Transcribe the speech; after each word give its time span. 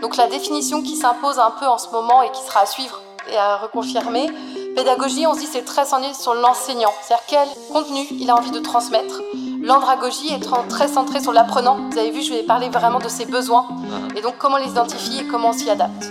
Donc 0.00 0.16
la 0.16 0.26
définition 0.26 0.82
qui 0.82 0.96
s'impose 0.96 1.38
un 1.38 1.52
peu 1.58 1.66
en 1.66 1.78
ce 1.78 1.90
moment 1.90 2.22
et 2.22 2.30
qui 2.30 2.42
sera 2.42 2.60
à 2.60 2.66
suivre 2.66 3.00
et 3.30 3.36
à 3.36 3.56
reconfirmer, 3.56 4.30
pédagogie, 4.76 5.26
on 5.26 5.34
se 5.34 5.40
dit 5.40 5.46
c'est 5.46 5.64
très 5.64 5.84
centré 5.84 6.14
sur 6.14 6.34
l'enseignant, 6.34 6.92
c'est-à-dire 7.02 7.24
quel 7.26 7.48
contenu 7.72 8.06
il 8.12 8.30
a 8.30 8.36
envie 8.36 8.52
de 8.52 8.60
transmettre. 8.60 9.20
L'andragogie 9.62 10.32
est 10.32 10.68
très 10.68 10.86
centrée 10.86 11.20
sur 11.20 11.32
l'apprenant. 11.32 11.78
Vous 11.90 11.98
avez 11.98 12.10
vu, 12.10 12.22
je 12.22 12.32
vais 12.32 12.42
parler 12.42 12.68
vraiment 12.68 13.00
de 13.00 13.08
ses 13.08 13.26
besoins 13.26 13.66
et 14.14 14.20
donc 14.20 14.34
comment 14.38 14.58
les 14.58 14.68
identifier 14.70 15.22
et 15.22 15.26
comment 15.26 15.48
on 15.48 15.52
s'y 15.52 15.68
adapte. 15.68 16.06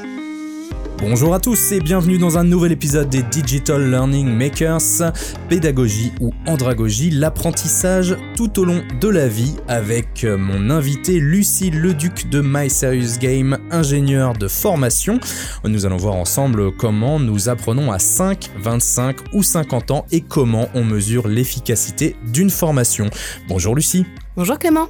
Bonjour 1.07 1.35
à 1.35 1.39
tous 1.39 1.71
et 1.71 1.79
bienvenue 1.79 2.17
dans 2.17 2.39
un 2.39 2.43
nouvel 2.43 2.71
épisode 2.71 3.09
des 3.09 3.21
Digital 3.21 3.91
Learning 3.91 4.27
Makers, 4.27 5.13
pédagogie 5.47 6.11
ou 6.19 6.31
andragogie, 6.47 7.11
l'apprentissage 7.11 8.17
tout 8.35 8.59
au 8.59 8.65
long 8.65 8.81
de 8.99 9.07
la 9.07 9.27
vie 9.27 9.53
avec 9.67 10.23
mon 10.23 10.71
invité 10.71 11.19
Lucie 11.19 11.69
Leduc 11.69 12.27
de 12.31 12.41
My 12.43 12.71
Serious 12.71 13.19
Game, 13.19 13.59
ingénieur 13.69 14.33
de 14.33 14.47
formation. 14.47 15.19
Nous 15.63 15.85
allons 15.85 15.97
voir 15.97 16.15
ensemble 16.15 16.71
comment 16.75 17.19
nous 17.19 17.49
apprenons 17.49 17.91
à 17.91 17.99
5, 17.99 18.49
25 18.57 19.17
ou 19.33 19.43
50 19.43 19.91
ans 19.91 20.05
et 20.11 20.21
comment 20.21 20.69
on 20.73 20.83
mesure 20.83 21.27
l'efficacité 21.27 22.15
d'une 22.33 22.49
formation. 22.49 23.11
Bonjour 23.47 23.75
Lucie. 23.75 24.07
Bonjour 24.35 24.57
Clément. 24.57 24.87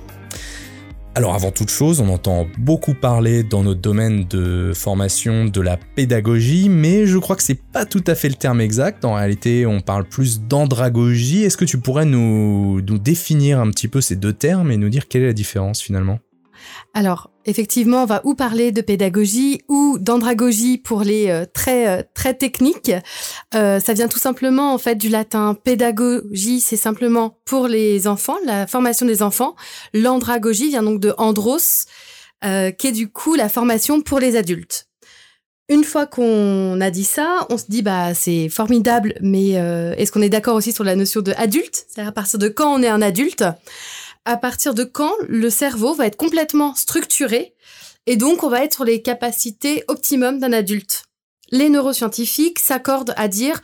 Alors 1.18 1.34
avant 1.34 1.50
toute 1.50 1.70
chose, 1.70 2.02
on 2.02 2.10
entend 2.10 2.46
beaucoup 2.58 2.94
parler 2.94 3.44
dans 3.44 3.64
notre 3.64 3.80
domaine 3.80 4.26
de 4.26 4.74
formation 4.76 5.46
de 5.46 5.62
la 5.62 5.78
pédagogie, 5.78 6.68
mais 6.68 7.06
je 7.06 7.18
crois 7.18 7.38
que 7.38 7.44
c'est 7.44 7.64
pas 7.72 7.86
tout 7.86 8.04
à 8.06 8.16
fait 8.16 8.28
le 8.28 8.36
terme 8.36 8.60
exact. 8.60 9.06
En 9.06 9.14
réalité, 9.14 9.66
on 9.66 9.80
parle 9.80 10.04
plus 10.04 10.42
d'andragogie. 10.42 11.44
Est-ce 11.44 11.56
que 11.56 11.64
tu 11.64 11.80
pourrais 11.80 12.04
nous, 12.04 12.82
nous 12.82 12.98
définir 12.98 13.62
un 13.62 13.70
petit 13.70 13.88
peu 13.88 14.02
ces 14.02 14.18
deux 14.18 14.34
termes 14.34 14.72
et 14.72 14.78
nous 14.78 14.90
dire 14.90 15.08
quelle 15.08 15.24
est 15.24 15.28
la 15.28 15.34
différence 15.34 15.82
finalement? 15.82 16.20
Alors, 16.94 17.32
effectivement, 17.46 18.04
on 18.04 18.06
va 18.06 18.22
ou 18.24 18.36
parler 18.36 18.72
de 18.72 18.82
pédagogie 18.82 19.62
ou 19.68 19.98
d'andragogie 20.00 20.78
pour 20.78 21.04
les 21.04 21.30
euh, 21.30 21.46
très 21.52 21.88
euh, 21.88 22.04
très 22.14 22.34
techniques. 22.34 22.92
Euh, 23.54 23.80
ça 23.80 23.94
vient 23.94 24.08
tout 24.08 24.20
simplement 24.20 24.74
en 24.74 24.78
fait 24.78 24.96
du 24.96 25.10
latin 25.10 25.54
pédagogie, 25.54 26.60
c'est 26.60 26.78
simplement 26.78 27.40
pour 27.46 27.68
les 27.68 28.08
enfants, 28.08 28.38
la 28.46 28.68
formation 28.68 29.06
des 29.06 29.22
enfants. 29.22 29.56
L'andragogie 29.94 30.70
vient 30.70 30.84
donc 30.84 31.00
de 31.00 31.14
andros, 31.18 31.86
qui 32.42 32.88
est 32.88 32.92
du 32.92 33.10
coup 33.10 33.34
la 33.34 33.50
formation 33.50 34.02
pour 34.02 34.20
les 34.20 34.36
adultes. 34.36 34.88
Une 35.68 35.84
fois 35.84 36.06
qu'on 36.06 36.80
a 36.80 36.92
dit 36.92 37.04
ça, 37.04 37.48
on 37.50 37.58
se 37.58 37.66
dit 37.68 37.82
bah 37.82 38.14
c'est 38.14 38.50
formidable, 38.50 39.16
mais 39.20 39.54
est-ce 39.98 40.12
qu'on 40.12 40.22
est 40.22 40.30
d'accord 40.30 40.56
aussi 40.56 40.72
sur 40.72 40.84
la 40.84 40.96
notion 40.96 41.22
de 41.22 41.34
adulte? 41.38 41.86
C'est-à-dire 41.88 42.10
à 42.10 42.12
partir 42.12 42.38
de 42.38 42.48
quand 42.48 42.72
on 42.72 42.84
est 42.84 42.88
un 42.88 43.02
adulte? 43.02 43.44
À 44.26 44.38
partir 44.38 44.74
de 44.74 44.84
quand 44.84 45.14
le 45.28 45.50
cerveau 45.50 45.94
va 45.94 46.08
être 46.08 46.18
complètement 46.18 46.76
structuré 46.76 47.54
et 48.08 48.18
donc 48.18 48.44
on 48.44 48.50
va 48.50 48.64
être 48.64 48.74
sur 48.76 48.84
les 48.84 49.02
capacités 49.02 49.84
optimum 49.88 50.40
d'un 50.40 50.54
adulte. 50.54 51.06
Les 51.52 51.70
neuroscientifiques 51.70 52.60
s'accordent 52.60 53.14
à 53.18 53.28
dire 53.28 53.62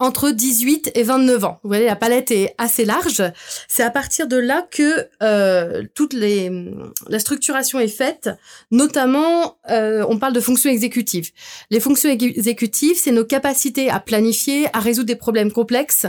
entre 0.00 0.30
18 0.30 0.90
et 0.94 1.02
29 1.02 1.44
ans. 1.44 1.60
Vous 1.62 1.68
voyez, 1.68 1.86
la 1.86 1.96
palette 1.96 2.30
est 2.30 2.54
assez 2.58 2.84
large. 2.84 3.22
C'est 3.68 3.84
à 3.84 3.90
partir 3.90 4.26
de 4.26 4.36
là 4.36 4.66
que 4.68 5.08
euh, 5.22 5.84
toute 5.94 6.14
la 6.14 7.18
structuration 7.18 7.78
est 7.78 7.88
faite. 7.88 8.28
Notamment, 8.70 9.58
euh, 9.70 10.04
on 10.08 10.18
parle 10.18 10.32
de 10.32 10.40
fonctions 10.40 10.70
exécutives. 10.70 11.30
Les 11.70 11.80
fonctions 11.80 12.10
exécutives, 12.10 12.96
c'est 13.00 13.12
nos 13.12 13.24
capacités 13.24 13.88
à 13.88 14.00
planifier, 14.00 14.66
à 14.72 14.80
résoudre 14.80 15.06
des 15.06 15.16
problèmes 15.16 15.52
complexes, 15.52 16.06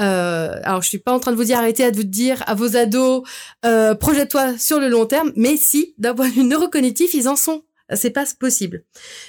euh, 0.00 0.60
alors, 0.64 0.82
je 0.82 0.88
suis 0.88 0.98
pas 0.98 1.12
en 1.12 1.20
train 1.20 1.30
de 1.30 1.36
vous 1.36 1.44
dire 1.44 1.58
arrêtez 1.58 1.84
à 1.84 1.90
vous 1.90 2.02
dire 2.02 2.42
à 2.46 2.54
vos 2.54 2.76
ados, 2.76 3.22
euh, 3.64 3.94
projette-toi 3.94 4.58
sur 4.58 4.80
le 4.80 4.88
long 4.88 5.06
terme, 5.06 5.32
mais 5.36 5.56
si, 5.56 5.94
d'un 5.98 6.14
point 6.14 6.28
de 6.28 6.34
vue 6.34 6.44
neurocognitif, 6.44 7.14
ils 7.14 7.28
en 7.28 7.36
sont. 7.36 7.62
C'est 7.94 8.10
pas 8.10 8.24
possible. 8.40 8.84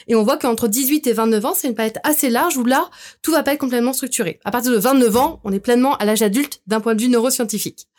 Et 0.07 0.15
on 0.15 0.23
voit 0.23 0.37
qu'entre 0.37 0.69
18 0.69 1.07
et 1.07 1.13
29 1.13 1.45
ans, 1.45 1.53
c'est 1.53 1.67
une 1.67 1.75
palette 1.75 1.99
assez 2.03 2.29
large 2.29 2.55
où 2.55 2.63
là, 2.63 2.89
tout 3.21 3.31
va 3.31 3.43
pas 3.43 3.53
être 3.53 3.59
complètement 3.59 3.91
structuré. 3.91 4.39
À 4.45 4.51
partir 4.51 4.71
de 4.71 4.77
29 4.77 5.17
ans, 5.17 5.41
on 5.43 5.51
est 5.51 5.59
pleinement 5.59 5.97
à 5.97 6.05
l'âge 6.05 6.21
adulte 6.21 6.61
d'un 6.65 6.79
point 6.79 6.95
de 6.95 7.01
vue 7.01 7.09
neuroscientifique. 7.09 7.89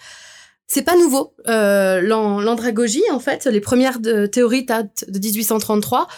C'est 0.67 0.83
pas 0.83 0.97
nouveau. 0.97 1.35
Euh, 1.47 2.01
L'andragogie, 2.01 3.05
en 3.13 3.21
fait, 3.21 3.45
les 3.45 3.61
premières 3.61 4.01
théories 4.33 4.65
datent 4.65 5.05
de 5.09 5.19
1833. 5.19 6.09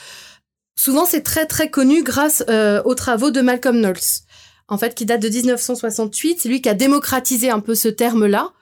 Souvent, 0.76 1.04
c'est 1.04 1.22
très 1.22 1.46
très 1.46 1.68
connu 1.68 2.04
grâce 2.04 2.44
euh, 2.48 2.80
aux 2.84 2.94
travaux 2.94 3.32
de 3.32 3.40
Malcolm 3.40 3.80
Knowles 3.80 4.22
en 4.68 4.78
fait, 4.78 4.94
qui 4.94 5.06
date 5.06 5.22
de 5.22 5.28
1968. 5.28 6.40
C'est 6.40 6.48
lui 6.48 6.60
qui 6.60 6.68
a 6.68 6.74
démocratisé 6.74 7.50
un 7.50 7.60
peu 7.60 7.74
ce 7.74 7.88
terme-là. 7.88 8.52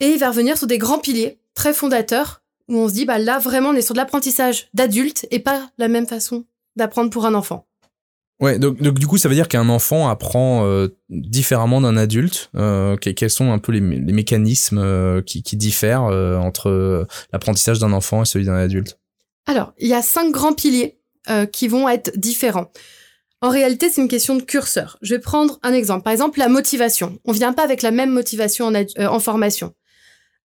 Et 0.00 0.08
il 0.08 0.18
va 0.18 0.28
revenir 0.28 0.56
sur 0.56 0.66
des 0.66 0.78
grands 0.78 0.98
piliers 0.98 1.38
très 1.54 1.74
fondateurs 1.74 2.42
où 2.68 2.76
on 2.76 2.88
se 2.88 2.94
dit, 2.94 3.04
bah 3.04 3.18
là, 3.18 3.38
vraiment, 3.38 3.70
on 3.70 3.74
est 3.74 3.82
sur 3.82 3.94
de 3.94 3.98
l'apprentissage 3.98 4.68
d'adultes 4.74 5.26
et 5.30 5.40
pas 5.40 5.70
la 5.76 5.88
même 5.88 6.06
façon 6.06 6.44
d'apprendre 6.76 7.10
pour 7.10 7.26
un 7.26 7.34
enfant. 7.34 7.66
Ouais, 8.40 8.58
donc, 8.58 8.78
du 8.78 9.06
coup, 9.06 9.18
ça 9.18 9.28
veut 9.28 9.34
dire 9.34 9.48
qu'un 9.48 9.68
enfant 9.68 10.08
apprend 10.08 10.64
euh, 10.64 10.88
différemment 11.10 11.82
d'un 11.82 11.98
adulte? 11.98 12.50
Euh, 12.56 12.96
quels 12.96 13.28
sont 13.28 13.52
un 13.52 13.58
peu 13.58 13.70
les, 13.70 13.82
mécanismes 13.82 14.78
euh, 14.78 15.20
qui, 15.20 15.42
qui, 15.42 15.56
diffèrent 15.56 16.04
entre 16.04 17.06
l'apprentissage 17.32 17.80
d'un 17.80 17.92
enfant 17.92 18.22
et 18.22 18.24
celui 18.24 18.46
d'un 18.46 18.54
adulte? 18.54 18.98
Alors, 19.46 19.74
il 19.78 19.88
y 19.88 19.94
a 19.94 20.00
cinq 20.00 20.30
grands 20.30 20.54
piliers 20.54 20.96
qui 21.52 21.68
vont 21.68 21.88
être 21.88 22.12
différents. 22.16 22.72
En 23.42 23.48
réalité, 23.48 23.88
c'est 23.88 24.02
une 24.02 24.08
question 24.08 24.34
de 24.34 24.42
curseur. 24.42 24.98
Je 25.00 25.14
vais 25.14 25.20
prendre 25.20 25.58
un 25.62 25.72
exemple. 25.72 26.02
Par 26.02 26.12
exemple, 26.12 26.38
la 26.38 26.48
motivation. 26.48 27.18
On 27.24 27.32
vient 27.32 27.54
pas 27.54 27.62
avec 27.62 27.80
la 27.80 27.90
même 27.90 28.10
motivation 28.10 28.66
en, 28.66 28.74
euh, 28.74 29.18
formation. 29.18 29.74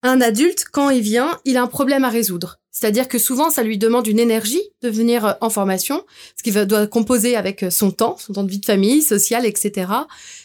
Un 0.03 0.21
adulte, 0.21 0.67
quand 0.71 0.91
il 0.91 1.03
vient, 1.03 1.41
il 1.45 1.57
a 1.57 1.63
un 1.63 1.67
problème 1.67 2.05
à 2.05 2.09
résoudre. 2.09 2.61
C'est-à-dire 2.71 3.09
que 3.09 3.19
souvent, 3.19 3.51
ça 3.51 3.65
lui 3.65 3.79
demande 3.79 4.07
une 4.07 4.21
énergie 4.21 4.63
de 4.83 4.91
venir 4.91 5.27
euh, 5.27 5.33
en 5.41 5.51
formation, 5.51 6.05
ce 6.37 6.45
qu'il 6.45 6.55
doit 6.67 6.87
composer 6.87 7.35
avec 7.35 7.65
euh, 7.65 7.71
son 7.71 7.91
temps, 7.91 8.17
son 8.17 8.35
temps 8.35 8.45
de 8.45 8.51
vie 8.51 8.61
de 8.61 8.67
famille, 8.67 9.03
social, 9.03 9.45
etc. 9.45 9.91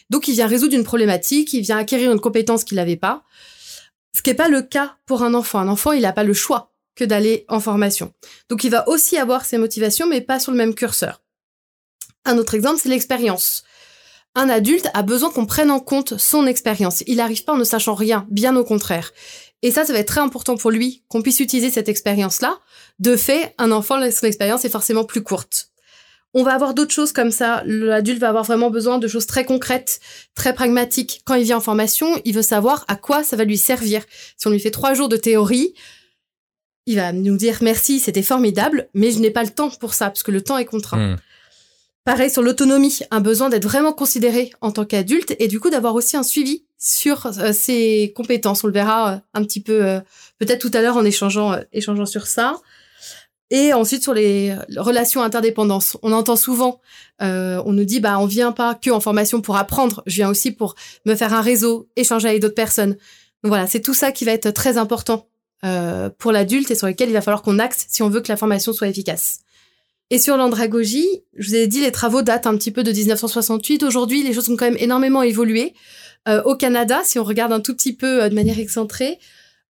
Donc, 0.10 0.28
il 0.28 0.34
vient 0.34 0.48
résoudre 0.48 0.74
une 0.74 0.84
problématique, 0.84 1.54
il 1.54 1.62
vient 1.62 1.78
acquérir 1.78 2.12
une 2.12 2.20
compétence 2.20 2.64
qu'il 2.64 2.78
n'avait 2.78 2.96
pas. 2.96 3.24
Ce 4.16 4.24
qui 4.24 4.32
n'est 4.32 4.36
pas 4.36 4.50
le 4.50 4.64
cas 4.64 4.96
pour 5.06 5.22
un 5.22 5.36
enfant. 5.36 5.60
Un 5.60 5.68
enfant, 5.68 5.92
il 5.92 6.02
n'a 6.02 6.14
pas 6.14 6.24
le 6.24 6.34
choix 6.34 6.72
que 6.96 7.04
d'aller 7.04 7.46
en 7.48 7.60
formation. 7.60 8.12
Donc, 8.50 8.64
il 8.64 8.72
va 8.72 8.90
aussi 8.90 9.18
avoir 9.18 9.46
ses 9.46 9.60
motivations, 9.60 10.08
mais 10.08 10.22
pas 10.22 10.40
sur 10.40 10.52
le 10.52 10.58
même 10.58 10.74
curseur. 10.74 11.22
Un 12.26 12.38
autre 12.38 12.56
exemple, 12.56 12.80
c'est 12.82 12.90
l'expérience. 12.90 13.64
Un 14.36 14.50
adulte 14.50 14.88
a 14.94 15.02
besoin 15.02 15.32
qu'on 15.32 15.46
prenne 15.46 15.72
en 15.72 15.80
compte 15.80 16.18
son 16.18 16.46
expérience. 16.46 17.04
Il 17.08 17.18
n'arrive 17.18 17.44
pas 17.44 17.54
en 17.54 17.58
ne 17.58 17.64
sachant 17.64 17.96
rien, 17.96 18.28
bien 18.30 18.56
au 18.56 18.64
contraire. 18.64 19.12
Et 19.62 19.72
ça, 19.72 19.86
ça 19.86 19.94
va 19.94 20.00
être 20.00 20.08
très 20.08 20.22
important 20.22 20.56
pour 20.56 20.72
lui 20.72 21.04
qu'on 21.08 21.22
puisse 21.22 21.40
utiliser 21.40 21.70
cette 21.70 21.90
expérience-là. 21.90 22.60
De 23.00 23.16
fait, 23.16 23.54
un 23.58 23.72
enfant, 23.72 24.00
son 24.12 24.28
expérience 24.28 24.64
est 24.66 24.70
forcément 24.70 25.04
plus 25.04 25.24
courte. 25.24 25.70
On 26.34 26.44
va 26.44 26.54
avoir 26.54 26.76
d'autres 26.76 26.94
choses 26.94 27.12
comme 27.12 27.32
ça. 27.32 27.64
L'adulte 27.66 28.20
va 28.20 28.30
avoir 28.30 28.44
vraiment 28.44 28.70
besoin 28.70 29.00
de 29.00 29.08
choses 29.08 29.26
très 29.26 29.46
concrètes, 29.46 30.00
très 30.36 30.54
pragmatiques. 30.54 31.22
Quand 31.26 31.34
il 31.34 31.44
vient 31.44 31.58
en 31.58 31.62
formation, 31.62 32.22
il 32.24 32.36
veut 32.36 32.44
savoir 32.44 32.86
à 32.88 32.96
quoi 32.96 33.24
ça 33.24 33.36
va 33.36 33.46
lui 33.46 33.58
servir. 33.58 34.04
Si 34.38 34.48
on 34.48 34.52
lui 34.52 34.60
fait 34.60 34.72
trois 34.72 34.94
jours 34.94 35.10
de 35.10 35.18
théorie, 35.18 35.74
il 36.86 36.98
va 36.98 37.12
nous 37.14 37.36
dire 37.36 37.58
merci, 37.62 38.00
c'était 38.00 38.22
formidable, 38.22 38.90
mais 38.94 39.12
je 39.12 39.20
n'ai 39.20 39.32
pas 39.32 39.44
le 39.44 39.50
temps 39.50 39.72
pour 39.72 39.94
ça, 39.94 40.06
parce 40.06 40.24
que 40.24 40.32
le 40.32 40.42
temps 40.42 40.58
est 40.58 40.66
contraint. 40.66 41.14
Hmm. 41.14 41.18
Pareil 42.10 42.32
sur 42.32 42.42
l'autonomie, 42.42 43.02
un 43.12 43.20
besoin 43.20 43.50
d'être 43.50 43.66
vraiment 43.66 43.94
considéré 43.94 44.50
en 44.62 44.72
tant 44.72 44.84
qu'adulte 44.84 45.36
et 45.38 45.48
du 45.48 45.60
coup 45.60 45.70
d'avoir 45.70 45.94
aussi 45.94 46.18
un 46.18 46.24
suivi 46.24 46.66
sur 46.80 47.28
euh, 47.28 47.54
ses 47.54 48.14
compétences. 48.16 48.64
On 48.64 48.68
le 48.68 48.74
verra 48.74 49.14
euh, 49.14 49.18
un 49.36 49.44
petit 49.44 49.62
peu 49.62 49.86
euh, 49.86 50.00
peut-être 50.40 50.60
tout 50.60 50.72
à 50.74 50.82
l'heure 50.82 50.98
en 50.98 51.06
échangeant 51.06 51.60
échangeant 51.72 52.08
sur 52.08 52.26
ça. 52.26 52.62
Et 53.52 53.74
ensuite 53.74 54.02
sur 54.02 54.16
les 54.16 54.56
relations 54.78 55.22
interdépendances. 55.22 55.98
On 56.02 56.12
entend 56.12 56.36
souvent, 56.36 56.82
on 57.20 57.74
nous 57.74 57.86
dit 57.86 58.00
bah 58.00 58.18
on 58.18 58.26
vient 58.26 58.54
pas 58.54 58.74
que 58.74 58.90
en 58.90 59.02
formation 59.02 59.40
pour 59.42 59.58
apprendre, 59.58 60.02
je 60.08 60.16
viens 60.16 60.30
aussi 60.30 60.50
pour 60.50 60.74
me 61.06 61.14
faire 61.14 61.36
un 61.36 61.42
réseau, 61.42 61.90
échanger 61.96 62.28
avec 62.28 62.42
d'autres 62.42 62.56
personnes. 62.56 62.94
Donc 63.44 63.50
voilà, 63.50 63.68
c'est 63.68 63.82
tout 63.82 63.94
ça 63.94 64.12
qui 64.12 64.26
va 64.26 64.32
être 64.32 64.50
très 64.50 64.80
important 64.80 65.28
pour 66.18 66.32
l'adulte 66.32 66.72
et 66.72 66.76
sur 66.76 66.88
lequel 66.88 67.10
il 67.10 67.14
va 67.14 67.22
falloir 67.22 67.44
qu'on 67.44 67.60
axe 67.60 67.86
si 67.88 68.02
on 68.02 68.10
veut 68.10 68.22
que 68.22 68.30
la 68.30 68.38
formation 68.38 68.74
soit 68.74 68.88
efficace. 68.88 69.42
Et 70.12 70.18
sur 70.18 70.38
l'andragogie, 70.38 71.08
je 71.38 71.50
vous 71.50 71.56
ai 71.56 71.68
dit, 71.68 71.82
les 71.82 71.92
travaux 71.92 72.22
datent 72.22 72.48
un 72.48 72.58
petit 72.58 72.72
peu 72.72 72.84
de 72.84 72.92
1968. 72.92 73.84
Aujourd'hui, 73.84 74.24
les 74.24 74.34
choses 74.34 74.50
ont 74.50 74.56
quand 74.56 74.66
même 74.66 74.78
énormément 74.80 75.22
évolué. 75.22 75.74
Euh, 76.28 76.42
au 76.44 76.56
Canada, 76.56 77.02
si 77.04 77.20
on 77.20 77.24
regarde 77.24 77.54
un 77.54 77.60
tout 77.60 77.76
petit 77.76 77.94
peu 77.94 78.24
euh, 78.24 78.30
de 78.30 78.36
manière 78.36 78.60
excentrée, 78.60 79.20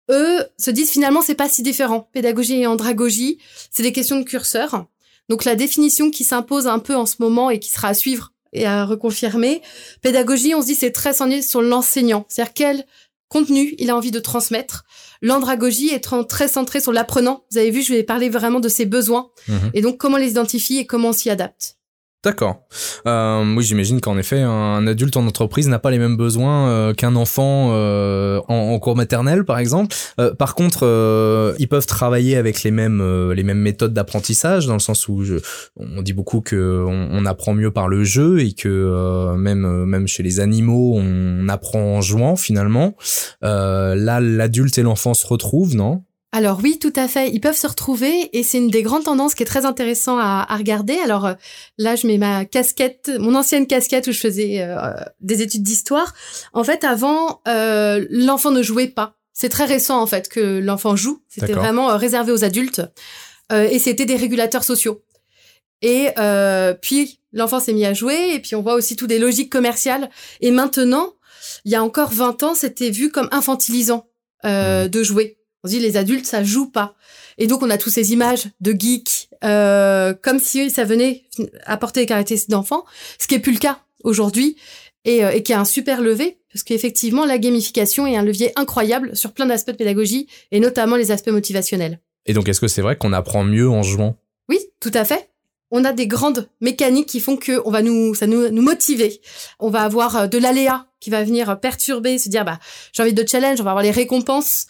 eux 0.09 0.43
se 0.57 0.71
disent 0.71 0.91
finalement 0.91 1.21
c'est 1.21 1.35
pas 1.35 1.49
si 1.49 1.61
différent. 1.61 2.09
Pédagogie 2.13 2.61
et 2.61 2.67
andragogie, 2.67 3.37
c'est 3.69 3.83
des 3.83 3.91
questions 3.91 4.17
de 4.17 4.23
curseur. 4.23 4.85
Donc 5.27 5.45
la 5.45 5.55
définition 5.55 6.09
qui 6.09 6.23
s'impose 6.23 6.67
un 6.67 6.79
peu 6.79 6.95
en 6.95 7.05
ce 7.05 7.17
moment 7.19 7.49
et 7.49 7.59
qui 7.59 7.69
sera 7.69 7.89
à 7.89 7.93
suivre 7.93 8.33
et 8.51 8.65
à 8.65 8.85
reconfirmer, 8.85 9.61
pédagogie, 10.01 10.55
on 10.55 10.61
se 10.61 10.67
dit 10.67 10.75
c'est 10.75 10.91
très 10.91 11.13
centré 11.13 11.43
sur 11.43 11.61
l'enseignant. 11.61 12.25
C'est-à-dire 12.29 12.53
quel 12.53 12.85
contenu 13.27 13.75
il 13.77 13.91
a 13.91 13.95
envie 13.95 14.09
de 14.09 14.19
transmettre. 14.19 14.85
L'andragogie 15.21 15.89
est 15.89 16.03
très 16.27 16.47
centrée 16.47 16.79
sur 16.79 16.93
l'apprenant. 16.93 17.43
Vous 17.51 17.57
avez 17.57 17.71
vu, 17.71 17.81
je 17.81 17.93
vais 17.93 18.03
parler 18.03 18.29
vraiment 18.29 18.59
de 18.59 18.69
ses 18.69 18.85
besoins. 18.85 19.29
Mhm. 19.47 19.71
Et 19.73 19.81
donc, 19.81 19.97
comment 19.97 20.17
les 20.17 20.31
identifier 20.31 20.79
et 20.79 20.85
comment 20.85 21.09
on 21.09 21.13
s'y 21.13 21.29
adapte. 21.29 21.78
D'accord. 22.21 22.67
Euh, 23.07 23.55
oui, 23.55 23.63
j'imagine 23.63 24.01
qu'en 24.01 24.17
effet, 24.17 24.41
un 24.41 24.85
adulte 24.85 25.15
en 25.15 25.25
entreprise 25.25 25.69
n'a 25.69 25.79
pas 25.79 25.89
les 25.89 25.99
mêmes 25.99 26.17
besoins 26.17 26.67
euh, 26.67 26.93
qu'un 26.93 27.15
enfant 27.15 27.69
euh, 27.71 28.41
en, 28.49 28.77
cours 28.79 28.97
maternel, 28.97 29.45
par 29.45 29.57
exemple. 29.57 29.95
Euh, 30.19 30.33
par 30.35 30.53
contre, 30.53 30.81
euh, 30.83 31.55
ils 31.59 31.69
peuvent 31.69 31.85
travailler 31.85 32.35
avec 32.35 32.63
les 32.63 32.71
mêmes 32.71 33.31
les 33.31 33.43
mêmes 33.43 33.59
méthodes 33.59 33.93
d'apprentissage, 33.93 34.67
dans 34.67 34.73
le 34.73 34.79
sens 34.79 35.07
où 35.07 35.23
je, 35.23 35.35
on 35.77 36.01
dit 36.01 36.11
beaucoup 36.11 36.41
que 36.41 36.83
on, 36.85 37.25
apprend 37.25 37.53
mieux 37.53 37.71
par 37.71 37.87
le 37.87 38.03
jeu 38.03 38.41
et 38.41 38.51
que 38.51 39.35
même 39.37 39.85
même 39.85 40.07
chez 40.07 40.23
les 40.23 40.41
animaux, 40.41 40.95
on 40.97 41.47
apprend 41.47 41.79
en 41.79 42.01
jouant 42.01 42.35
finalement. 42.35 42.95
là, 43.41 44.19
l'adulte 44.19 44.77
et 44.77 44.83
l'enfant 44.83 45.13
se 45.13 45.25
retrouvent, 45.25 45.75
non? 45.75 46.03
Alors 46.31 46.59
oui, 46.61 46.77
tout 46.77 46.93
à 46.95 47.07
fait. 47.07 47.31
Ils 47.31 47.41
peuvent 47.41 47.57
se 47.57 47.65
retrouver 47.65 48.29
et 48.37 48.43
c'est 48.43 48.59
une 48.59 48.69
des 48.69 48.83
grandes 48.83 49.05
tendances 49.05 49.33
qui 49.33 49.41
est 49.41 49.47
très 49.47 49.65
intéressant 49.65 50.19
à, 50.19 50.45
regarder. 50.55 50.97
Alors 50.99 51.25
euh, 51.25 51.33
là, 51.79 51.95
je 51.95 52.05
mets 52.05 52.19
ma 52.19 52.45
casquette, 52.45 53.11
mon 53.19 53.33
ancienne 53.33 53.65
casquette 53.65 54.07
où 54.07 54.11
je 54.11 54.19
faisais 54.19 54.61
euh, 54.61 54.93
des 55.21 55.41
études 55.41 55.63
d'histoire. 55.63 56.13
En 56.53 56.63
fait, 56.63 56.83
avant, 56.83 57.41
euh, 57.47 58.05
l'enfant 58.11 58.51
ne 58.51 58.61
jouait 58.61 58.87
pas. 58.87 59.15
C'est 59.33 59.49
très 59.49 59.65
récent 59.65 59.99
en 59.99 60.05
fait 60.05 60.29
que 60.29 60.59
l'enfant 60.59 60.95
joue. 60.95 61.23
C'était 61.29 61.53
vraiment 61.53 61.97
réservé 61.97 62.31
aux 62.31 62.43
adultes 62.43 62.81
et 63.51 63.79
c'était 63.79 64.05
des 64.05 64.17
régulateurs 64.17 64.65
sociaux. 64.65 65.01
Et 65.81 66.09
puis 66.81 67.21
l'enfant 67.31 67.61
s'est 67.61 67.71
mis 67.71 67.85
à 67.85 67.93
jouer 67.93 68.33
et 68.33 68.39
puis 68.39 68.55
on 68.55 68.61
voit 68.61 68.73
aussi 68.73 68.97
tout 68.97 69.07
des 69.07 69.17
logiques 69.17 69.49
commerciales. 69.49 70.09
Et 70.41 70.51
maintenant, 70.51 71.13
il 71.63 71.71
y 71.71 71.75
a 71.75 71.81
encore 71.81 72.11
20 72.11 72.43
ans, 72.43 72.53
c'était 72.53 72.89
vu 72.89 73.11
comme 73.11 73.29
infantilisant 73.31 74.09
mmh. 74.43 74.89
de 74.89 75.03
jouer. 75.03 75.38
On 75.63 75.67
dit 75.67 75.79
les 75.79 75.97
adultes, 75.97 76.25
ça 76.25 76.43
joue 76.43 76.69
pas. 76.69 76.95
Et 77.37 77.47
donc 77.47 77.63
on 77.63 77.69
a 77.69 77.77
tous 77.77 77.89
ces 77.89 78.11
images 78.13 78.47
de 78.61 78.75
geeks, 78.77 79.29
euh, 79.43 80.13
comme 80.21 80.39
si 80.39 80.69
ça 80.69 80.83
venait 80.83 81.23
apporter 81.65 82.01
les 82.01 82.05
caractéristiques 82.05 82.51
d'enfants, 82.51 82.85
ce 83.17 83.27
qui 83.27 83.35
est 83.35 83.39
plus 83.39 83.53
le 83.53 83.59
cas 83.59 83.79
aujourd'hui 84.03 84.57
et, 85.05 85.23
euh, 85.23 85.31
et, 85.31 85.43
qui 85.43 85.53
a 85.53 85.59
un 85.59 85.65
super 85.65 86.01
levé, 86.01 86.37
parce 86.51 86.63
qu'effectivement 86.63 87.25
la 87.25 87.37
gamification 87.37 88.05
est 88.07 88.17
un 88.17 88.23
levier 88.23 88.51
incroyable 88.57 89.15
sur 89.15 89.31
plein 89.31 89.45
d'aspects 89.45 89.71
de 89.71 89.77
pédagogie 89.77 90.27
et 90.51 90.59
notamment 90.59 90.97
les 90.97 91.11
aspects 91.11 91.29
motivationnels. 91.29 91.99
Et 92.25 92.33
donc 92.33 92.47
est-ce 92.49 92.59
que 92.59 92.67
c'est 92.67 92.81
vrai 92.81 92.97
qu'on 92.97 93.13
apprend 93.13 93.43
mieux 93.43 93.69
en 93.69 93.83
jouant? 93.83 94.17
Oui, 94.49 94.59
tout 94.79 94.91
à 94.93 95.05
fait. 95.05 95.29
On 95.71 95.85
a 95.85 95.93
des 95.93 96.07
grandes 96.07 96.49
mécaniques 96.61 97.07
qui 97.07 97.19
font 97.19 97.37
que 97.37 97.61
on 97.63 97.71
va 97.71 97.81
nous 97.81 98.15
ça 98.15 98.27
nous, 98.27 98.49
nous 98.49 98.61
motiver. 98.61 99.21
On 99.59 99.69
va 99.69 99.83
avoir 99.83 100.15
euh, 100.15 100.27
de 100.27 100.37
l'aléa 100.37 100.87
qui 100.99 101.09
va 101.09 101.23
venir 101.23 101.59
perturber, 101.59 102.17
se 102.17 102.27
dire 102.27 102.43
bah 102.43 102.59
j'ai 102.91 103.03
envie 103.03 103.13
de 103.13 103.25
challenge, 103.25 103.61
on 103.61 103.63
va 103.63 103.71
avoir 103.71 103.83
les 103.83 103.91
récompenses. 103.91 104.67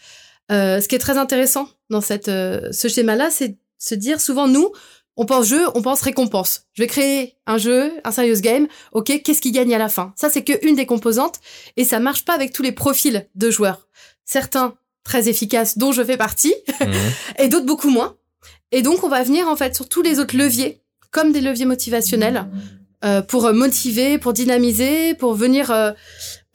Euh, 0.51 0.81
ce 0.81 0.87
qui 0.87 0.95
est 0.95 0.99
très 0.99 1.17
intéressant 1.17 1.69
dans 1.89 2.01
cette, 2.01 2.27
euh, 2.27 2.71
ce 2.71 2.87
schéma-là, 2.87 3.29
c'est 3.29 3.57
se 3.77 3.95
dire 3.95 4.19
souvent 4.19 4.47
nous, 4.47 4.71
on 5.15 5.25
pense 5.25 5.47
jeu, 5.47 5.61
on 5.75 5.81
pense 5.81 6.01
récompense. 6.01 6.63
Je 6.73 6.81
vais 6.81 6.87
créer 6.87 7.35
un 7.45 7.57
jeu, 7.57 7.91
un 8.03 8.11
serious 8.11 8.39
game. 8.39 8.67
Ok, 8.93 9.21
qu'est-ce 9.23 9.41
qui 9.41 9.51
gagne 9.51 9.73
à 9.75 9.77
la 9.77 9.89
fin? 9.89 10.13
Ça, 10.15 10.29
c'est 10.29 10.43
qu'une 10.43 10.75
des 10.75 10.85
composantes 10.85 11.39
et 11.77 11.83
ça 11.83 11.99
marche 11.99 12.25
pas 12.25 12.33
avec 12.33 12.53
tous 12.53 12.63
les 12.63 12.71
profils 12.71 13.27
de 13.35 13.51
joueurs. 13.51 13.87
Certains 14.25 14.75
très 15.03 15.27
efficaces, 15.27 15.77
dont 15.77 15.91
je 15.91 16.03
fais 16.03 16.17
partie, 16.17 16.53
mhm. 16.81 16.93
et 17.37 17.49
d'autres 17.49 17.65
beaucoup 17.65 17.89
moins. 17.89 18.15
Et 18.71 18.81
donc, 18.81 19.03
on 19.03 19.09
va 19.09 19.23
venir 19.23 19.47
en 19.47 19.55
fait 19.55 19.75
sur 19.75 19.89
tous 19.89 20.01
les 20.01 20.19
autres 20.19 20.37
leviers, 20.37 20.81
comme 21.11 21.31
des 21.31 21.41
leviers 21.41 21.65
motivationnels, 21.65 22.45
euh, 23.05 23.21
pour 23.21 23.51
motiver, 23.53 24.17
pour 24.17 24.33
dynamiser, 24.33 25.15
pour 25.15 25.33
venir 25.33 25.71
euh, 25.71 25.91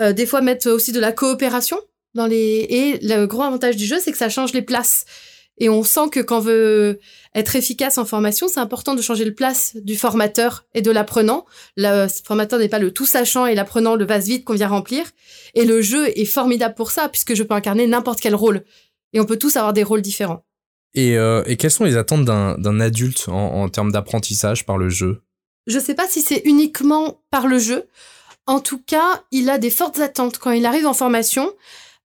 euh, 0.02 0.12
des 0.12 0.26
fois 0.26 0.42
mettre 0.42 0.70
aussi 0.70 0.92
de 0.92 1.00
la 1.00 1.10
coopération 1.10 1.78
dans 2.14 2.26
les 2.26 2.66
et 2.68 2.98
le 3.02 3.26
gros 3.26 3.42
avantage 3.42 3.76
du 3.76 3.86
jeu 3.86 3.96
c'est 4.00 4.12
que 4.12 4.18
ça 4.18 4.28
change 4.28 4.52
les 4.52 4.62
places 4.62 5.04
et 5.58 5.68
on 5.68 5.84
sent 5.84 6.08
que 6.10 6.20
quand 6.20 6.38
on 6.38 6.40
veut 6.40 6.98
être 7.34 7.54
efficace 7.54 7.98
en 7.98 8.04
formation, 8.04 8.48
c'est 8.48 8.60
important 8.60 8.94
de 8.94 9.02
changer 9.02 9.24
le 9.24 9.34
place 9.34 9.76
du 9.76 9.96
formateur 9.96 10.64
et 10.74 10.82
de 10.82 10.90
l'apprenant. 10.90 11.44
Le 11.76 12.08
formateur 12.24 12.58
n'est 12.58 12.68
pas 12.68 12.80
le 12.80 12.90
tout 12.90 13.06
sachant 13.06 13.46
et 13.46 13.54
l'apprenant 13.54 13.94
le 13.94 14.04
vase 14.04 14.26
vide 14.26 14.44
qu'on 14.44 14.54
vient 14.54 14.68
remplir. 14.68 15.04
Et 15.54 15.64
le 15.64 15.80
jeu 15.80 16.08
est 16.18 16.24
formidable 16.24 16.74
pour 16.74 16.90
ça, 16.90 17.08
puisque 17.08 17.34
je 17.34 17.44
peux 17.44 17.54
incarner 17.54 17.86
n'importe 17.86 18.20
quel 18.20 18.34
rôle. 18.34 18.64
Et 19.12 19.20
on 19.20 19.26
peut 19.26 19.38
tous 19.38 19.56
avoir 19.56 19.72
des 19.72 19.84
rôles 19.84 20.02
différents. 20.02 20.44
Et, 20.94 21.16
euh, 21.16 21.42
et 21.46 21.56
quelles 21.56 21.70
sont 21.70 21.84
les 21.84 21.96
attentes 21.96 22.24
d'un 22.24 22.80
adulte 22.80 23.28
en, 23.28 23.62
en 23.62 23.68
termes 23.68 23.92
d'apprentissage 23.92 24.66
par 24.66 24.76
le 24.76 24.88
jeu? 24.88 25.22
Je 25.66 25.78
sais 25.78 25.94
pas 25.94 26.08
si 26.08 26.20
c'est 26.20 26.42
uniquement 26.44 27.20
par 27.30 27.46
le 27.46 27.58
jeu. 27.58 27.84
En 28.46 28.60
tout 28.60 28.80
cas, 28.84 29.22
il 29.30 29.48
a 29.48 29.58
des 29.58 29.70
fortes 29.70 30.00
attentes 30.00 30.38
quand 30.38 30.50
il 30.50 30.66
arrive 30.66 30.86
en 30.86 30.94
formation. 30.94 31.50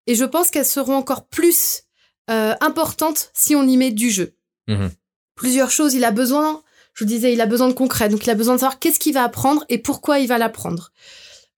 Et 0.10 0.16
je 0.16 0.26
pense 0.26 0.50
qu'elles 0.50 0.66
seront 0.66 0.96
encore 0.96 1.28
plus 1.28 1.84
euh, 2.32 2.56
importantes 2.62 3.30
si 3.36 3.56
on 3.56 3.62
y 3.68 3.78
met 3.78 3.92
du 3.92 4.10
jeu. 4.10 4.34
Mhm. 4.68 4.90
Plusieurs 5.36 5.70
choses, 5.70 5.94
il 5.94 6.04
a 6.04 6.10
besoin, 6.10 6.64
je 6.96 7.04
vous 7.04 7.08
disais, 7.08 7.32
il 7.32 7.40
a 7.42 7.46
besoin 7.46 7.68
de 7.68 7.74
concret. 7.74 8.10
Donc 8.10 8.26
il 8.26 8.30
a 8.32 8.34
besoin 8.34 8.56
de 8.56 8.60
savoir 8.60 8.80
qu'est-ce 8.80 9.00
qu'il 9.00 9.14
va 9.14 9.24
apprendre 9.24 9.66
et 9.70 9.78
pourquoi 9.78 10.18
il 10.18 10.28
va 10.28 10.40
l'apprendre. 10.40 10.92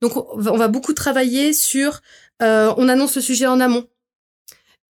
Donc 0.02 0.18
on 0.18 0.58
va 0.58 0.68
beaucoup 0.68 0.92
travailler 0.92 1.54
sur, 1.54 2.02
euh, 2.44 2.74
on 2.76 2.90
annonce 2.90 3.16
le 3.16 3.22
sujet 3.22 3.48
en 3.48 3.62
amont. 3.62 3.88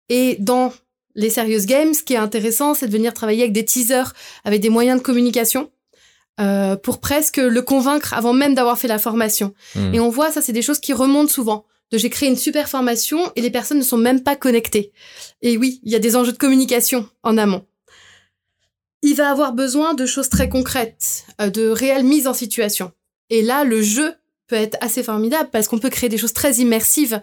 Et 0.08 0.38
dans 0.40 0.72
les 1.14 1.28
serious 1.28 1.66
games, 1.66 1.92
ce 1.92 2.02
qui 2.02 2.14
est 2.14 2.16
intéressant, 2.16 2.72
c'est 2.72 2.86
de 2.86 2.92
venir 2.92 3.12
travailler 3.12 3.42
avec 3.42 3.52
des 3.52 3.66
teasers, 3.66 4.14
avec 4.44 4.62
des 4.62 4.70
moyens 4.70 4.98
de 4.98 5.04
communication. 5.04 5.70
Euh, 6.40 6.76
pour 6.76 7.00
presque 7.00 7.36
le 7.36 7.60
convaincre 7.60 8.14
avant 8.14 8.32
même 8.32 8.54
d'avoir 8.54 8.78
fait 8.78 8.88
la 8.88 8.98
formation. 8.98 9.52
Mhm. 9.74 9.94
Et 9.94 10.00
on 10.00 10.08
voit, 10.08 10.30
ça 10.30 10.40
c'est 10.40 10.54
des 10.54 10.62
choses 10.62 10.80
qui 10.80 10.94
remontent 10.94 11.28
souvent 11.28 11.66
de 11.90 11.98
j'ai 11.98 12.10
créé 12.10 12.28
une 12.28 12.36
super 12.36 12.68
formation 12.68 13.32
et 13.36 13.40
les 13.40 13.50
personnes 13.50 13.78
ne 13.78 13.84
sont 13.84 13.98
même 13.98 14.22
pas 14.22 14.36
connectées. 14.36 14.92
Et 15.42 15.56
oui, 15.56 15.80
il 15.82 15.92
y 15.92 15.96
a 15.96 16.00
des 16.00 16.16
enjeux 16.16 16.32
de 16.32 16.38
communication 16.38 17.08
en 17.22 17.36
amont. 17.36 17.66
Il 19.02 19.14
va 19.14 19.30
avoir 19.30 19.52
besoin 19.52 19.94
de 19.94 20.06
choses 20.06 20.28
très 20.28 20.48
concrètes, 20.48 21.24
euh, 21.40 21.50
de 21.50 21.68
réelles 21.68 22.04
mises 22.04 22.26
en 22.26 22.34
situation. 22.34 22.92
Et 23.30 23.42
là, 23.42 23.64
le 23.64 23.82
jeu 23.82 24.14
peut 24.46 24.56
être 24.56 24.76
assez 24.80 25.02
formidable 25.02 25.48
parce 25.50 25.68
qu'on 25.68 25.78
peut 25.78 25.90
créer 25.90 26.08
des 26.08 26.18
choses 26.18 26.32
très 26.32 26.54
immersives 26.54 27.20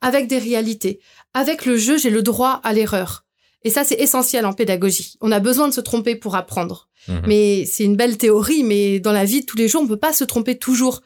avec 0.00 0.26
des 0.26 0.38
réalités. 0.38 1.00
Avec 1.34 1.66
le 1.66 1.76
jeu, 1.76 1.98
j'ai 1.98 2.10
le 2.10 2.22
droit 2.22 2.60
à 2.64 2.72
l'erreur. 2.72 3.26
Et 3.62 3.70
ça, 3.70 3.84
c'est 3.84 4.00
essentiel 4.00 4.46
en 4.46 4.54
pédagogie. 4.54 5.16
On 5.20 5.30
a 5.30 5.38
besoin 5.38 5.68
de 5.68 5.74
se 5.74 5.82
tromper 5.82 6.16
pour 6.16 6.34
apprendre. 6.34 6.88
Mhm. 7.08 7.22
Mais 7.26 7.66
c'est 7.66 7.84
une 7.84 7.96
belle 7.96 8.16
théorie, 8.16 8.64
mais 8.64 9.00
dans 9.00 9.12
la 9.12 9.24
vie 9.24 9.42
de 9.42 9.46
tous 9.46 9.56
les 9.56 9.68
jours, 9.68 9.82
on 9.82 9.86
peut 9.86 9.96
pas 9.96 10.12
se 10.12 10.24
tromper 10.24 10.58
toujours. 10.58 11.02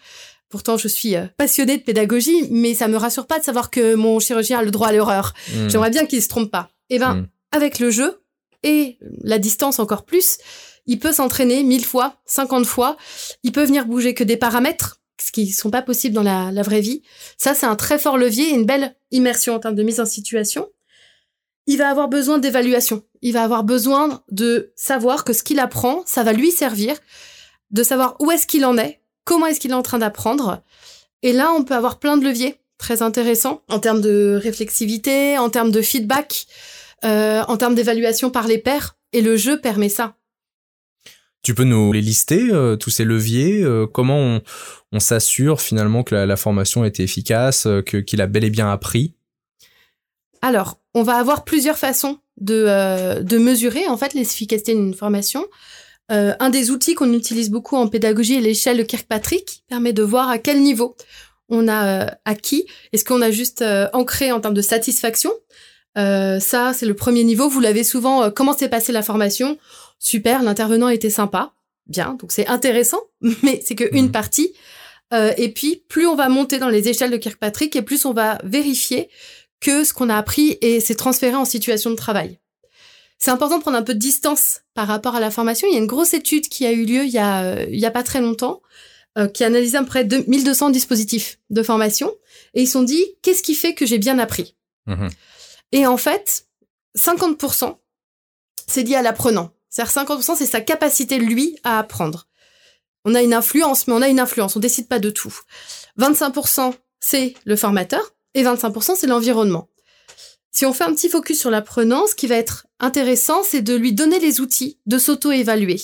Pourtant, 0.55 0.77
je 0.77 0.87
suis 0.87 1.17
euh, 1.17 1.27
passionnée 1.37 1.79
de 1.79 1.83
pédagogie, 1.83 2.47
mais 2.49 2.75
ça 2.75 2.87
me 2.87 2.97
rassure 2.97 3.27
pas 3.27 3.41
de 3.41 3.45
savoir 3.45 3.71
que 3.71 3.97
mon 3.97 4.21
chirurgien 4.21 4.61
a 4.61 4.63
le 4.63 4.71
droit 4.71 4.87
à 4.87 4.93
l'erreur. 4.93 5.35
Hmm. 5.53 5.69
J'aimerais 5.69 5.91
bien 5.91 6.07
qu'il 6.07 6.23
se 6.23 6.29
trompe 6.29 6.49
pas. 6.49 6.69
Eh 6.91 7.01
ben, 7.01 7.15
hmm. 7.15 7.27
avec 7.51 7.81
le 7.81 7.91
jeu 7.91 8.23
et 8.63 8.97
la 9.25 9.41
distance 9.41 9.81
encore 9.81 10.05
plus, 10.05 10.39
il 10.87 11.01
peut 11.01 11.13
s'entraîner 11.13 11.65
mille 11.65 11.85
fois, 11.85 12.21
cinquante 12.25 12.67
fois. 12.67 12.97
Il 13.43 13.51
peut 13.51 13.65
venir 13.65 13.85
bouger 13.85 14.15
que 14.15 14.23
des 14.23 14.37
paramètres, 14.37 15.01
ce 15.21 15.33
qui 15.33 15.51
sont 15.51 15.71
pas 15.71 15.83
possibles 15.83 16.15
dans 16.15 16.23
la, 16.23 16.53
la 16.53 16.63
vraie 16.63 16.81
vie. 16.81 17.03
Ça, 17.37 17.53
c'est 17.55 17.67
un 17.67 17.75
très 17.75 17.99
fort 17.99 18.17
levier 18.17 18.51
et 18.51 18.55
une 18.55 18.65
belle 18.65 18.95
immersion 19.11 19.57
en 19.57 19.59
termes 19.59 19.75
de 19.75 19.83
mise 19.83 19.99
en 19.99 20.07
situation. 20.07 20.69
Il 21.67 21.79
va 21.79 21.91
avoir 21.91 22.09
besoin 22.09 22.39
d'évaluation. 22.39 23.03
Il 23.23 23.33
va 23.33 23.43
avoir 23.43 23.65
besoin 23.65 24.23
de 24.31 24.73
savoir 24.77 25.25
que 25.25 25.33
ce 25.33 25.43
qu'il 25.43 25.59
apprend, 25.59 26.05
ça 26.07 26.23
va 26.23 26.33
lui 26.33 26.53
servir, 26.53 26.95
de 27.73 27.83
savoir 27.83 28.15
où 28.21 28.31
est-ce 28.31 28.47
qu'il 28.47 28.65
en 28.65 28.79
est, 28.79 29.01
comment 29.25 29.47
est-ce 29.47 29.61
qu'il 29.61 29.71
est 29.71 29.75
en 29.75 29.83
train 29.83 29.99
d'apprendre. 29.99 30.63
Et 31.23 31.33
là, 31.33 31.53
on 31.53 31.65
peut 31.65 31.75
avoir 31.75 31.99
plein 31.99 32.17
de 32.17 32.25
leviers 32.25 32.61
très 32.79 33.03
intéressants 33.03 33.63
en 33.69 33.79
termes 33.79 34.01
de 34.01 34.39
réflexivité, 34.43 35.39
en 35.39 35.51
termes 35.51 35.71
de 35.71 35.81
feedback, 35.81 36.47
euh, 37.05 37.43
en 37.49 37.57
termes 37.57 37.75
d'évaluation 37.75 38.31
par 38.31 38.47
les 38.47 38.59
pairs. 38.59 38.97
Et 39.13 39.23
le 39.23 39.37
jeu 39.37 39.61
permet 39.61 39.89
ça. 39.89 40.17
Tu 41.43 41.55
peux 41.55 41.65
nous 41.65 41.93
les 41.93 42.01
lister, 42.01 42.49
euh, 42.51 42.77
tous 42.77 42.91
ces 42.91 43.05
leviers 43.05 43.63
euh, 43.63 43.87
Comment 43.87 44.41
on, 44.93 45.01
s'assure 45.01 45.61
finalement 45.61 46.03
que 46.03 46.15
la, 46.15 46.37
formation 46.37 46.83
a 46.83 46.87
été 46.87 47.03
efficace, 47.03 47.65
que 47.87 47.99
qu'il 47.99 48.21
a 48.21 48.27
bel 48.27 48.45
et 48.45 48.51
bien 48.51 48.71
appris? 48.71 49.15
Alors, 50.41 50.79
on 50.95 51.03
va 51.03 51.17
avoir 51.17 51.45
plusieurs 51.45 51.79
façons 51.79 52.19
de, 52.41 53.23
de 53.23 53.39
mesurer 53.39 53.89
en 53.89 53.97
fait 53.97 54.15
l'efficacité 54.15 54.75
d'une 54.75 54.95
formation. 54.95 55.45
Euh, 56.11 56.35
un 56.39 56.51
des 56.51 56.71
outils 56.71 56.95
qu'on 56.95 57.13
utilise 57.13 57.51
beaucoup 57.51 57.77
en 57.77 57.89
pédagogie 57.89 58.37
est 58.37 58.41
l'échelle 58.41 58.77
de 58.77 58.83
Kirkpatrick, 58.83 59.65
permet 59.69 59.93
de 59.93 60.03
voir 60.03 60.29
à 60.29 60.39
quel 60.39 60.61
niveau 60.61 60.97
on 61.49 61.69
a 61.69 61.87
euh, 61.87 62.07
acquis. 62.25 62.67
Est-ce 62.93 63.05
qu'on 63.05 63.23
a 63.23 63.31
juste 63.31 63.63
euh, 63.63 63.89
ancré 63.93 64.33
en 64.33 64.41
termes 64.41 64.55
de 64.55 64.63
satisfaction? 64.63 65.33
Ça, 65.97 66.73
c'est 66.75 66.87
le 66.87 66.95
premier 66.95 67.23
niveau. 67.23 67.49
Vous 67.49 67.61
l'avez 67.61 67.85
souvent. 67.85 68.29
comment 68.33 68.53
s'est 68.53 68.69
passée 68.69 68.91
la 68.91 69.03
formation? 69.03 69.59
Super, 70.01 70.43
l'intervenant 70.43 70.89
était 70.89 71.09
sympa. 71.09 71.53
Bien, 71.87 72.17
donc 72.19 72.33
c'est 72.33 72.49
intéressant, 72.49 73.01
mais 73.45 73.63
c'est 73.65 73.77
que 73.77 73.89
une 73.93 74.07
mmh. 74.07 74.13
partie. 74.13 74.55
et 75.13 75.53
puis, 75.55 75.85
plus 75.89 76.09
on 76.09 76.17
va 76.17 76.29
monter 76.29 76.59
dans 76.59 76.69
les 76.69 76.89
échelles 76.89 77.13
de 77.13 77.17
Kirkpatrick, 77.17 77.77
et 77.77 77.83
plus 77.83 78.07
on 78.07 78.13
va 78.13 78.39
vérifier 78.43 79.09
que 79.61 79.85
ce 79.85 79.95
qu'on 79.95 80.09
a 80.09 80.17
appris 80.17 80.59
et 80.63 80.81
s'est 80.81 80.97
transféré 80.97 81.37
en 81.37 81.45
situation 81.45 81.91
de 81.91 81.97
travail. 81.97 82.41
C'est 83.25 83.31
important 83.31 83.57
de 83.57 83.63
prendre 83.63 83.79
un 83.79 83.83
peu 83.83 83.95
de 83.95 83.99
distance 83.99 84.61
par 84.75 84.87
rapport 84.87 85.15
à 85.15 85.21
la 85.21 85.31
formation. 85.31 85.67
Il 85.67 85.73
y 85.73 85.77
a 85.77 85.81
une 85.81 85.87
grosse 85.87 86.13
étude 86.13 86.47
qui 86.47 86.67
a 86.67 86.73
eu 86.73 86.85
lieu 86.85 87.05
il 87.05 87.11
y 87.11 87.17
a, 87.17 87.43
euh, 87.43 87.67
il 87.71 87.81
y 87.81 87.87
a 87.87 87.91
pas 87.91 88.03
très 88.03 88.21
longtemps, 88.21 88.61
euh, 89.17 89.29
qui 89.29 89.45
a 89.45 89.47
analysé 89.47 89.79
à 89.79 89.81
peu 89.81 89.87
près 89.87 90.05
1200 90.05 90.69
dispositifs 90.69 91.39
de 91.49 91.63
formation. 91.63 92.13
Et 92.53 92.61
ils 92.61 92.67
se 92.67 92.75
sont 92.75 92.83
dit, 92.83 93.03
qu'est-ce 93.23 93.43
qui 93.43 93.55
fait 93.55 93.73
que 93.73 93.87
j'ai 93.87 93.97
bien 93.97 94.19
appris? 94.19 94.57
Mhm. 94.85 95.09
Et 95.73 95.87
en 95.87 95.97
fait, 95.97 96.49
50%, 96.99 97.79
c'est 98.67 98.83
lié 98.83 98.97
à 98.97 99.01
l'apprenant. 99.01 99.55
C'est-à-dire 99.71 99.95
50%, 99.95 100.37
c'est 100.37 100.45
sa 100.45 100.61
capacité, 100.61 101.17
lui, 101.19 101.57
à 101.65 101.79
apprendre. 101.79 102.29
On 103.07 103.15
a 103.15 103.23
une 103.23 103.33
influence, 103.33 103.87
mais 103.87 103.95
on 103.95 104.03
a 104.03 104.09
une 104.09 104.21
influence. 104.21 104.55
On 104.55 104.61
décide 104.61 104.87
pas 104.87 104.99
de 104.99 105.09
tout. 105.09 105.35
25%, 105.99 106.75
c'est 107.01 107.33
le 107.47 107.57
formateur 107.57 108.03
et 108.35 108.43
25%, 108.43 108.97
c'est 108.97 109.07
l'environnement. 109.07 109.71
Si 110.55 110.65
on 110.65 110.73
fait 110.73 110.85
un 110.85 110.95
petit 110.95 111.09
focus 111.09 111.41
sur 111.41 111.51
l'apprenant, 111.51 112.07
ce 112.07 112.15
qui 112.15 112.29
va 112.29 112.37
être 112.37 112.69
intéressant, 112.79 113.43
c'est 113.43 113.61
de 113.61 113.75
lui 113.75 113.93
donner 113.93 114.21
les 114.21 114.41
outils 114.41 114.79
de 114.87 114.99
s'auto-évaluer. 114.99 115.81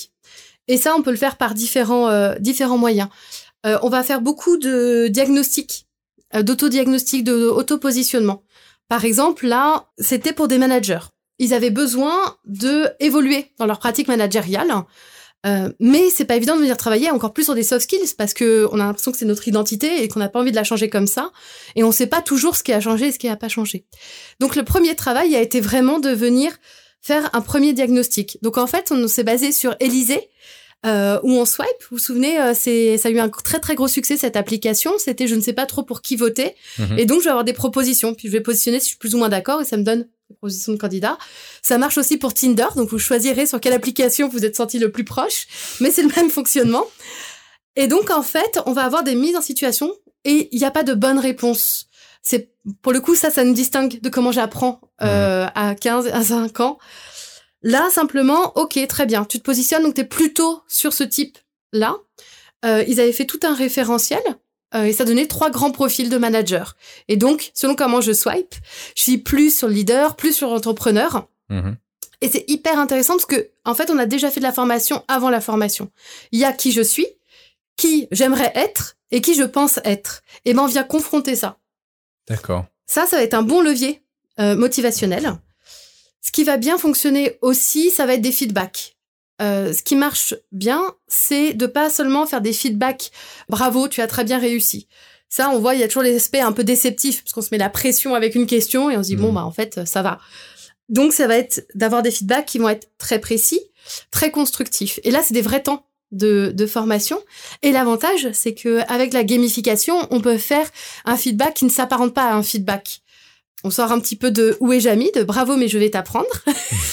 Et 0.68 0.76
ça, 0.76 0.94
on 0.96 1.02
peut 1.02 1.10
le 1.10 1.16
faire 1.16 1.36
par 1.36 1.54
différents, 1.54 2.08
euh, 2.08 2.36
différents 2.38 2.78
moyens. 2.78 3.08
Euh, 3.66 3.78
on 3.82 3.88
va 3.88 4.04
faire 4.04 4.20
beaucoup 4.20 4.56
de 4.58 5.08
diagnostics, 5.08 5.88
euh, 6.36 6.44
d'autodiagnostic, 6.44 7.24
d'auto-positionnement. 7.24 8.44
Par 8.88 9.04
exemple, 9.04 9.48
là, 9.48 9.88
c'était 9.98 10.32
pour 10.32 10.46
des 10.46 10.58
managers. 10.58 11.00
Ils 11.40 11.52
avaient 11.52 11.70
besoin 11.70 12.36
de 12.44 12.90
évoluer 13.00 13.50
dans 13.58 13.66
leur 13.66 13.80
pratique 13.80 14.06
managériale. 14.06 14.72
Euh, 15.46 15.72
mais 15.80 16.10
c'est 16.10 16.26
pas 16.26 16.36
évident 16.36 16.54
de 16.54 16.60
venir 16.60 16.76
travailler 16.76 17.10
encore 17.10 17.32
plus 17.32 17.44
sur 17.44 17.54
des 17.54 17.62
soft 17.62 17.82
skills 17.84 18.14
parce 18.18 18.34
que 18.34 18.68
on 18.72 18.74
a 18.80 18.84
l'impression 18.84 19.10
que 19.10 19.16
c'est 19.16 19.24
notre 19.24 19.48
identité 19.48 20.02
et 20.02 20.08
qu'on 20.08 20.18
n'a 20.20 20.28
pas 20.28 20.38
envie 20.40 20.50
de 20.50 20.56
la 20.56 20.64
changer 20.64 20.90
comme 20.90 21.06
ça 21.06 21.30
et 21.76 21.82
on 21.84 21.92
sait 21.92 22.06
pas 22.08 22.20
toujours 22.20 22.56
ce 22.56 22.62
qui 22.62 22.74
a 22.74 22.80
changé 22.80 23.06
et 23.06 23.12
ce 23.12 23.18
qui 23.18 23.26
a 23.28 23.36
pas 23.36 23.48
changé. 23.48 23.86
Donc 24.38 24.54
le 24.54 24.64
premier 24.64 24.94
travail 24.94 25.34
a 25.34 25.40
été 25.40 25.60
vraiment 25.60 25.98
de 25.98 26.10
venir 26.10 26.52
faire 27.00 27.30
un 27.32 27.40
premier 27.40 27.72
diagnostic. 27.72 28.36
Donc 28.42 28.58
en 28.58 28.66
fait, 28.66 28.92
on 28.92 29.08
s'est 29.08 29.24
basé 29.24 29.50
sur 29.52 29.74
Élysée 29.80 30.28
euh, 30.84 31.18
où 31.22 31.30
on 31.32 31.46
swipe. 31.46 31.68
Vous 31.90 31.96
vous 31.96 31.98
souvenez, 31.98 32.38
euh, 32.38 32.52
c'est 32.54 32.98
ça 32.98 33.08
a 33.08 33.10
eu 33.10 33.18
un 33.18 33.30
très 33.30 33.60
très 33.60 33.74
gros 33.74 33.88
succès 33.88 34.18
cette 34.18 34.36
application. 34.36 34.92
C'était 34.98 35.26
je 35.26 35.34
ne 35.36 35.40
sais 35.40 35.54
pas 35.54 35.64
trop 35.64 35.82
pour 35.82 36.02
qui 36.02 36.16
voter, 36.16 36.54
Mhm. 36.78 36.98
et 36.98 37.06
donc 37.06 37.20
je 37.20 37.24
vais 37.24 37.30
avoir 37.30 37.44
des 37.44 37.52
propositions. 37.54 38.12
Puis 38.14 38.28
je 38.28 38.32
vais 38.32 38.40
positionner 38.40 38.78
si 38.78 38.84
je 38.84 38.88
suis 38.90 38.98
plus 38.98 39.14
ou 39.14 39.18
moins 39.18 39.30
d'accord 39.30 39.62
et 39.62 39.64
ça 39.64 39.78
me 39.78 39.82
donne 39.84 40.06
des 40.30 40.36
propositions 40.36 40.72
de 40.72 40.78
candidats. 40.78 41.18
Ça 41.62 41.78
marche 41.78 41.98
aussi 41.98 42.16
pour 42.16 42.32
Tinder, 42.34 42.66
donc 42.76 42.88
vous 42.88 42.98
choisirez 42.98 43.46
sur 43.46 43.60
quelle 43.60 43.72
application 43.72 44.28
vous 44.28 44.44
êtes 44.44 44.56
senti 44.56 44.78
le 44.78 44.90
plus 44.90 45.04
proche, 45.04 45.46
mais 45.80 45.90
c'est 45.90 46.02
le 46.02 46.08
même 46.16 46.30
fonctionnement. 46.30 46.86
Et 47.76 47.86
donc 47.86 48.10
en 48.10 48.22
fait, 48.22 48.60
on 48.66 48.72
va 48.72 48.84
avoir 48.84 49.02
des 49.02 49.14
mises 49.14 49.36
en 49.36 49.42
situation 49.42 49.92
et 50.24 50.48
il 50.52 50.58
n'y 50.58 50.64
a 50.64 50.70
pas 50.70 50.82
de 50.82 50.94
bonne 50.94 51.18
réponse. 51.18 51.86
C'est 52.22 52.52
pour 52.82 52.92
le 52.92 53.00
coup 53.00 53.14
ça, 53.14 53.30
ça 53.30 53.44
nous 53.44 53.54
distingue 53.54 54.00
de 54.00 54.08
comment 54.08 54.32
j'apprends 54.32 54.80
euh, 55.02 55.46
à 55.54 55.74
15 55.74 56.08
à 56.08 56.22
5 56.22 56.60
ans. 56.60 56.78
Là, 57.62 57.90
simplement, 57.90 58.56
ok, 58.56 58.78
très 58.88 59.06
bien, 59.06 59.24
tu 59.24 59.38
te 59.38 59.44
positionnes, 59.44 59.82
donc 59.82 59.94
tu 59.94 60.00
es 60.00 60.04
plutôt 60.04 60.62
sur 60.66 60.92
ce 60.92 61.04
type-là. 61.04 61.96
Euh, 62.64 62.84
ils 62.86 63.00
avaient 63.00 63.12
fait 63.12 63.26
tout 63.26 63.40
un 63.42 63.54
référentiel 63.54 64.22
euh, 64.74 64.84
et 64.84 64.92
ça 64.92 65.04
donnait 65.04 65.26
trois 65.26 65.50
grands 65.50 65.70
profils 65.70 66.08
de 66.08 66.18
managers. 66.18 66.64
Et 67.08 67.16
donc, 67.16 67.50
selon 67.54 67.74
comment 67.74 68.00
je 68.00 68.12
swipe, 68.12 68.54
je 68.96 69.02
suis 69.02 69.18
plus 69.18 69.56
sur 69.56 69.68
le 69.68 69.74
leader, 69.74 70.16
plus 70.16 70.32
sur 70.32 70.50
l'entrepreneur. 70.50 71.28
Mhm. 71.48 71.76
Et 72.20 72.28
c'est 72.28 72.44
hyper 72.48 72.78
intéressant 72.78 73.14
parce 73.14 73.26
que, 73.26 73.50
en 73.64 73.74
fait, 73.74 73.90
on 73.90 73.98
a 73.98 74.06
déjà 74.06 74.30
fait 74.30 74.40
de 74.40 74.44
la 74.44 74.52
formation 74.52 75.04
avant 75.08 75.30
la 75.30 75.40
formation. 75.40 75.90
Il 76.32 76.38
y 76.38 76.44
a 76.44 76.52
qui 76.52 76.70
je 76.70 76.82
suis, 76.82 77.06
qui 77.76 78.08
j'aimerais 78.12 78.52
être 78.54 78.96
et 79.10 79.20
qui 79.20 79.34
je 79.34 79.42
pense 79.42 79.80
être. 79.84 80.22
Et 80.44 80.52
ben, 80.52 80.62
on 80.62 80.66
vient 80.66 80.84
confronter 80.84 81.34
ça. 81.34 81.58
D'accord. 82.28 82.66
Ça, 82.86 83.06
ça 83.06 83.16
va 83.16 83.22
être 83.22 83.34
un 83.34 83.42
bon 83.42 83.60
levier 83.60 84.02
euh, 84.38 84.54
motivationnel. 84.54 85.32
Ce 86.20 86.30
qui 86.30 86.44
va 86.44 86.58
bien 86.58 86.76
fonctionner 86.76 87.38
aussi, 87.40 87.90
ça 87.90 88.04
va 88.04 88.14
être 88.14 88.20
des 88.20 88.32
feedbacks. 88.32 88.96
Euh, 89.40 89.72
ce 89.72 89.82
qui 89.82 89.96
marche 89.96 90.34
bien, 90.52 90.82
c'est 91.08 91.54
de 91.54 91.66
pas 91.66 91.90
seulement 91.90 92.26
faire 92.26 92.40
des 92.40 92.52
feedbacks. 92.52 93.10
Bravo, 93.48 93.88
tu 93.88 94.00
as 94.00 94.06
très 94.06 94.24
bien 94.24 94.38
réussi. 94.38 94.86
Ça, 95.28 95.50
on 95.50 95.58
voit, 95.60 95.74
il 95.74 95.80
y 95.80 95.84
a 95.84 95.88
toujours 95.88 96.02
les 96.02 96.16
aspects 96.16 96.36
un 96.36 96.52
peu 96.52 96.64
déceptifs 96.64 97.22
parce 97.22 97.32
qu'on 97.32 97.42
se 97.42 97.48
met 97.52 97.58
la 97.58 97.70
pression 97.70 98.14
avec 98.14 98.34
une 98.34 98.46
question 98.46 98.90
et 98.90 98.96
on 98.96 99.02
se 99.02 99.08
dit 99.08 99.16
bon 99.16 99.32
bah 99.32 99.44
en 99.44 99.52
fait 99.52 99.86
ça 99.86 100.02
va. 100.02 100.18
Donc 100.88 101.12
ça 101.12 101.28
va 101.28 101.36
être 101.36 101.64
d'avoir 101.74 102.02
des 102.02 102.10
feedbacks 102.10 102.46
qui 102.46 102.58
vont 102.58 102.68
être 102.68 102.88
très 102.98 103.20
précis, 103.20 103.60
très 104.10 104.32
constructifs. 104.32 104.98
Et 105.04 105.12
là, 105.12 105.22
c'est 105.22 105.34
des 105.34 105.40
vrais 105.40 105.62
temps 105.62 105.86
de, 106.10 106.52
de 106.52 106.66
formation. 106.66 107.20
Et 107.62 107.70
l'avantage, 107.70 108.28
c'est 108.32 108.54
que 108.54 108.80
avec 108.92 109.12
la 109.12 109.22
gamification, 109.22 109.94
on 110.10 110.20
peut 110.20 110.36
faire 110.36 110.68
un 111.04 111.16
feedback 111.16 111.54
qui 111.54 111.64
ne 111.64 111.70
s'apparente 111.70 112.12
pas 112.12 112.24
à 112.24 112.34
un 112.34 112.42
feedback. 112.42 112.99
On 113.64 113.70
sort 113.70 113.92
un 113.92 114.00
petit 114.00 114.16
peu 114.16 114.30
de 114.30 114.56
où 114.60 114.72
est 114.72 114.80
Jamie, 114.80 115.10
de 115.14 115.22
bravo 115.22 115.56
mais 115.56 115.68
je 115.68 115.78
vais 115.78 115.90
t'apprendre, 115.90 116.28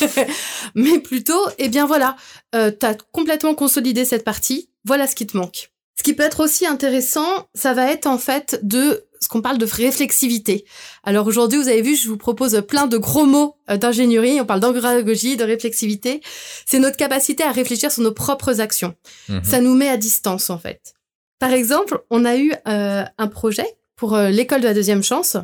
mais 0.75 0.99
plutôt, 0.99 1.39
eh 1.57 1.69
bien 1.69 1.85
voilà, 1.85 2.15
euh, 2.55 2.71
t'as 2.71 2.95
complètement 3.11 3.55
consolidé 3.55 4.05
cette 4.05 4.23
partie, 4.23 4.69
voilà 4.85 5.07
ce 5.07 5.15
qui 5.15 5.27
te 5.27 5.37
manque. 5.37 5.71
Ce 5.97 6.03
qui 6.03 6.13
peut 6.13 6.23
être 6.23 6.41
aussi 6.43 6.65
intéressant, 6.67 7.47
ça 7.55 7.73
va 7.73 7.91
être 7.91 8.05
en 8.05 8.19
fait 8.19 8.59
de 8.61 9.07
ce 9.19 9.27
qu'on 9.29 9.41
parle 9.41 9.57
de 9.57 9.65
réflexivité. 9.65 10.65
Alors 11.03 11.25
aujourd'hui, 11.25 11.57
vous 11.57 11.67
avez 11.67 11.81
vu, 11.81 11.95
je 11.95 12.07
vous 12.07 12.17
propose 12.17 12.61
plein 12.67 12.85
de 12.85 12.97
gros 12.97 13.25
mots 13.25 13.57
euh, 13.69 13.77
d'ingénierie. 13.77 14.39
On 14.39 14.45
parle 14.45 14.59
d'andragogie, 14.59 15.37
de 15.37 15.43
réflexivité. 15.43 16.21
C'est 16.65 16.79
notre 16.79 16.97
capacité 16.97 17.43
à 17.43 17.51
réfléchir 17.51 17.91
sur 17.91 18.03
nos 18.03 18.11
propres 18.11 18.61
actions. 18.61 18.95
Mhm. 19.29 19.43
Ça 19.43 19.59
nous 19.59 19.75
met 19.75 19.89
à 19.89 19.97
distance 19.97 20.49
en 20.49 20.59
fait. 20.59 20.93
Par 21.39 21.51
exemple, 21.51 21.99
on 22.09 22.25
a 22.25 22.37
eu 22.37 22.53
euh, 22.67 23.03
un 23.17 23.27
projet 23.27 23.67
pour 23.95 24.15
euh, 24.15 24.29
l'école 24.29 24.61
de 24.61 24.67
la 24.67 24.73
deuxième 24.73 25.03
chance 25.03 25.37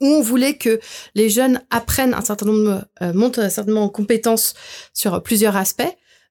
où 0.00 0.06
on 0.06 0.20
voulait 0.20 0.56
que 0.56 0.80
les 1.14 1.28
jeunes 1.28 1.60
apprennent 1.70 2.14
un 2.14 2.20
certain 2.20 2.46
nombre, 2.46 2.84
euh, 3.02 3.12
montent 3.12 3.38
un 3.38 3.50
certain 3.50 3.72
nombre 3.72 3.88
de 3.88 3.92
compétences 3.92 4.54
sur 4.92 5.22
plusieurs 5.22 5.56
aspects, 5.56 5.82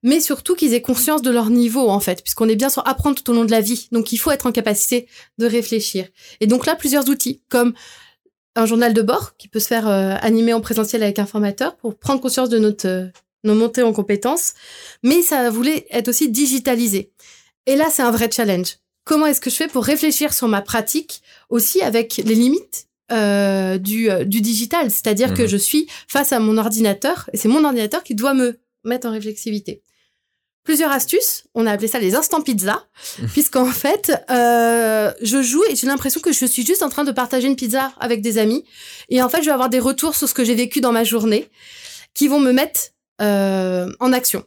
mais 0.02 0.20
surtout 0.20 0.54
qu'ils 0.54 0.74
aient 0.74 0.82
conscience 0.82 1.22
de 1.22 1.30
leur 1.30 1.50
niveau 1.50 1.88
en 1.88 2.00
fait, 2.00 2.22
puisqu'on 2.22 2.48
est 2.48 2.56
bien 2.56 2.68
sur 2.68 2.86
apprendre 2.86 3.16
tout 3.16 3.30
au 3.30 3.34
long 3.34 3.44
de 3.44 3.50
la 3.50 3.60
vie. 3.60 3.88
Donc 3.90 4.12
il 4.12 4.18
faut 4.18 4.30
être 4.30 4.46
en 4.46 4.52
capacité 4.52 5.08
de 5.38 5.46
réfléchir. 5.46 6.06
Et 6.40 6.46
donc 6.46 6.66
là, 6.66 6.76
plusieurs 6.76 7.08
outils 7.08 7.42
comme 7.48 7.74
un 8.54 8.66
journal 8.66 8.94
de 8.94 9.02
bord 9.02 9.36
qui 9.36 9.48
peut 9.48 9.60
se 9.60 9.66
faire 9.66 9.88
euh, 9.88 10.14
animer 10.20 10.52
en 10.52 10.60
présentiel 10.60 11.02
avec 11.02 11.18
un 11.18 11.26
formateur 11.26 11.76
pour 11.76 11.98
prendre 11.98 12.20
conscience 12.20 12.48
de 12.48 12.58
notre 12.58 12.86
euh, 12.86 13.06
nos 13.44 13.54
montées 13.54 13.82
en 13.82 13.92
compétences, 13.92 14.54
mais 15.02 15.22
ça 15.22 15.50
voulait 15.50 15.86
être 15.90 16.08
aussi 16.08 16.30
digitalisé. 16.30 17.12
Et 17.66 17.76
là, 17.76 17.88
c'est 17.90 18.02
un 18.02 18.10
vrai 18.10 18.30
challenge. 18.30 18.78
Comment 19.04 19.26
est-ce 19.26 19.40
que 19.40 19.50
je 19.50 19.56
fais 19.56 19.68
pour 19.68 19.84
réfléchir 19.84 20.32
sur 20.32 20.48
ma 20.48 20.62
pratique 20.62 21.22
aussi 21.50 21.82
avec 21.82 22.16
les 22.16 22.34
limites 22.34 22.88
euh, 23.12 23.78
du, 23.78 24.10
euh, 24.10 24.24
du 24.24 24.40
digital 24.40 24.90
C'est-à-dire 24.90 25.30
Mhm. 25.30 25.36
que 25.36 25.46
je 25.46 25.56
suis 25.56 25.86
face 26.08 26.32
à 26.32 26.40
mon 26.40 26.56
ordinateur 26.58 27.28
et 27.32 27.36
c'est 27.36 27.48
mon 27.48 27.64
ordinateur 27.64 28.02
qui 28.02 28.14
doit 28.14 28.34
me 28.34 28.58
mettre 28.84 29.06
en 29.06 29.10
réflexivité. 29.12 29.82
Plusieurs 30.64 30.90
astuces, 30.90 31.44
on 31.54 31.66
a 31.66 31.72
appelé 31.72 31.88
ça 31.88 31.98
les 31.98 32.14
instants 32.14 32.40
pizza, 32.40 32.86
puisqu'en 33.32 33.66
fait, 33.66 34.12
euh, 34.30 35.12
je 35.20 35.42
joue 35.42 35.62
et 35.68 35.76
j'ai 35.76 35.86
l'impression 35.86 36.20
que 36.22 36.32
je 36.32 36.46
suis 36.46 36.64
juste 36.64 36.82
en 36.82 36.88
train 36.88 37.04
de 37.04 37.12
partager 37.12 37.46
une 37.46 37.56
pizza 37.56 37.92
avec 38.00 38.22
des 38.22 38.38
amis. 38.38 38.64
Et 39.10 39.22
en 39.22 39.28
fait, 39.28 39.40
je 39.40 39.46
vais 39.46 39.52
avoir 39.52 39.68
des 39.68 39.78
retours 39.80 40.14
sur 40.14 40.26
ce 40.26 40.32
que 40.32 40.42
j'ai 40.44 40.54
vécu 40.54 40.80
dans 40.80 40.92
ma 40.92 41.04
journée 41.04 41.50
qui 42.14 42.28
vont 42.28 42.40
me 42.40 42.52
mettre 42.52 42.80
euh, 43.20 43.92
en 44.00 44.12
action. 44.14 44.44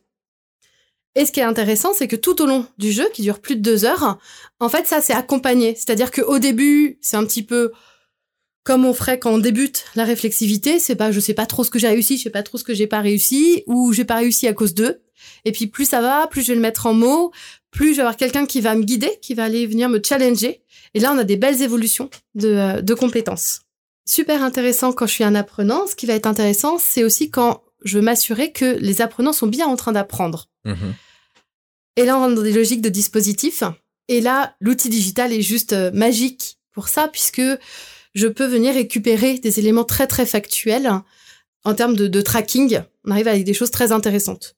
Et 1.14 1.26
ce 1.26 1.32
qui 1.32 1.40
est 1.40 1.44
intéressant, 1.44 1.94
c'est 1.94 2.08
que 2.08 2.16
tout 2.16 2.42
au 2.42 2.46
long 2.48 2.66
du 2.80 2.92
jeu, 2.92 3.08
qui 3.14 3.22
dure 3.22 3.40
plus 3.40 3.56
de 3.56 3.62
deux 3.62 3.86
heures, 3.86 4.18
en 4.60 4.70
fait, 4.70 4.88
ça 4.88 5.02
c'est 5.02 5.14
accompagné. 5.14 5.76
C'est-à-dire 5.76 6.10
qu'au 6.12 6.40
début, 6.40 6.98
c'est 7.02 7.18
un 7.18 7.26
petit 7.26 7.44
peu 7.44 7.72
comme 8.68 8.84
on 8.84 8.94
ferait 8.94 9.18
quand 9.18 9.32
on 9.32 9.38
débute 9.38 9.86
la 9.96 10.04
réflexivité. 10.04 10.78
C'est 10.78 10.98
pas, 10.98 11.14
je 11.14 11.22
sais 11.22 11.34
pas 11.34 11.46
trop 11.46 11.64
ce 11.64 11.70
que 11.70 11.80
j'ai 11.80 11.88
réussi, 11.88 12.18
je 12.18 12.24
sais 12.24 12.30
pas 12.30 12.44
trop 12.44 12.58
ce 12.58 12.66
que 12.66 12.74
j'ai 12.74 12.86
pas 12.86 13.00
réussi, 13.00 13.64
ou 13.66 13.94
j'ai 13.94 14.04
pas 14.04 14.18
réussi 14.18 14.46
à 14.46 14.52
cause 14.52 14.74
d'eux. 14.74 15.00
Et 15.46 15.54
puis 15.54 15.68
plus 15.68 15.86
ça 15.86 16.02
va, 16.02 16.28
plus 16.28 16.42
je 16.42 16.48
vais 16.50 16.56
le 16.56 16.60
mettre 16.60 16.86
en 16.86 16.94
mots, 16.94 17.32
plus 17.72 17.92
je 17.92 17.96
vais 17.96 18.02
avoir 18.02 18.18
quelqu'un 18.18 18.46
qui 18.46 18.60
va 18.60 18.76
me 18.76 18.84
guider, 18.84 19.10
qui 19.22 19.36
va 19.36 19.46
aller 19.46 19.68
venir 19.68 19.88
me 19.88 20.02
challenger. 20.06 20.60
Et 20.94 21.00
là, 21.00 21.14
on 21.14 21.18
a 21.18 21.24
des 21.24 21.38
belles 21.38 21.62
évolutions 21.62 22.10
de, 22.36 22.50
euh, 22.50 22.82
de 22.82 22.94
compétences. 22.94 23.62
Super 24.06 24.44
intéressant 24.44 24.92
quand 24.92 25.08
je 25.08 25.14
suis 25.14 25.24
un 25.24 25.36
apprenant. 25.36 25.88
Ce 25.88 25.96
qui 25.96 26.06
va 26.06 26.16
être 26.16 26.28
intéressant, 26.28 26.78
c'est 26.78 27.06
aussi 27.06 27.30
quand 27.30 27.64
je 27.86 27.98
veux 27.98 28.04
m'assurer 28.04 28.52
que 28.52 28.78
les 28.80 29.00
apprenants 29.00 29.32
sont 29.32 29.48
bien 29.48 29.68
en 29.68 29.78
train 29.78 29.94
d'apprendre. 29.94 30.50
Mhm. 30.66 30.94
Et 31.96 32.04
là, 32.04 32.18
on 32.18 32.20
rentre 32.20 32.36
dans 32.36 32.42
des 32.42 32.52
logiques 32.52 32.82
de 32.82 32.90
dispositifs. 32.90 33.64
Et 34.10 34.20
là, 34.20 34.58
l'outil 34.60 34.90
digital 34.90 35.32
est 35.32 35.42
juste 35.42 35.72
euh, 35.72 35.90
magique 35.94 36.60
pour 36.74 36.90
ça, 36.90 37.08
puisque 37.08 37.42
je 38.14 38.28
peux 38.28 38.46
venir 38.46 38.74
récupérer 38.74 39.40
des 39.40 39.60
éléments 39.60 39.84
très, 39.84 40.08
très 40.08 40.26
factuels 40.26 40.92
en 41.64 41.74
termes 41.74 41.96
de, 41.96 42.08
de 42.08 42.22
tracking. 42.22 42.82
On 43.06 43.12
arrive 43.12 43.28
avec 43.28 43.44
des 43.44 43.54
choses 43.54 43.72
très 43.72 43.92
intéressantes. 43.92 44.56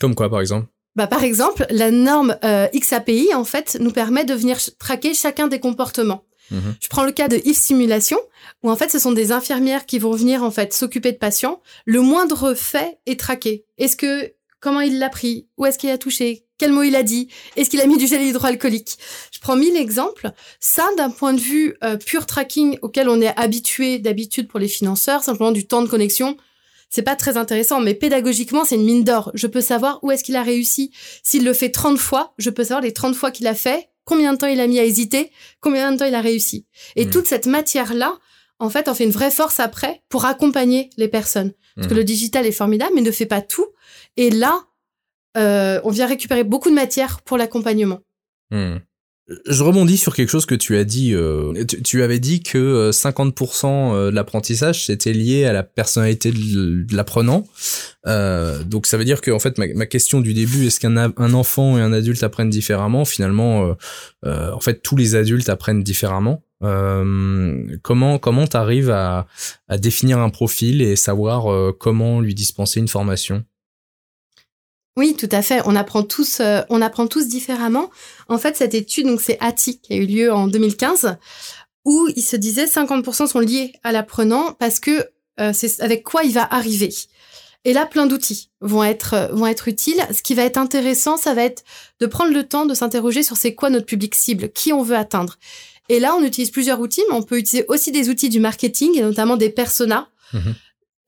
Comme 0.00 0.14
quoi, 0.14 0.30
par 0.30 0.40
exemple? 0.40 0.66
Bah, 0.96 1.06
par 1.06 1.24
exemple, 1.24 1.66
la 1.70 1.90
norme 1.90 2.36
euh, 2.44 2.66
XAPI, 2.74 3.34
en 3.34 3.44
fait, 3.44 3.76
nous 3.80 3.92
permet 3.92 4.24
de 4.24 4.34
venir 4.34 4.58
traquer 4.78 5.14
chacun 5.14 5.48
des 5.48 5.60
comportements. 5.60 6.24
Mhm. 6.50 6.74
Je 6.80 6.88
prends 6.88 7.04
le 7.04 7.12
cas 7.12 7.28
de 7.28 7.40
If 7.44 7.56
Simulation, 7.56 8.18
où 8.62 8.70
en 8.70 8.76
fait, 8.76 8.90
ce 8.90 8.98
sont 8.98 9.12
des 9.12 9.30
infirmières 9.30 9.86
qui 9.86 9.98
vont 9.98 10.12
venir 10.12 10.42
en 10.42 10.50
fait 10.50 10.72
s'occuper 10.72 11.12
de 11.12 11.18
patients. 11.18 11.62
Le 11.84 12.00
moindre 12.00 12.54
fait 12.54 12.98
est 13.06 13.20
traqué. 13.20 13.64
Est-ce 13.78 13.96
que 13.96 14.32
comment 14.58 14.80
il 14.80 14.98
l'a 14.98 15.08
pris? 15.08 15.46
Où 15.56 15.66
est-ce 15.66 15.78
qu'il 15.78 15.90
a 15.90 15.98
touché? 15.98 16.44
Quel 16.60 16.72
mot 16.72 16.82
il 16.82 16.94
a 16.94 17.02
dit? 17.02 17.28
Est-ce 17.56 17.70
qu'il 17.70 17.80
a 17.80 17.86
mis 17.86 17.96
du 17.96 18.06
gel 18.06 18.20
hydroalcoolique? 18.22 18.98
Je 19.32 19.40
prends 19.40 19.56
mille 19.56 19.76
exemples. 19.76 20.30
Ça, 20.60 20.86
d'un 20.98 21.08
point 21.08 21.32
de 21.32 21.40
vue 21.40 21.74
euh, 21.82 21.96
pur 21.96 22.26
tracking 22.26 22.76
auquel 22.82 23.08
on 23.08 23.18
est 23.22 23.34
habitué 23.38 23.98
d'habitude 23.98 24.46
pour 24.46 24.60
les 24.60 24.68
financeurs, 24.68 25.22
simplement 25.24 25.52
du 25.52 25.66
temps 25.66 25.80
de 25.80 25.88
connexion. 25.88 26.36
C'est 26.90 27.00
pas 27.00 27.16
très 27.16 27.38
intéressant, 27.38 27.80
mais 27.80 27.94
pédagogiquement, 27.94 28.66
c'est 28.66 28.74
une 28.74 28.84
mine 28.84 29.04
d'or. 29.04 29.30
Je 29.32 29.46
peux 29.46 29.62
savoir 29.62 30.00
où 30.02 30.10
est-ce 30.10 30.22
qu'il 30.22 30.36
a 30.36 30.42
réussi. 30.42 30.90
S'il 31.22 31.44
le 31.46 31.54
fait 31.54 31.70
30 31.70 31.96
fois, 31.98 32.34
je 32.36 32.50
peux 32.50 32.64
savoir 32.64 32.82
les 32.82 32.92
30 32.92 33.14
fois 33.14 33.30
qu'il 33.30 33.46
a 33.46 33.54
fait, 33.54 33.88
combien 34.04 34.34
de 34.34 34.38
temps 34.38 34.48
il 34.48 34.60
a 34.60 34.66
mis 34.66 34.78
à 34.80 34.84
hésiter, 34.84 35.30
combien 35.60 35.92
de 35.92 35.96
temps 35.96 36.04
il 36.04 36.14
a 36.14 36.20
réussi. 36.20 36.66
Et 36.96 37.06
Mhm. 37.06 37.10
toute 37.10 37.26
cette 37.26 37.46
matière-là, 37.46 38.18
en 38.58 38.68
fait, 38.68 38.86
en 38.88 38.94
fait 38.94 39.04
une 39.04 39.12
vraie 39.12 39.30
force 39.30 39.60
après 39.60 40.02
pour 40.10 40.26
accompagner 40.26 40.90
les 40.98 41.08
personnes. 41.08 41.52
Parce 41.76 41.86
que 41.86 41.92
Mhm. 41.94 41.98
le 42.00 42.04
digital 42.04 42.44
est 42.44 42.52
formidable, 42.52 42.92
mais 42.94 43.00
ne 43.00 43.10
fait 43.12 43.24
pas 43.24 43.40
tout. 43.40 43.66
Et 44.18 44.28
là, 44.28 44.60
euh, 45.36 45.80
on 45.84 45.90
vient 45.90 46.06
récupérer 46.06 46.44
beaucoup 46.44 46.70
de 46.70 46.74
matière 46.74 47.20
pour 47.22 47.38
l'accompagnement. 47.38 48.00
Hmm. 48.50 48.76
Je 49.46 49.62
rebondis 49.62 49.96
sur 49.96 50.16
quelque 50.16 50.28
chose 50.28 50.44
que 50.44 50.56
tu 50.56 50.76
as 50.76 50.82
dit. 50.82 51.14
Euh, 51.14 51.64
tu, 51.84 52.02
avais 52.02 52.18
dit 52.18 52.42
que 52.42 52.90
50% 52.90 53.66
euh, 53.66 54.10
de 54.10 54.16
l'apprentissage 54.16 54.86
c'était 54.86 55.12
lié 55.12 55.44
à 55.44 55.52
la 55.52 55.62
personnalité 55.62 56.32
de, 56.32 56.84
l'apprenant. 56.92 57.44
donc 58.04 58.86
ça 58.86 58.96
veut 58.96 59.04
dire 59.04 59.20
que 59.20 59.30
en 59.30 59.38
fait 59.38 59.56
ma, 59.58 59.86
question 59.86 60.20
du 60.20 60.34
début 60.34 60.66
est-ce 60.66 60.80
qu'un 60.80 60.96
un 60.96 61.34
enfant 61.34 61.78
et 61.78 61.80
un 61.80 61.92
adulte 61.92 62.24
apprennent 62.24 62.50
différemment? 62.50 63.04
Finalement, 63.04 63.76
en 64.24 64.60
fait 64.60 64.82
tous 64.82 64.96
les 64.96 65.14
adultes 65.14 65.48
apprennent 65.48 65.84
différemment. 65.84 66.42
comment 66.60 68.18
comment 68.18 68.46
t'arrives 68.48 68.90
à, 68.90 69.28
à 69.68 69.78
définir 69.78 70.18
un 70.18 70.30
profil 70.30 70.82
et 70.82 70.96
savoir 70.96 71.72
comment 71.78 72.20
lui 72.20 72.34
dispenser 72.34 72.80
une 72.80 72.88
formation? 72.88 73.44
Oui, 75.00 75.16
tout 75.16 75.30
à 75.32 75.40
fait. 75.40 75.62
On 75.64 75.76
apprend 75.76 76.02
tous, 76.02 76.40
euh, 76.40 76.60
on 76.68 76.82
apprend 76.82 77.06
tous 77.06 77.26
différemment. 77.26 77.90
En 78.28 78.36
fait, 78.36 78.54
cette 78.54 78.74
étude, 78.74 79.06
donc 79.06 79.22
c'est 79.22 79.38
ATI, 79.40 79.80
qui 79.80 79.94
a 79.94 79.96
eu 79.96 80.04
lieu 80.04 80.30
en 80.30 80.46
2015, 80.46 81.16
où 81.86 82.06
il 82.14 82.22
se 82.22 82.36
disait 82.36 82.66
50% 82.66 83.26
sont 83.26 83.38
liés 83.38 83.72
à 83.82 83.92
l'apprenant 83.92 84.52
parce 84.52 84.78
que 84.78 85.08
euh, 85.40 85.52
c'est 85.54 85.80
avec 85.80 86.02
quoi 86.04 86.22
il 86.24 86.34
va 86.34 86.46
arriver. 86.52 86.90
Et 87.64 87.72
là, 87.72 87.86
plein 87.86 88.06
d'outils 88.06 88.50
vont 88.60 88.84
être 88.84 89.14
euh, 89.14 89.28
vont 89.28 89.46
être 89.46 89.68
utiles. 89.68 90.06
Ce 90.14 90.22
qui 90.22 90.34
va 90.34 90.42
être 90.42 90.58
intéressant, 90.58 91.16
ça 91.16 91.32
va 91.32 91.44
être 91.44 91.64
de 92.00 92.04
prendre 92.04 92.34
le 92.34 92.46
temps 92.46 92.66
de 92.66 92.74
s'interroger 92.74 93.22
sur 93.22 93.38
c'est 93.38 93.54
quoi 93.54 93.70
notre 93.70 93.86
public 93.86 94.14
cible, 94.14 94.50
qui 94.52 94.74
on 94.74 94.82
veut 94.82 94.96
atteindre. 94.96 95.38
Et 95.88 95.98
là, 95.98 96.14
on 96.14 96.22
utilise 96.22 96.50
plusieurs 96.50 96.78
outils, 96.78 97.02
mais 97.08 97.16
on 97.16 97.22
peut 97.22 97.38
utiliser 97.38 97.64
aussi 97.68 97.90
des 97.90 98.10
outils 98.10 98.28
du 98.28 98.38
marketing 98.38 98.98
et 98.98 99.00
notamment 99.00 99.38
des 99.38 99.48
personas. 99.48 100.08
Mmh 100.34 100.50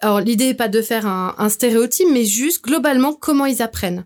alors 0.02 0.20
l'idée 0.20 0.46
n'est 0.46 0.54
pas 0.54 0.68
de 0.68 0.82
faire 0.82 1.06
un, 1.06 1.48
stéréotype, 1.48 2.08
mais 2.12 2.24
juste 2.24 2.62
globalement 2.62 3.14
comment 3.14 3.46
ils 3.46 3.62
apprennent. 3.62 4.04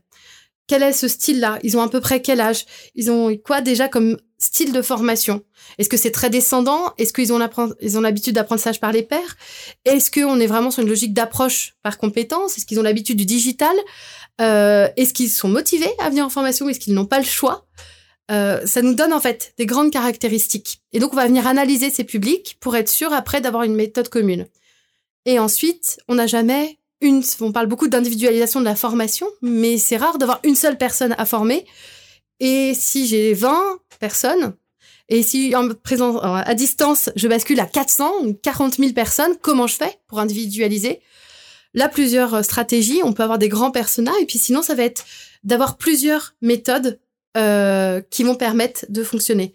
Quel 0.68 0.82
est 0.82 0.92
ce 0.92 1.08
style-là? 1.08 1.58
Ils 1.62 1.76
ont 1.76 1.82
à 1.82 1.88
peu 1.88 2.00
près 2.00 2.20
quel 2.20 2.40
âge? 2.40 2.66
Ils 2.94 3.10
ont 3.10 3.34
quoi 3.36 3.62
déjà 3.62 3.88
comme 3.88 4.18
style 4.38 4.72
de 4.72 4.82
formation? 4.82 5.42
Est-ce 5.78 5.88
que 5.88 5.96
c'est 5.96 6.10
très 6.10 6.28
descendant? 6.28 6.92
Est-ce 6.98 7.12
qu'ils 7.12 7.32
ont 7.32 7.40
ils 7.80 7.96
ont 7.96 8.00
l'habitude 8.00 8.34
d'apprentissage 8.34 8.78
par 8.78 8.92
les 8.92 9.02
pairs? 9.02 9.36
Est-ce 9.84 10.10
qu'on 10.10 10.38
est 10.38 10.46
vraiment 10.46 10.70
sur 10.70 10.82
une 10.82 10.88
logique 10.88 11.14
d'approche 11.14 11.74
par 11.82 11.98
compétence? 11.98 12.58
Est-ce 12.58 12.66
qu'ils 12.66 12.78
ont 12.78 12.82
l'habitude 12.82 13.16
du 13.16 13.26
digital? 13.26 13.74
Euh, 14.40 14.88
Est-ce 14.96 15.14
qu'ils 15.14 15.30
sont 15.30 15.48
motivés 15.48 15.90
à 16.00 16.10
venir 16.10 16.26
en 16.26 16.30
formation? 16.30 16.68
Est-ce 16.68 16.80
qu'ils 16.80 16.94
n'ont 16.94 17.06
pas 17.06 17.18
le 17.18 17.24
choix? 17.24 17.66
Euh, 18.30 18.66
ça 18.66 18.82
nous 18.82 18.94
donne 18.94 19.12
en 19.12 19.20
fait 19.20 19.54
des 19.56 19.66
grandes 19.66 19.92
caractéristiques. 19.92 20.82
Et 20.92 20.98
donc 20.98 21.12
on 21.12 21.16
va 21.16 21.26
venir 21.26 21.46
analyser 21.46 21.90
ces 21.90 22.04
publics 22.04 22.58
pour 22.60 22.76
être 22.76 22.88
sûr 22.88 23.12
après 23.12 23.40
d'avoir 23.40 23.62
une 23.62 23.74
méthode 23.74 24.08
commune. 24.08 24.46
Et 25.26 25.38
ensuite, 25.38 25.98
on 26.08 26.14
n'a 26.14 26.26
jamais 26.26 26.78
une, 27.00 27.22
on 27.40 27.52
parle 27.52 27.66
beaucoup 27.66 27.88
d'individualisation 27.88 28.60
de 28.60 28.64
la 28.64 28.76
formation, 28.76 29.26
mais 29.42 29.76
c'est 29.76 29.96
rare 29.96 30.18
d'avoir 30.18 30.40
une 30.44 30.54
seule 30.54 30.78
personne 30.78 31.14
à 31.18 31.26
former. 31.26 31.66
Et 32.40 32.72
si 32.74 33.06
j'ai 33.06 33.34
20 33.34 33.80
personnes, 33.98 34.54
et 35.08 35.22
si 35.22 35.54
en 35.54 35.68
présent, 35.68 36.18
à 36.18 36.54
distance, 36.54 37.10
je 37.16 37.28
bascule 37.28 37.60
à 37.60 37.66
400 37.66 38.24
ou 38.24 38.34
40 38.34 38.76
000 38.76 38.92
personnes, 38.92 39.36
comment 39.42 39.66
je 39.66 39.76
fais 39.76 39.98
pour 40.06 40.20
individualiser? 40.20 41.00
Là, 41.74 41.88
plusieurs 41.88 42.44
stratégies. 42.44 43.02
On 43.04 43.12
peut 43.12 43.22
avoir 43.22 43.38
des 43.38 43.48
grands 43.48 43.70
personnages, 43.70 44.14
et 44.20 44.26
puis 44.26 44.38
sinon, 44.38 44.62
ça 44.62 44.74
va 44.74 44.84
être 44.84 45.04
d'avoir 45.44 45.76
plusieurs 45.76 46.34
méthodes 46.40 46.98
euh, 47.36 48.00
qui 48.10 48.22
vont 48.22 48.34
permettre 48.34 48.86
de 48.88 49.02
fonctionner. 49.02 49.54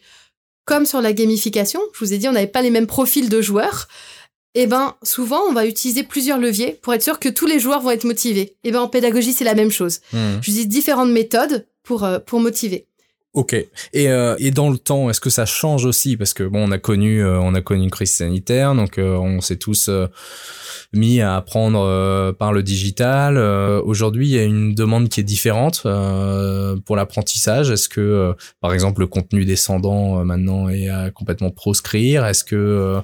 Comme 0.66 0.86
sur 0.86 1.02
la 1.02 1.14
gamification, 1.14 1.82
je 1.94 2.00
vous 2.00 2.14
ai 2.14 2.18
dit, 2.18 2.30
on 2.30 2.34
n'avait 2.34 2.48
pas 2.48 2.62
les 2.62 2.70
mêmes 2.70 2.88
profils 2.88 3.28
de 3.28 3.42
joueurs 3.42 3.88
eh 4.56 4.68
ben 4.68 4.96
souvent 5.04 5.42
on 5.48 5.54
va 5.54 5.66
utiliser 5.66 6.04
plusieurs 6.04 6.38
leviers 6.38 6.78
pour 6.82 6.94
être 6.94 7.04
sûr 7.04 7.20
que 7.20 7.30
tous 7.30 7.46
les 7.46 7.60
joueurs 7.60 7.82
vont 7.82 7.92
être 7.92 8.04
motivés. 8.04 8.58
Eh 8.64 8.72
ben 8.72 8.80
en 8.80 8.88
pédagogie 8.88 9.34
c'est 9.34 9.46
la 9.46 9.56
même 9.56 9.72
chose. 9.72 10.00
Hmm. 10.14 10.36
J'utilise 10.42 10.68
différentes 10.68 11.12
méthodes 11.12 11.68
pour 11.84 12.04
euh, 12.04 12.20
pour 12.20 12.40
motiver. 12.40 12.88
Ok. 13.34 13.54
Et, 13.54 14.10
euh, 14.10 14.36
et 14.40 14.52
dans 14.52 14.70
le 14.70 14.78
temps, 14.78 15.10
est-ce 15.10 15.22
que 15.22 15.30
ça 15.30 15.46
change 15.46 15.86
aussi? 15.86 16.18
Parce 16.18 16.34
que 16.34 16.44
bon, 16.44 16.68
on 16.68 16.72
a 16.72 16.78
connu, 16.78 17.24
euh, 17.24 17.40
on 17.40 17.56
a 17.56 17.62
connu 17.62 17.84
une 17.84 17.90
crise 17.90 18.14
sanitaire, 18.14 18.76
donc 18.76 18.98
euh, 18.98 19.16
on 19.16 19.40
s'est 19.40 19.56
tous 19.56 19.90
mis 20.92 21.22
à 21.22 21.38
apprendre 21.38 22.34
par 22.34 22.52
le 22.52 22.62
digital. 22.62 23.38
Aujourd'hui, 23.38 24.28
il 24.28 24.36
y 24.36 24.38
a 24.38 24.44
une 24.44 24.76
demande 24.76 25.08
qui 25.08 25.22
est 25.22 25.24
différente 25.24 25.84
pour 26.86 26.96
l'apprentissage. 26.98 27.72
Est-ce 27.72 27.88
que, 27.88 28.36
par 28.60 28.74
exemple, 28.74 29.00
le 29.00 29.08
contenu 29.08 29.46
descendant 29.46 30.26
maintenant 30.26 30.68
est 30.68 30.90
à 30.90 31.10
complètement 31.10 31.52
proscrire? 31.52 32.26
Est-ce 32.26 32.44
que 32.44 33.02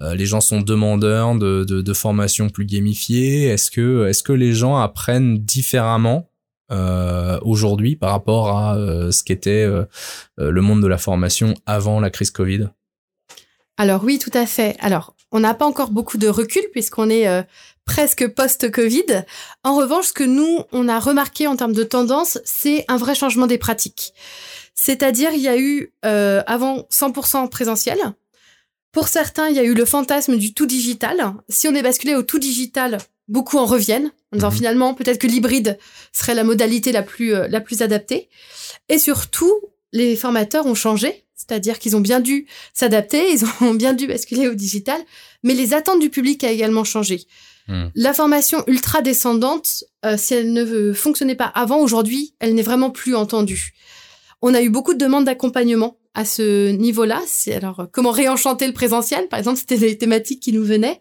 les 0.00 0.26
gens 0.26 0.40
sont 0.40 0.60
demandeurs 0.60 1.36
de, 1.36 1.62
de, 1.62 1.80
de 1.80 1.92
formations 1.92 2.48
plus 2.48 2.66
gamifiées? 2.66 3.44
Est-ce 3.44 3.70
que, 3.70 4.08
est-ce 4.08 4.24
que 4.24 4.32
les 4.32 4.52
gens 4.52 4.76
apprennent 4.76 5.38
différemment? 5.38 6.28
Euh, 6.70 7.38
aujourd'hui 7.42 7.96
par 7.96 8.10
rapport 8.10 8.48
à 8.50 8.76
euh, 8.76 9.10
ce 9.10 9.24
qu'était 9.24 9.64
euh, 9.64 9.86
le 10.36 10.60
monde 10.60 10.82
de 10.82 10.86
la 10.86 10.98
formation 10.98 11.54
avant 11.64 11.98
la 11.98 12.10
crise 12.10 12.30
Covid? 12.30 12.68
Alors 13.78 14.04
oui, 14.04 14.18
tout 14.18 14.30
à 14.34 14.44
fait. 14.44 14.76
Alors, 14.80 15.14
on 15.32 15.40
n'a 15.40 15.54
pas 15.54 15.64
encore 15.64 15.90
beaucoup 15.90 16.18
de 16.18 16.28
recul 16.28 16.62
puisqu'on 16.72 17.08
est 17.10 17.26
presque 17.84 18.26
post-Covid. 18.34 19.24
En 19.62 19.76
revanche, 19.76 20.06
ce 20.06 20.12
que 20.12 20.24
nous, 20.24 20.60
on 20.72 20.88
a 20.88 20.98
remarqué 20.98 21.46
en 21.46 21.54
termes 21.54 21.74
de 21.74 21.84
tendance, 21.84 22.38
c'est 22.44 22.84
un 22.88 22.96
vrai 22.96 23.14
changement 23.14 23.46
des 23.46 23.58
pratiques. 23.58 24.12
C'est-à-dire, 24.74 25.30
il 25.32 25.40
y 25.40 25.48
a 25.48 25.56
eu 25.56 25.92
avant 26.02 26.86
100% 26.90 27.48
présentiel. 27.50 27.98
Pour 28.90 29.06
certains, 29.06 29.48
il 29.48 29.54
y 29.54 29.60
a 29.60 29.64
eu 29.64 29.74
le 29.74 29.84
fantasme 29.84 30.36
du 30.36 30.54
tout 30.54 30.66
digital. 30.66 31.34
Si 31.48 31.68
on 31.68 31.74
est 31.74 31.82
basculé 31.82 32.16
au 32.16 32.22
tout 32.22 32.38
digital, 32.38 32.98
beaucoup 33.28 33.58
en 33.58 33.66
reviennent 33.66 34.10
en 34.32 34.36
disant 34.36 34.50
mhm. 34.50 34.56
finalement 34.56 34.94
peut-être 34.94 35.18
que 35.18 35.26
l'hybride 35.26 35.78
serait 36.12 36.34
la 36.34 36.44
modalité 36.44 36.92
la 36.92 37.02
plus 37.02 37.34
euh, 37.34 37.46
la 37.48 37.60
plus 37.60 37.82
adaptée. 37.82 38.28
Et 38.88 38.98
surtout, 38.98 39.52
les 39.92 40.16
formateurs 40.16 40.66
ont 40.66 40.74
changé, 40.74 41.24
c'est-à-dire 41.34 41.78
qu'ils 41.78 41.96
ont 41.96 42.00
bien 42.00 42.20
dû 42.20 42.46
s'adapter, 42.74 43.32
ils 43.32 43.44
ont 43.64 43.74
bien 43.74 43.92
dû 43.92 44.06
basculer 44.06 44.48
au 44.48 44.54
digital, 44.54 45.00
mais 45.42 45.54
les 45.54 45.74
attentes 45.74 46.00
du 46.00 46.10
public 46.10 46.42
a 46.44 46.50
également 46.50 46.84
changé. 46.84 47.22
Hmm. 47.68 47.88
La 47.94 48.14
formation 48.14 48.64
ultra 48.66 49.02
descendante, 49.02 49.84
euh, 50.04 50.16
si 50.16 50.34
elle 50.34 50.52
ne 50.52 50.92
fonctionnait 50.92 51.34
pas 51.34 51.52
avant, 51.54 51.80
aujourd'hui, 51.80 52.34
elle 52.40 52.54
n'est 52.54 52.62
vraiment 52.62 52.90
plus 52.90 53.14
entendue. 53.14 53.74
On 54.40 54.54
a 54.54 54.62
eu 54.62 54.70
beaucoup 54.70 54.94
de 54.94 54.98
demandes 54.98 55.24
d'accompagnement 55.24 55.98
à 56.14 56.24
ce 56.24 56.70
niveau-là. 56.70 57.20
C'est 57.26 57.54
alors 57.54 57.86
comment 57.92 58.10
réenchanter 58.10 58.66
le 58.66 58.72
présentiel, 58.72 59.28
par 59.28 59.38
exemple, 59.38 59.58
c'était 59.58 59.76
des 59.76 59.98
thématiques 59.98 60.40
qui 60.40 60.52
nous 60.52 60.64
venaient. 60.64 61.00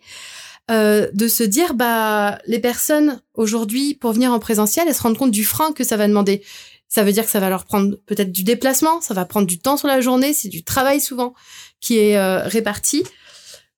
Euh, 0.69 1.07
de 1.13 1.29
se 1.29 1.43
dire 1.43 1.75
bah 1.75 2.39
les 2.45 2.59
personnes 2.59 3.21
aujourd'hui 3.35 3.93
pour 3.93 4.11
venir 4.11 4.33
en 4.33 4.39
présentiel 4.39 4.85
elles 4.85 4.93
se 4.93 5.01
rendent 5.01 5.17
compte 5.17 5.31
du 5.31 5.45
frein 5.45 5.71
que 5.71 5.85
ça 5.85 5.95
va 5.95 6.09
demander. 6.09 6.43
Ça 6.89 7.05
veut 7.05 7.13
dire 7.13 7.23
que 7.23 7.31
ça 7.31 7.39
va 7.39 7.47
leur 7.47 7.63
prendre 7.63 7.95
peut-être 8.05 8.33
du 8.33 8.43
déplacement 8.43 8.99
ça 8.99 9.13
va 9.13 9.23
prendre 9.23 9.47
du 9.47 9.59
temps 9.59 9.77
sur 9.77 9.87
la 9.87 10.01
journée 10.01 10.33
c'est 10.33 10.49
du 10.49 10.65
travail 10.65 10.99
souvent 10.99 11.33
qui 11.79 11.97
est 11.99 12.17
euh, 12.17 12.43
réparti. 12.43 13.05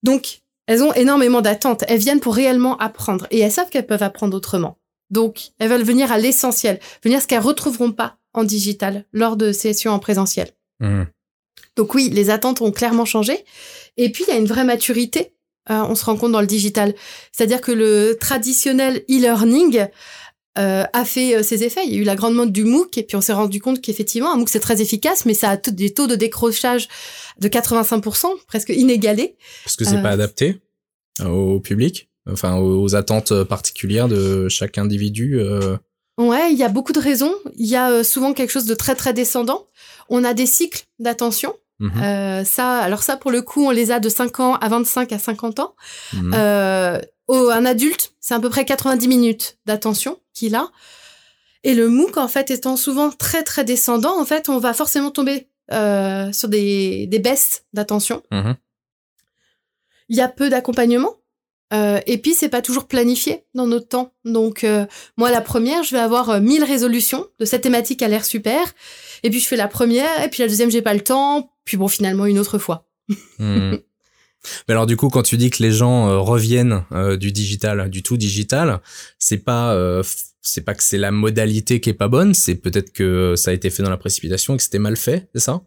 Donc 0.01 0.39
elles 0.65 0.81
ont 0.81 0.91
énormément 0.93 1.41
d'attentes. 1.41 1.83
Elles 1.87 1.99
viennent 1.99 2.21
pour 2.21 2.33
réellement 2.33 2.75
apprendre 2.77 3.27
et 3.29 3.37
elles 3.37 3.51
savent 3.51 3.69
qu'elles 3.69 3.85
peuvent 3.85 4.01
apprendre 4.01 4.35
autrement. 4.35 4.79
Donc 5.11 5.51
elles 5.59 5.69
veulent 5.69 5.83
venir 5.83 6.11
à 6.11 6.17
l'essentiel 6.17 6.79
venir 7.03 7.21
ce 7.21 7.27
qu'elles 7.27 7.37
retrouveront 7.37 7.91
pas 7.91 8.17
en 8.33 8.43
digital 8.43 9.05
lors 9.11 9.37
de 9.37 9.51
sessions 9.51 9.91
en 9.91 9.99
présentiel. 9.99 10.49
Mmh. 10.79 11.03
donc 11.75 11.93
oui 11.93 12.09
les 12.09 12.31
attentes 12.31 12.61
ont 12.61 12.71
clairement 12.71 13.05
changé. 13.05 13.45
Et 13.97 14.11
puis 14.11 14.23
il 14.27 14.33
y 14.33 14.35
a 14.35 14.39
une 14.39 14.47
vraie 14.47 14.63
maturité 14.63 15.33
euh, 15.69 15.83
on 15.87 15.95
se 15.95 16.05
rend 16.05 16.17
compte 16.17 16.31
dans 16.31 16.41
le 16.41 16.47
digital. 16.47 16.95
C'est-à-dire 17.31 17.61
que 17.61 17.71
le 17.71 18.17
traditionnel 18.19 19.03
e-learning 19.09 19.87
euh, 20.57 20.83
a 20.91 21.05
fait 21.05 21.35
euh, 21.35 21.43
ses 21.43 21.63
effets. 21.63 21.81
Il 21.85 21.93
y 21.93 21.97
a 21.97 22.01
eu 22.01 22.03
la 22.03 22.15
grande 22.15 22.35
mode 22.35 22.51
du 22.51 22.63
MOOC 22.63 22.97
et 22.97 23.03
puis 23.03 23.15
on 23.15 23.21
s'est 23.21 23.33
rendu 23.33 23.61
compte 23.61 23.81
qu'effectivement 23.81 24.33
un 24.33 24.37
MOOC 24.37 24.49
c'est 24.49 24.59
très 24.59 24.81
efficace, 24.81 25.25
mais 25.25 25.33
ça 25.33 25.51
a 25.51 25.57
des 25.57 25.93
taux 25.93 26.07
de 26.07 26.15
décrochage 26.15 26.87
de 27.39 27.47
85%, 27.47 28.27
presque 28.47 28.69
inégalés. 28.69 29.35
Parce 29.63 29.75
que 29.75 29.85
c'est 29.85 30.01
pas 30.01 30.09
adapté 30.09 30.59
au 31.23 31.59
public, 31.59 32.09
enfin 32.29 32.57
aux 32.57 32.95
attentes 32.95 33.43
particulières 33.43 34.07
de 34.07 34.49
chaque 34.49 34.77
individu. 34.77 35.39
Ouais, 36.17 36.51
il 36.51 36.57
y 36.57 36.63
a 36.63 36.69
beaucoup 36.69 36.91
de 36.91 36.99
raisons. 36.99 37.33
Il 37.55 37.67
y 37.67 37.77
a 37.77 38.03
souvent 38.03 38.33
quelque 38.33 38.49
chose 38.49 38.65
de 38.65 38.73
très 38.73 38.95
très 38.95 39.13
descendant. 39.13 39.67
On 40.09 40.25
a 40.25 40.33
des 40.33 40.45
cycles 40.45 40.83
d'attention. 40.99 41.55
Mhm. 41.79 42.03
Euh, 42.03 42.43
ça, 42.43 42.79
alors 42.79 43.03
ça, 43.03 43.17
pour 43.17 43.31
le 43.31 43.41
coup, 43.41 43.65
on 43.65 43.71
les 43.71 43.91
a 43.91 43.99
de 43.99 44.09
5 44.09 44.39
ans 44.39 44.55
à 44.55 44.67
25 44.67 45.11
à 45.11 45.19
50 45.19 45.59
ans. 45.59 45.75
Mhm. 46.13 46.33
Euh, 46.35 46.99
un 47.29 47.65
adulte, 47.65 48.13
c'est 48.19 48.33
à 48.33 48.39
peu 48.39 48.49
près 48.49 48.65
90 48.65 49.07
minutes 49.07 49.57
d'attention 49.65 50.19
qu'il 50.33 50.55
a. 50.55 50.69
Et 51.63 51.73
le 51.73 51.89
MOOC, 51.89 52.17
en 52.17 52.27
fait, 52.27 52.51
étant 52.51 52.77
souvent 52.77 53.11
très, 53.11 53.43
très 53.43 53.63
descendant, 53.63 54.19
en 54.19 54.25
fait, 54.25 54.49
on 54.49 54.59
va 54.59 54.73
forcément 54.73 55.11
tomber 55.11 55.49
euh, 55.71 56.31
sur 56.31 56.49
des, 56.49 57.05
des 57.07 57.19
baisses 57.19 57.65
d'attention. 57.73 58.23
Mhm. 58.31 58.55
Il 60.09 60.17
y 60.17 60.21
a 60.21 60.27
peu 60.27 60.49
d'accompagnement. 60.49 61.15
Euh, 61.71 61.99
et 62.07 62.17
puis, 62.17 62.33
c'est 62.33 62.49
pas 62.49 62.63
toujours 62.63 62.87
planifié 62.87 63.43
dans 63.53 63.67
notre 63.67 63.87
temps. 63.87 64.13
Donc, 64.25 64.63
euh, 64.63 64.85
moi, 65.17 65.29
la 65.29 65.41
première, 65.41 65.83
je 65.83 65.95
vais 65.95 66.01
avoir 66.01 66.41
1000 66.41 66.63
résolutions 66.63 67.27
de 67.39 67.45
cette 67.45 67.61
thématique 67.61 68.01
à 68.01 68.07
l'air 68.07 68.25
super. 68.25 68.73
Et 69.21 69.29
puis, 69.29 69.39
je 69.39 69.47
fais 69.47 69.55
la 69.55 69.67
première. 69.67 70.23
Et 70.23 70.29
puis, 70.29 70.41
la 70.41 70.47
deuxième, 70.47 70.71
j'ai 70.71 70.81
pas 70.81 70.95
le 70.95 71.01
temps. 71.01 71.51
Puis 71.69 71.77
bon, 71.77 71.87
finalement, 71.87 72.25
une 72.25 72.39
autre 72.39 72.57
fois. 72.57 72.87
Hmm. 73.37 73.75
Mais 74.67 74.73
alors 74.73 74.87
du 74.87 74.97
coup, 74.97 75.09
quand 75.09 75.21
tu 75.21 75.37
dis 75.37 75.51
que 75.51 75.61
les 75.61 75.71
gens 75.71 76.09
euh, 76.09 76.17
reviennent 76.17 76.83
euh, 76.91 77.15
du 77.15 77.31
digital, 77.31 77.91
du 77.91 78.01
tout 78.01 78.17
digital, 78.17 78.81
c'est 79.19 79.37
pas 79.37 79.75
euh, 79.75 80.01
c'est 80.41 80.61
pas 80.61 80.73
que 80.73 80.81
c'est 80.81 80.97
la 80.97 81.11
modalité 81.11 81.79
qui 81.79 81.91
est 81.91 81.93
pas 81.93 82.07
bonne, 82.07 82.33
c'est 82.33 82.55
peut-être 82.55 82.91
que 82.91 83.35
ça 83.35 83.51
a 83.51 83.53
été 83.53 83.69
fait 83.69 83.83
dans 83.83 83.91
la 83.91 83.97
précipitation 83.97 84.55
et 84.55 84.57
que 84.57 84.63
c'était 84.63 84.79
mal 84.79 84.97
fait, 84.97 85.29
c'est 85.35 85.41
ça? 85.41 85.61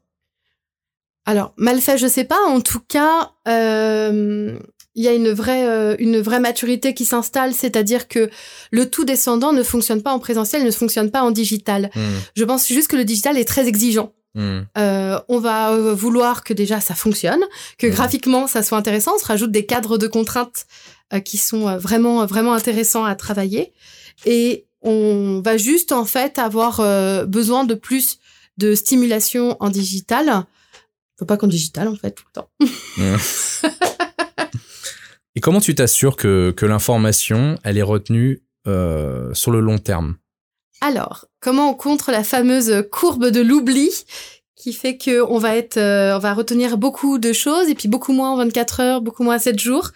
Alors, 1.25 1.55
mal 1.57 1.81
fait, 1.81 1.99
je 1.99 2.09
sais 2.09 2.25
pas. 2.25 2.41
En 2.49 2.61
tout 2.61 2.81
cas, 2.81 3.31
il 3.47 4.59
y 4.97 5.07
a 5.07 5.13
une 5.13 5.31
vraie, 5.31 5.95
une 6.01 6.19
vraie 6.19 6.41
maturité 6.41 6.95
qui 6.95 7.05
s'installe, 7.05 7.53
c'est-à-dire 7.53 8.09
que 8.09 8.29
le 8.73 8.91
tout 8.91 9.05
descendant 9.05 9.53
ne 9.53 9.63
fonctionne 9.63 10.03
pas 10.03 10.13
en 10.13 10.19
présentiel, 10.19 10.65
ne 10.65 10.71
fonctionne 10.73 11.13
pas 11.13 11.23
en 11.23 11.31
digital. 11.31 11.93
Hmm. 11.95 12.19
Je 12.35 12.43
pense 12.43 12.67
juste 12.67 12.89
que 12.89 12.97
le 12.97 13.05
digital 13.05 13.39
est 13.39 13.45
très 13.45 13.69
exigeant. 13.69 14.13
Hmm. 14.35 14.61
Euh, 14.79 15.21
on 15.29 15.39
va 15.41 15.73
euh, 15.73 15.95
vouloir 15.95 16.43
que 16.43 16.55
déjà 16.55 16.81
ça 16.81 16.95
fonctionne, 16.95 17.43
que 17.79 17.87
Mhm. 17.87 17.93
graphiquement 17.93 18.47
ça 18.47 18.63
soit 18.63 18.79
intéressant. 18.79 19.13
On 19.17 19.19
se 19.19 19.27
rajoute 19.27 19.51
des 19.53 19.67
cadres 19.67 19.99
de 19.99 20.07
contraintes 20.07 20.67
euh, 21.13 21.21
qui 21.21 21.37
sont 21.37 21.77
vraiment 21.77 22.25
vraiment 22.27 22.55
intéressants 22.55 23.05
à 23.05 23.15
travailler, 23.15 23.73
et 24.25 24.65
on 24.81 25.43
va 25.45 25.57
juste 25.59 25.93
en 25.93 26.05
fait 26.07 26.39
avoir 26.39 26.81
euh, 26.81 27.27
besoin 27.27 27.65
de 27.65 27.75
plus 27.75 28.19
de 28.59 28.75
stimulation 28.75 29.57
en 29.61 29.69
digital. 29.69 30.45
Faut 31.19 31.27
pas 31.27 31.37
qu'en 31.37 31.47
digital 31.47 31.89
en 31.89 31.95
fait 31.97 32.13
tout 32.13 32.25
le 32.27 32.41
temps. 32.41 32.51
Et 35.35 35.41
comment 35.41 35.61
tu 35.61 35.75
t'assures 35.75 36.17
que, 36.17 36.51
que 36.55 36.67
l'information, 36.67 37.59
elle 37.65 37.79
est 37.79 37.83
retenue 37.83 38.43
sur 38.67 39.51
le 39.51 39.61
long 39.61 39.79
terme? 39.79 40.17
Alors, 40.83 41.27
comment 41.39 41.71
on 41.71 41.75
contre 41.75 42.11
la 42.11 42.25
fameuse 42.25 42.85
courbe 42.91 43.27
de 43.27 43.41
l'oubli 43.41 43.89
qui 44.57 44.73
fait 44.73 44.97
que 44.97 45.23
on 45.23 45.39
va 45.39 45.55
être, 45.55 45.77
euh, 45.77 46.17
on 46.17 46.19
va 46.19 46.35
retenir 46.35 46.77
beaucoup 46.77 47.19
de 47.19 47.33
choses 47.33 47.69
et 47.69 47.77
puis 47.77 47.87
beaucoup 47.87 48.13
moins 48.13 48.33
en 48.33 48.37
24 48.37 48.81
heures, 48.81 49.01
beaucoup 49.01 49.23
moins 49.23 49.37
en 49.37 49.39
7 49.39 49.61
jours. 49.61 49.93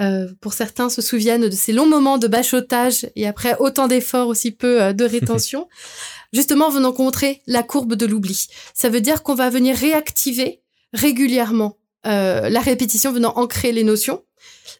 Euh, 0.00 0.28
pour 0.42 0.52
certains 0.52 0.90
se 0.90 1.00
souviennent 1.00 1.48
de 1.48 1.54
ces 1.54 1.72
longs 1.72 1.86
moments 1.86 2.18
de 2.18 2.28
bachotage 2.28 3.08
et 3.16 3.26
après 3.26 3.56
autant 3.58 3.88
d'efforts, 3.88 4.28
aussi 4.28 4.52
peu 4.52 4.82
euh, 4.82 4.92
de 4.92 5.06
rétention. 5.06 5.66
Justement, 6.34 6.68
venant 6.68 6.92
contrer 6.92 7.40
la 7.46 7.62
courbe 7.62 7.94
de 7.94 8.04
l'oubli. 8.04 8.48
Ça 8.74 8.90
veut 8.90 9.00
dire 9.00 9.22
qu'on 9.22 9.34
va 9.34 9.48
venir 9.48 9.74
réactiver 9.74 10.60
régulièrement 10.92 11.78
euh, 12.06 12.50
la 12.50 12.60
répétition 12.60 13.12
venant 13.12 13.32
ancrer 13.36 13.72
les 13.72 13.82
notions. 13.82 14.22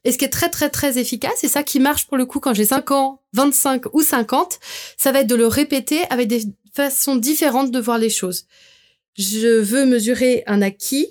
Et 0.04 0.12
ce 0.12 0.18
qui 0.18 0.24
est 0.24 0.30
très 0.30 0.48
très 0.48 0.70
très 0.70 0.98
efficace, 0.98 1.44
et 1.44 1.48
ça 1.48 1.62
qui 1.62 1.80
marche 1.80 2.06
pour 2.06 2.16
le 2.16 2.26
coup 2.26 2.40
quand 2.40 2.54
j'ai 2.54 2.64
5 2.64 2.90
ans, 2.92 3.22
25 3.32 3.94
ou 3.94 4.02
50, 4.02 4.58
ça 4.96 5.12
va 5.12 5.20
être 5.20 5.26
de 5.26 5.34
le 5.34 5.46
répéter 5.46 6.00
avec 6.10 6.28
des 6.28 6.42
façons 6.74 7.16
différentes 7.16 7.70
de 7.70 7.80
voir 7.80 7.98
les 7.98 8.10
choses. 8.10 8.46
Je 9.16 9.60
veux 9.60 9.84
mesurer 9.84 10.44
un 10.46 10.62
acquis, 10.62 11.08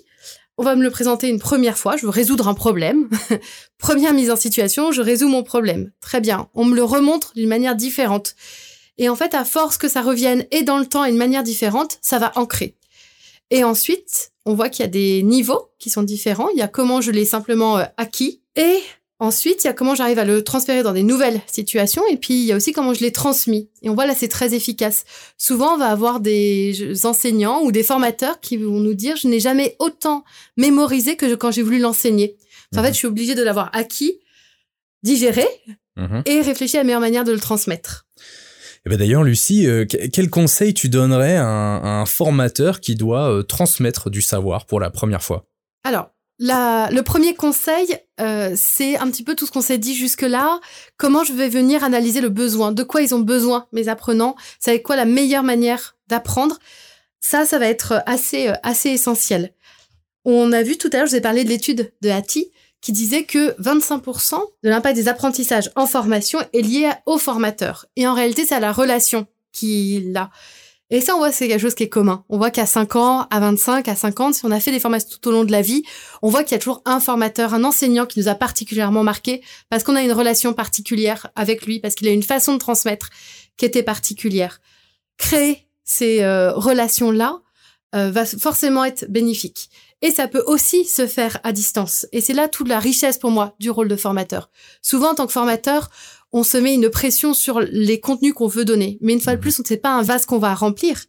on 0.58 0.63
va 0.63 0.76
me 0.76 0.84
le 0.84 0.89
présenter 0.89 1.28
une 1.28 1.39
première 1.39 1.78
fois, 1.78 1.97
je 1.97 2.04
veux 2.04 2.12
résoudre 2.12 2.47
un 2.47 2.54
problème. 2.54 3.10
Première 3.78 4.13
mise 4.13 4.32
en 4.32 4.36
situation, 4.36 4.91
je 4.91 5.02
résous 5.02 5.28
mon 5.28 5.43
problème. 5.43 5.91
Très 6.02 6.19
bien, 6.19 6.50
on 6.56 6.65
me 6.65 6.76
le 6.76 6.84
remontre 6.84 7.34
d'une 7.36 7.50
manière 7.50 7.76
différente. 7.76 8.36
Et 8.97 9.10
en 9.10 9.15
fait, 9.15 9.36
à 9.36 9.45
force 9.45 9.78
que 9.78 9.88
ça 9.88 10.02
revienne 10.02 10.45
et 10.50 10.63
dans 10.63 10.80
le 10.80 10.88
temps 10.88 11.06
et 11.06 11.12
de 11.12 11.17
manière 11.17 11.43
différente, 11.43 12.00
ça 12.02 12.17
va 12.17 12.32
ancrer. 12.36 12.76
Et 13.52 13.63
ensuite, 13.63 14.32
on 14.45 14.56
voit 14.56 14.69
qu'il 14.69 14.84
y 14.84 14.88
a 14.88 14.91
des 14.91 15.21
niveaux 15.23 15.69
qui 15.78 15.89
sont 15.89 16.04
différents. 16.04 16.50
Il 16.50 16.58
y 16.58 16.63
a 16.63 16.67
comment 16.67 17.02
je 17.02 17.12
l'ai 17.12 17.26
simplement 17.26 17.78
euh, 17.78 17.86
acquis. 17.97 18.41
Et 18.58 18.80
ensuite, 19.20 19.63
il 19.63 19.67
y 19.67 19.70
a 19.70 19.74
comment 19.74 19.96
j'arrive 19.96 20.20
à 20.20 20.26
le 20.26 20.43
transférer 20.43 20.84
dans 20.84 20.93
des 20.93 21.04
nouvelles 21.04 21.39
situations. 21.48 22.04
Et 22.10 22.17
puis, 22.17 22.34
il 22.34 22.46
y 22.46 22.52
a 22.52 22.56
aussi 22.56 22.72
comment 22.74 22.93
je 22.93 23.02
l'ai 23.02 23.12
transmis. 23.12 23.70
Et 23.84 23.89
on 23.89 23.93
voit 23.93 24.06
là, 24.06 24.13
c'est 24.15 24.28
très 24.28 24.54
efficace. 24.54 25.06
Souvent, 25.38 25.76
on 25.76 25.78
va 25.78 25.88
avoir 25.88 26.20
des 26.20 27.06
enseignants 27.06 27.62
ou 27.63 27.72
des 27.72 27.84
formateurs 27.84 28.39
qui 28.41 28.58
vont 28.58 28.80
nous 28.80 28.93
dire, 28.93 29.15
je 29.15 29.28
n'ai 29.28 29.39
jamais 29.39 29.76
autant 29.80 30.24
mémorisé 30.58 31.15
que 31.15 31.34
quand 31.36 31.52
j'ai 31.52 31.62
voulu 31.62 31.80
l'enseigner. 31.80 32.36
En 32.76 32.80
Mhm. 32.80 32.86
fait, 32.88 32.93
je 32.93 32.98
suis 32.98 33.08
obligée 33.08 33.36
de 33.36 33.43
l'avoir 33.43 33.70
acquis, 33.74 34.20
digéré 35.04 35.46
Mhm. 35.96 36.24
et 36.26 36.41
réfléchi 36.41 36.78
à 36.78 36.82
la 36.82 36.84
meilleure 36.84 37.00
manière 37.02 37.24
de 37.24 37.32
le 37.32 37.39
transmettre. 37.39 38.06
Eh 38.86 38.89
ben 38.89 38.98
D'ailleurs, 38.98 39.24
Lucie, 39.24 39.67
euh, 39.67 39.86
que- 39.86 40.08
quel 40.08 40.30
conseil 40.30 40.74
tu 40.74 40.89
donnerais 40.89 41.36
à 41.38 41.46
un, 41.46 41.78
à 41.84 41.88
un 42.02 42.06
formateur 42.06 42.80
qui 42.80 42.96
doit 42.96 43.30
euh, 43.32 43.43
transmettre 43.43 44.10
du 44.10 44.22
savoir 44.22 44.65
pour 44.65 44.80
la 44.80 44.89
première 44.89 45.24
fois? 45.24 45.46
Alors, 45.84 46.10
le 46.39 47.02
premier 47.02 47.34
conseil, 47.36 47.97
euh, 48.19 48.54
c'est 48.56 48.97
un 48.97 49.10
petit 49.10 49.23
peu 49.23 49.36
tout 49.36 49.45
ce 49.45 49.52
qu'on 49.52 49.62
s'est 49.62 49.78
dit 49.78 49.95
jusque-là. 49.95 50.60
Comment 50.97 51.23
je 51.23 51.34
vais 51.34 51.50
venir 51.50 51.84
analyser 51.84 52.21
le 52.21 52.30
besoin? 52.30 52.71
De 52.71 52.84
quoi 52.84 53.02
ils 53.02 53.15
ont 53.15 53.19
besoin, 53.19 53.67
mes 53.71 53.88
apprenants? 53.88 54.36
C'est 54.60 54.82
quoi 54.82 54.95
la 54.95 55.06
meilleure 55.06 55.43
manière 55.43 55.95
d'apprendre? 56.08 56.60
Ça, 57.19 57.45
ça 57.45 57.60
va 57.60 57.67
être 57.67 58.04
assez, 58.06 58.50
euh, 58.50 58.54
assez 58.63 58.89
essentiel. 58.89 59.54
On 60.26 60.52
a 60.52 60.62
vu 60.62 60.78
tout 60.78 60.89
à 60.93 60.97
l'heure, 60.97 61.06
je 61.08 61.12
vous 61.12 61.17
ai 61.17 61.21
parlé 61.21 61.43
de 61.43 61.50
l'étude 61.50 61.91
de 62.02 62.10
Hattie, 62.10 62.52
qui 62.82 62.91
disait 62.91 63.23
que 63.23 63.60
25% 63.62 64.39
de 64.63 64.69
l'impact 64.69 64.95
des 64.95 65.08
apprentissages 65.08 65.71
en 65.76 65.88
formation 65.88 66.39
est 66.54 66.62
lié 66.62 66.91
au 67.06 67.17
formateur. 67.17 67.86
Et 67.95 68.08
en 68.08 68.13
réalité, 68.13 68.45
c'est 68.45 68.56
à 68.56 68.60
la 68.60 68.71
relation 68.71 69.26
qu'il 69.52 70.15
a. 70.15 70.30
Et 70.89 71.02
ça, 71.02 71.15
on 71.15 71.17
voit, 71.17 71.32
c'est 71.32 71.50
quelque 71.50 71.62
chose 71.62 71.76
qui 71.76 71.84
est 71.84 71.89
commun. 71.89 72.23
On 72.30 72.38
voit 72.38 72.50
qu'à 72.50 72.65
5 72.65 72.95
ans, 72.95 73.28
à 73.30 73.39
25, 73.39 73.88
à 73.89 73.95
50, 73.95 74.36
si 74.36 74.45
on 74.45 74.52
a 74.52 74.60
fait 74.60 74.71
des 74.71 74.80
formations 74.80 75.10
tout 75.10 75.28
au 75.28 75.32
long 75.32 75.43
de 75.43 75.52
la 75.52 75.62
vie, 75.62 75.84
on 76.21 76.30
voit 76.30 76.43
qu'il 76.43 76.54
y 76.54 76.56
a 76.56 76.60
toujours 76.60 76.82
un 76.86 77.02
formateur, 77.02 77.54
un 77.54 77.65
enseignant 77.65 78.06
qui 78.06 78.19
nous 78.19 78.30
a 78.30 78.36
particulièrement 78.36 79.04
marqué 79.04 79.41
parce 79.69 79.84
qu'on 79.84 79.95
a 79.97 80.02
une 80.02 80.13
relation 80.13 80.54
particulière 80.54 81.28
avec 81.36 81.65
lui, 81.65 81.80
parce 81.80 81.95
qu'il 81.95 82.08
a 82.08 82.12
une 82.12 82.23
façon 82.23 82.54
de 82.54 82.60
transmettre 82.60 83.10
qui 83.58 83.65
était 83.65 83.84
particulière. 83.84 84.62
Créer 85.17 85.67
ces 85.84 86.23
euh, 86.23 86.54
relations-là 86.54 87.41
euh, 87.95 88.12
va 88.12 88.26
forcément 88.26 88.86
être 88.86 89.06
bénéfique. 89.10 89.69
Et 90.02 90.12
ça 90.12 90.28
peut 90.28 90.43
aussi 90.45 90.86
se 90.86 91.08
faire 91.08 91.39
à 91.43 91.52
distance. 91.52 92.06
Et 92.12 92.21
c'est 92.21 92.34
là 92.34 92.47
toute 92.47 92.67
la 92.67 92.80
richesse 92.80 93.17
pour 93.17 93.32
moi 93.32 93.56
du 93.60 93.71
rôle 93.71 93.88
de 93.88 93.95
formateur. 93.95 94.52
Souvent, 94.82 95.12
en 95.12 95.15
tant 95.15 95.26
que 95.26 95.34
formateur, 95.34 95.89
on 96.38 96.43
se 96.43 96.58
met 96.58 96.76
une 96.76 96.89
pression 96.89 97.34
sur 97.34 97.60
les 97.60 98.00
contenus 98.00 98.34
qu'on 98.34 98.47
veut 98.47 98.65
donner. 98.65 99.00
Mais 99.02 99.13
une 99.13 99.21
fois 99.21 99.36
de 99.36 99.41
plus, 99.41 99.60
on 99.60 99.63
ne 99.63 99.67
sait 99.67 99.78
pas 99.78 99.89
un 99.89 100.04
vase 100.04 100.26
qu'on 100.26 100.38
va 100.38 100.54
remplir. 100.54 101.06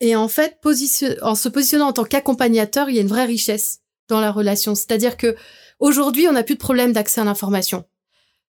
Et 0.00 0.14
en 0.14 0.28
fait, 0.28 0.58
position- 0.62 1.14
en 1.22 1.34
se 1.34 1.48
positionnant 1.48 1.88
en 1.88 1.92
tant 1.92 2.04
qu'accompagnateur, 2.04 2.88
il 2.88 2.94
y 2.94 2.98
a 2.98 3.02
une 3.02 3.08
vraie 3.08 3.24
richesse 3.24 3.80
dans 4.08 4.20
la 4.20 4.30
relation. 4.30 4.74
C'est-à-dire 4.74 5.16
que 5.16 5.34
aujourd'hui, 5.80 6.28
on 6.28 6.32
n'a 6.32 6.44
plus 6.44 6.54
de 6.54 6.60
problème 6.60 6.92
d'accès 6.92 7.20
à 7.20 7.24
l'information. 7.24 7.84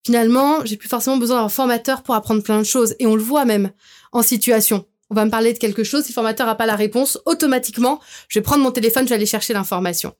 Finalement, 0.05 0.65
j'ai 0.67 0.77
plus 0.77 0.89
forcément 0.89 1.17
besoin 1.17 1.43
d'un 1.43 1.49
formateur 1.49 2.03
pour 2.03 2.15
apprendre 2.15 2.43
plein 2.43 2.59
de 2.59 2.65
choses. 2.65 2.95
Et 2.99 3.07
on 3.07 3.17
le 3.17 3.23
voit 3.23 3.47
même 3.47 3.73
en 4.13 4.23
situation. 4.23 4.85
On 5.09 5.15
va 5.15 5.25
me 5.25 5.31
parler 5.31 5.55
de 5.55 5.59
quelque 5.59 5.85
chose, 5.85 6.05
si 6.05 6.11
le 6.13 6.15
formateur 6.15 6.47
n'a 6.47 6.55
pas 6.55 6.67
la 6.67 6.77
réponse, 6.77 7.19
automatiquement, 7.25 8.01
je 8.29 8.39
vais 8.39 8.43
prendre 8.43 8.63
mon 8.63 8.73
téléphone, 8.73 9.05
je 9.05 9.11
vais 9.11 9.15
aller 9.15 9.27
chercher 9.27 9.55
l'information. 9.55 10.13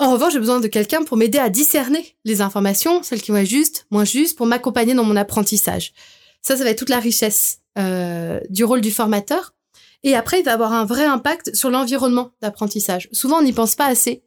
En 0.00 0.12
revanche, 0.12 0.32
j'ai 0.32 0.38
besoin 0.38 0.60
de 0.60 0.66
quelqu'un 0.66 1.02
pour 1.04 1.18
m'aider 1.18 1.36
à 1.36 1.50
discerner 1.50 2.16
les 2.24 2.40
informations, 2.40 3.02
celles 3.02 3.20
qui 3.20 3.32
vont 3.32 3.36
être 3.36 3.46
justes, 3.46 3.86
moins 3.90 4.06
justes, 4.06 4.34
pour 4.34 4.46
m'accompagner 4.46 4.94
dans 4.94 5.04
mon 5.04 5.14
apprentissage. 5.14 5.92
Ça, 6.40 6.56
ça 6.56 6.64
va 6.64 6.70
être 6.70 6.78
toute 6.78 6.88
la 6.88 7.00
richesse 7.00 7.58
euh, 7.76 8.40
du 8.48 8.64
rôle 8.64 8.80
du 8.80 8.90
formateur. 8.90 9.52
Et 10.02 10.16
après, 10.16 10.40
il 10.40 10.44
va 10.46 10.54
avoir 10.54 10.72
un 10.72 10.86
vrai 10.86 11.04
impact 11.04 11.54
sur 11.54 11.68
l'environnement 11.68 12.30
d'apprentissage. 12.40 13.10
Souvent, 13.12 13.40
on 13.40 13.42
n'y 13.42 13.52
pense 13.52 13.74
pas 13.74 13.84
assez 13.84 14.22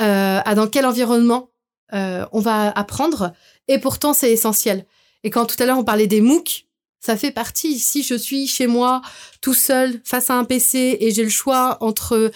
euh, 0.00 0.38
à 0.44 0.54
dans 0.54 0.68
quel 0.68 0.86
environnement 0.86 1.50
euh, 1.94 2.24
on 2.30 2.38
va 2.38 2.70
apprendre, 2.70 3.32
et 3.66 3.80
pourtant, 3.80 4.12
c'est 4.12 4.30
essentiel. 4.30 4.86
Et 5.24 5.30
quand 5.30 5.46
tout 5.46 5.60
à 5.60 5.66
l'heure, 5.66 5.78
on 5.78 5.84
parlait 5.84 6.06
des 6.06 6.20
MOOC, 6.20 6.66
ça 7.00 7.16
fait 7.16 7.32
partie. 7.32 7.80
Si 7.80 8.04
je 8.04 8.14
suis 8.14 8.46
chez 8.46 8.68
moi, 8.68 9.02
tout 9.40 9.54
seul, 9.54 10.00
face 10.04 10.30
à 10.30 10.34
un 10.34 10.44
PC, 10.44 10.98
et 11.00 11.10
j'ai 11.10 11.24
le 11.24 11.28
choix 11.28 11.76
entre 11.80 12.30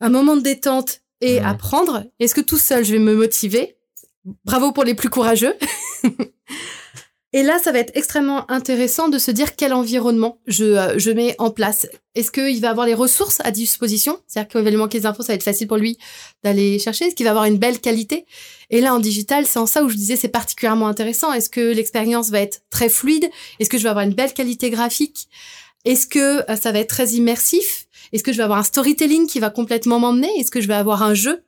un 0.00 0.10
moment 0.10 0.36
de 0.36 0.42
détente 0.42 1.00
et 1.20 1.40
apprendre, 1.40 2.04
est-ce 2.18 2.34
que 2.34 2.40
tout 2.40 2.58
seul, 2.58 2.84
je 2.84 2.92
vais 2.92 2.98
me 2.98 3.14
motiver? 3.14 3.76
Bravo 4.44 4.72
pour 4.72 4.84
les 4.84 4.94
plus 4.94 5.08
courageux. 5.08 5.54
Et 7.32 7.44
là, 7.44 7.60
ça 7.62 7.70
va 7.70 7.78
être 7.78 7.92
extrêmement 7.94 8.50
intéressant 8.50 9.08
de 9.08 9.16
se 9.18 9.30
dire 9.30 9.54
quel 9.54 9.72
environnement 9.72 10.40
je, 10.48 10.64
euh, 10.64 10.98
je 10.98 11.12
mets 11.12 11.36
en 11.38 11.50
place. 11.50 11.86
Est-ce 12.16 12.32
qu'il 12.32 12.60
va 12.60 12.70
avoir 12.70 12.86
les 12.86 12.94
ressources 12.94 13.38
à 13.44 13.52
disposition? 13.52 14.18
C'est-à-dire 14.26 14.48
qu'il 14.48 14.62
va 14.62 14.70
lui 14.70 14.76
manquer 14.76 14.98
des 14.98 15.06
infos, 15.06 15.22
ça 15.22 15.28
va 15.28 15.34
être 15.34 15.44
facile 15.44 15.68
pour 15.68 15.76
lui 15.76 15.96
d'aller 16.42 16.80
chercher. 16.80 17.04
Est-ce 17.04 17.14
qu'il 17.14 17.24
va 17.24 17.30
avoir 17.30 17.44
une 17.44 17.58
belle 17.58 17.78
qualité? 17.78 18.26
Et 18.70 18.80
là, 18.80 18.92
en 18.94 18.98
digital, 18.98 19.46
c'est 19.46 19.60
en 19.60 19.66
ça 19.66 19.84
où 19.84 19.88
je 19.88 19.94
disais 19.94 20.16
c'est 20.16 20.28
particulièrement 20.28 20.88
intéressant. 20.88 21.32
Est-ce 21.32 21.50
que 21.50 21.72
l'expérience 21.72 22.30
va 22.30 22.40
être 22.40 22.62
très 22.68 22.88
fluide? 22.88 23.30
Est-ce 23.60 23.70
que 23.70 23.78
je 23.78 23.84
vais 23.84 23.90
avoir 23.90 24.04
une 24.04 24.14
belle 24.14 24.34
qualité 24.34 24.70
graphique? 24.70 25.28
Est-ce 25.84 26.08
que 26.08 26.50
euh, 26.50 26.56
ça 26.56 26.72
va 26.72 26.80
être 26.80 26.90
très 26.90 27.10
immersif? 27.10 27.86
Est-ce 28.12 28.22
que 28.22 28.32
je 28.32 28.36
vais 28.38 28.42
avoir 28.42 28.58
un 28.58 28.64
storytelling 28.64 29.26
qui 29.26 29.38
va 29.40 29.50
complètement 29.50 29.98
m'emmener? 30.00 30.28
Est-ce 30.38 30.50
que 30.50 30.60
je 30.60 30.68
vais 30.68 30.74
avoir 30.74 31.02
un 31.02 31.14
jeu? 31.14 31.42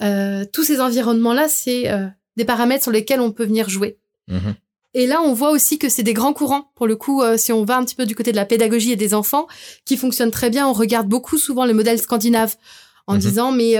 Euh, 0.00 0.44
Tous 0.52 0.64
ces 0.64 0.80
environnements-là, 0.80 1.48
c'est 1.48 1.90
euh, 1.90 2.06
des 2.36 2.44
paramètres 2.44 2.82
sur 2.84 2.92
lesquels 2.92 3.20
on 3.20 3.32
peut 3.32 3.44
venir 3.44 3.68
jouer. 3.68 3.98
Mhm. 4.28 4.54
Et 4.94 5.06
là, 5.06 5.20
on 5.22 5.32
voit 5.34 5.50
aussi 5.50 5.78
que 5.78 5.88
c'est 5.88 6.02
des 6.02 6.14
grands 6.14 6.32
courants. 6.32 6.70
Pour 6.74 6.86
le 6.86 6.96
coup, 6.96 7.22
euh, 7.22 7.36
si 7.36 7.52
on 7.52 7.64
va 7.64 7.76
un 7.76 7.84
petit 7.84 7.94
peu 7.94 8.06
du 8.06 8.14
côté 8.14 8.30
de 8.32 8.36
la 8.36 8.46
pédagogie 8.46 8.92
et 8.92 8.96
des 8.96 9.12
enfants, 9.14 9.46
qui 9.84 9.96
fonctionnent 9.96 10.30
très 10.30 10.50
bien, 10.50 10.66
on 10.66 10.72
regarde 10.72 11.08
beaucoup 11.08 11.36
souvent 11.38 11.66
le 11.66 11.74
modèle 11.74 11.98
scandinave 11.98 12.56
en 13.06 13.14
Mhm. 13.14 13.20
disant, 13.20 13.52
mais 13.52 13.72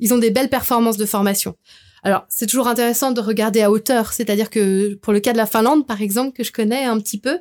ils 0.00 0.14
ont 0.14 0.18
des 0.18 0.30
belles 0.30 0.48
performances 0.50 0.96
de 0.96 1.06
formation. 1.06 1.56
Alors, 2.04 2.24
c'est 2.28 2.46
toujours 2.46 2.66
intéressant 2.66 3.12
de 3.12 3.20
regarder 3.20 3.62
à 3.62 3.70
hauteur. 3.70 4.12
C'est-à-dire 4.12 4.50
que 4.50 4.94
pour 4.96 5.12
le 5.12 5.20
cas 5.20 5.32
de 5.32 5.36
la 5.36 5.46
Finlande, 5.46 5.86
par 5.86 6.02
exemple, 6.02 6.32
que 6.36 6.42
je 6.44 6.50
connais 6.52 6.84
un 6.84 6.98
petit 6.98 7.18
peu, 7.18 7.38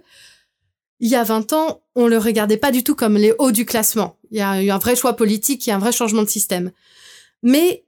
il 1.01 1.09
y 1.09 1.15
a 1.15 1.23
20 1.23 1.51
ans, 1.53 1.81
on 1.95 2.07
le 2.07 2.19
regardait 2.19 2.57
pas 2.57 2.71
du 2.71 2.83
tout 2.83 2.95
comme 2.95 3.17
les 3.17 3.33
hauts 3.39 3.51
du 3.51 3.65
classement. 3.65 4.17
Il 4.29 4.37
y 4.37 4.41
a 4.41 4.61
eu 4.61 4.69
un 4.69 4.77
vrai 4.77 4.95
choix 4.95 5.15
politique, 5.15 5.65
il 5.65 5.71
y 5.71 5.73
a 5.73 5.75
un 5.75 5.79
vrai 5.79 5.91
changement 5.91 6.21
de 6.21 6.29
système. 6.29 6.71
Mais 7.41 7.83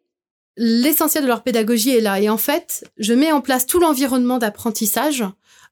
l'essentiel 0.57 1.23
de 1.23 1.29
leur 1.29 1.43
pédagogie 1.43 1.91
est 1.91 2.01
là. 2.01 2.19
Et 2.19 2.27
en 2.27 2.37
fait, 2.37 2.83
je 2.97 3.13
mets 3.13 3.31
en 3.31 3.39
place 3.39 3.67
tout 3.67 3.79
l'environnement 3.79 4.39
d'apprentissage 4.39 5.23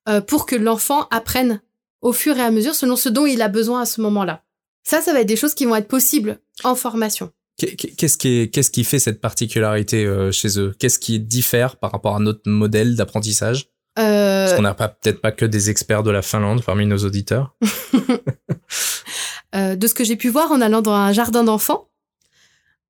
euh, 0.07 0.21
pour 0.21 0.45
que 0.45 0.55
l'enfant 0.55 1.07
apprenne 1.09 1.61
au 2.01 2.13
fur 2.13 2.37
et 2.37 2.41
à 2.41 2.51
mesure 2.51 2.75
selon 2.75 2.95
ce 2.95 3.09
dont 3.09 3.25
il 3.25 3.41
a 3.41 3.47
besoin 3.47 3.81
à 3.81 3.85
ce 3.85 4.01
moment-là. 4.01 4.43
Ça, 4.83 5.01
ça 5.01 5.11
va 5.11 5.21
être 5.21 5.27
des 5.27 5.35
choses 5.35 5.55
qui 5.55 5.65
vont 5.65 5.75
être 5.75 5.87
possibles 5.87 6.39
en 6.63 6.75
formation. 6.75 7.31
Qu'est-ce 7.57 8.17
qui, 8.17 8.49
qui 8.49 8.83
fait 8.83 8.99
cette 8.99 9.19
particularité 9.19 10.05
euh, 10.05 10.31
chez 10.31 10.59
eux? 10.59 10.75
Qu'est-ce 10.77 10.99
qui 10.99 11.19
diffère 11.19 11.77
par 11.77 11.91
rapport 11.91 12.15
à 12.15 12.19
notre 12.19 12.47
modèle 12.49 12.95
d'apprentissage? 12.95 13.70
Euh... 13.99 14.45
Parce 14.45 14.55
qu'on 14.55 14.61
n'a 14.63 14.73
pas 14.73 14.87
peut-être 14.87 15.21
pas 15.21 15.31
que 15.31 15.45
des 15.45 15.69
experts 15.69 16.03
de 16.03 16.11
la 16.11 16.21
Finlande 16.21 16.63
parmi 16.63 16.85
nos 16.85 16.99
auditeurs. 16.99 17.55
euh, 19.55 19.75
de 19.75 19.87
ce 19.87 19.93
que 19.93 20.03
j'ai 20.03 20.15
pu 20.15 20.29
voir 20.29 20.51
en 20.51 20.61
allant 20.61 20.81
dans 20.81 20.93
un 20.93 21.11
jardin 21.11 21.43
d'enfants, 21.43 21.89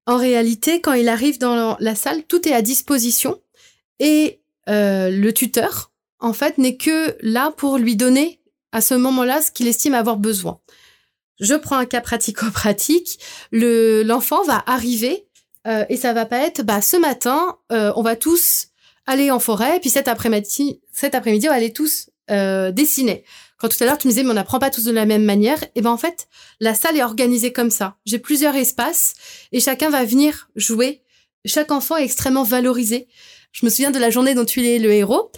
en 0.06 0.18
réalité, 0.18 0.82
quand 0.82 0.94
il 0.94 1.10
arrive 1.10 1.40
dans 1.40 1.78
la 1.80 1.96
salle, 1.96 2.24
tout 2.24 2.48
est 2.48 2.54
à 2.54 2.62
disposition 2.62 3.40
et 4.00 4.42
euh, 4.70 5.10
le 5.10 5.32
tuteur, 5.34 5.92
en 6.20 6.34
fait, 6.34 6.58
n'est 6.58 6.78
que 6.78 7.16
là 7.22 7.52
pour 7.56 7.78
lui 7.78 7.96
donner 7.96 8.42
à 8.72 8.82
ce 8.82 8.94
moment-là 8.94 9.42
ce 9.42 9.52
qu'il 9.52 9.68
estime 9.68 9.94
avoir 9.94 10.18
besoin. 10.18 10.60
Je 11.40 11.56
prends 11.56 11.78
un 11.78 11.86
cas 11.86 12.02
pratico-pratique. 12.02 13.20
Le 13.52 14.04
l'enfant 14.04 14.44
va 14.44 14.64
arriver 14.66 15.28
euh, 15.68 15.86
et 15.90 15.98
ça 15.98 16.14
va 16.14 16.26
pas 16.26 16.40
être 16.40 16.64
bah 16.64 16.82
ce 16.82 16.98
matin 16.98 17.58
euh, 17.72 17.92
on 17.96 18.02
va 18.02 18.16
tous 18.16 18.70
aller 19.06 19.32
en 19.32 19.40
forêt 19.40 19.80
puis 19.80 19.90
cet 19.90 20.08
après-midi 20.08 20.82
cet 20.92 21.16
après-midi 21.16 21.50
on 21.50 21.52
aller 21.52 21.74
tous 21.74 22.10
euh, 22.30 22.72
dessiner. 22.72 23.24
Quand 23.58 23.68
tout 23.68 23.78
à 23.82 23.86
l'heure 23.86 23.98
tu 23.98 24.08
me 24.08 24.12
disais 24.12 24.24
mais 24.24 24.32
on 24.32 24.36
n'apprend 24.36 24.60
pas 24.60 24.70
tous 24.70 24.86
de 24.86 24.92
la 24.92 25.06
même 25.06 25.26
manière 25.26 25.62
et 25.76 25.82
ben 25.82 25.90
en 25.90 25.98
fait 25.98 26.28
la 26.60 26.74
salle 26.74 26.98
est 26.98 27.04
organisée 27.04 27.52
comme 27.52 27.72
ça. 27.72 27.98
J'ai 28.06 28.20
plusieurs 28.20 28.56
espaces 28.56 29.16
et 29.52 29.60
chacun 29.60 29.90
va 29.90 30.06
venir 30.06 30.50
jouer. 30.56 31.02
Chaque 31.46 31.72
enfant 31.72 31.98
est 31.98 32.06
extrêmement 32.06 32.44
valorisé. 32.44 33.08
Je 33.52 33.66
me 33.66 33.70
souviens 33.70 33.92
de 33.92 34.00
la 34.00 34.10
journée 34.10 34.34
dont 34.34 34.46
tu 34.46 34.66
es 34.66 34.80
le 34.80 34.92
héros. 34.94 35.32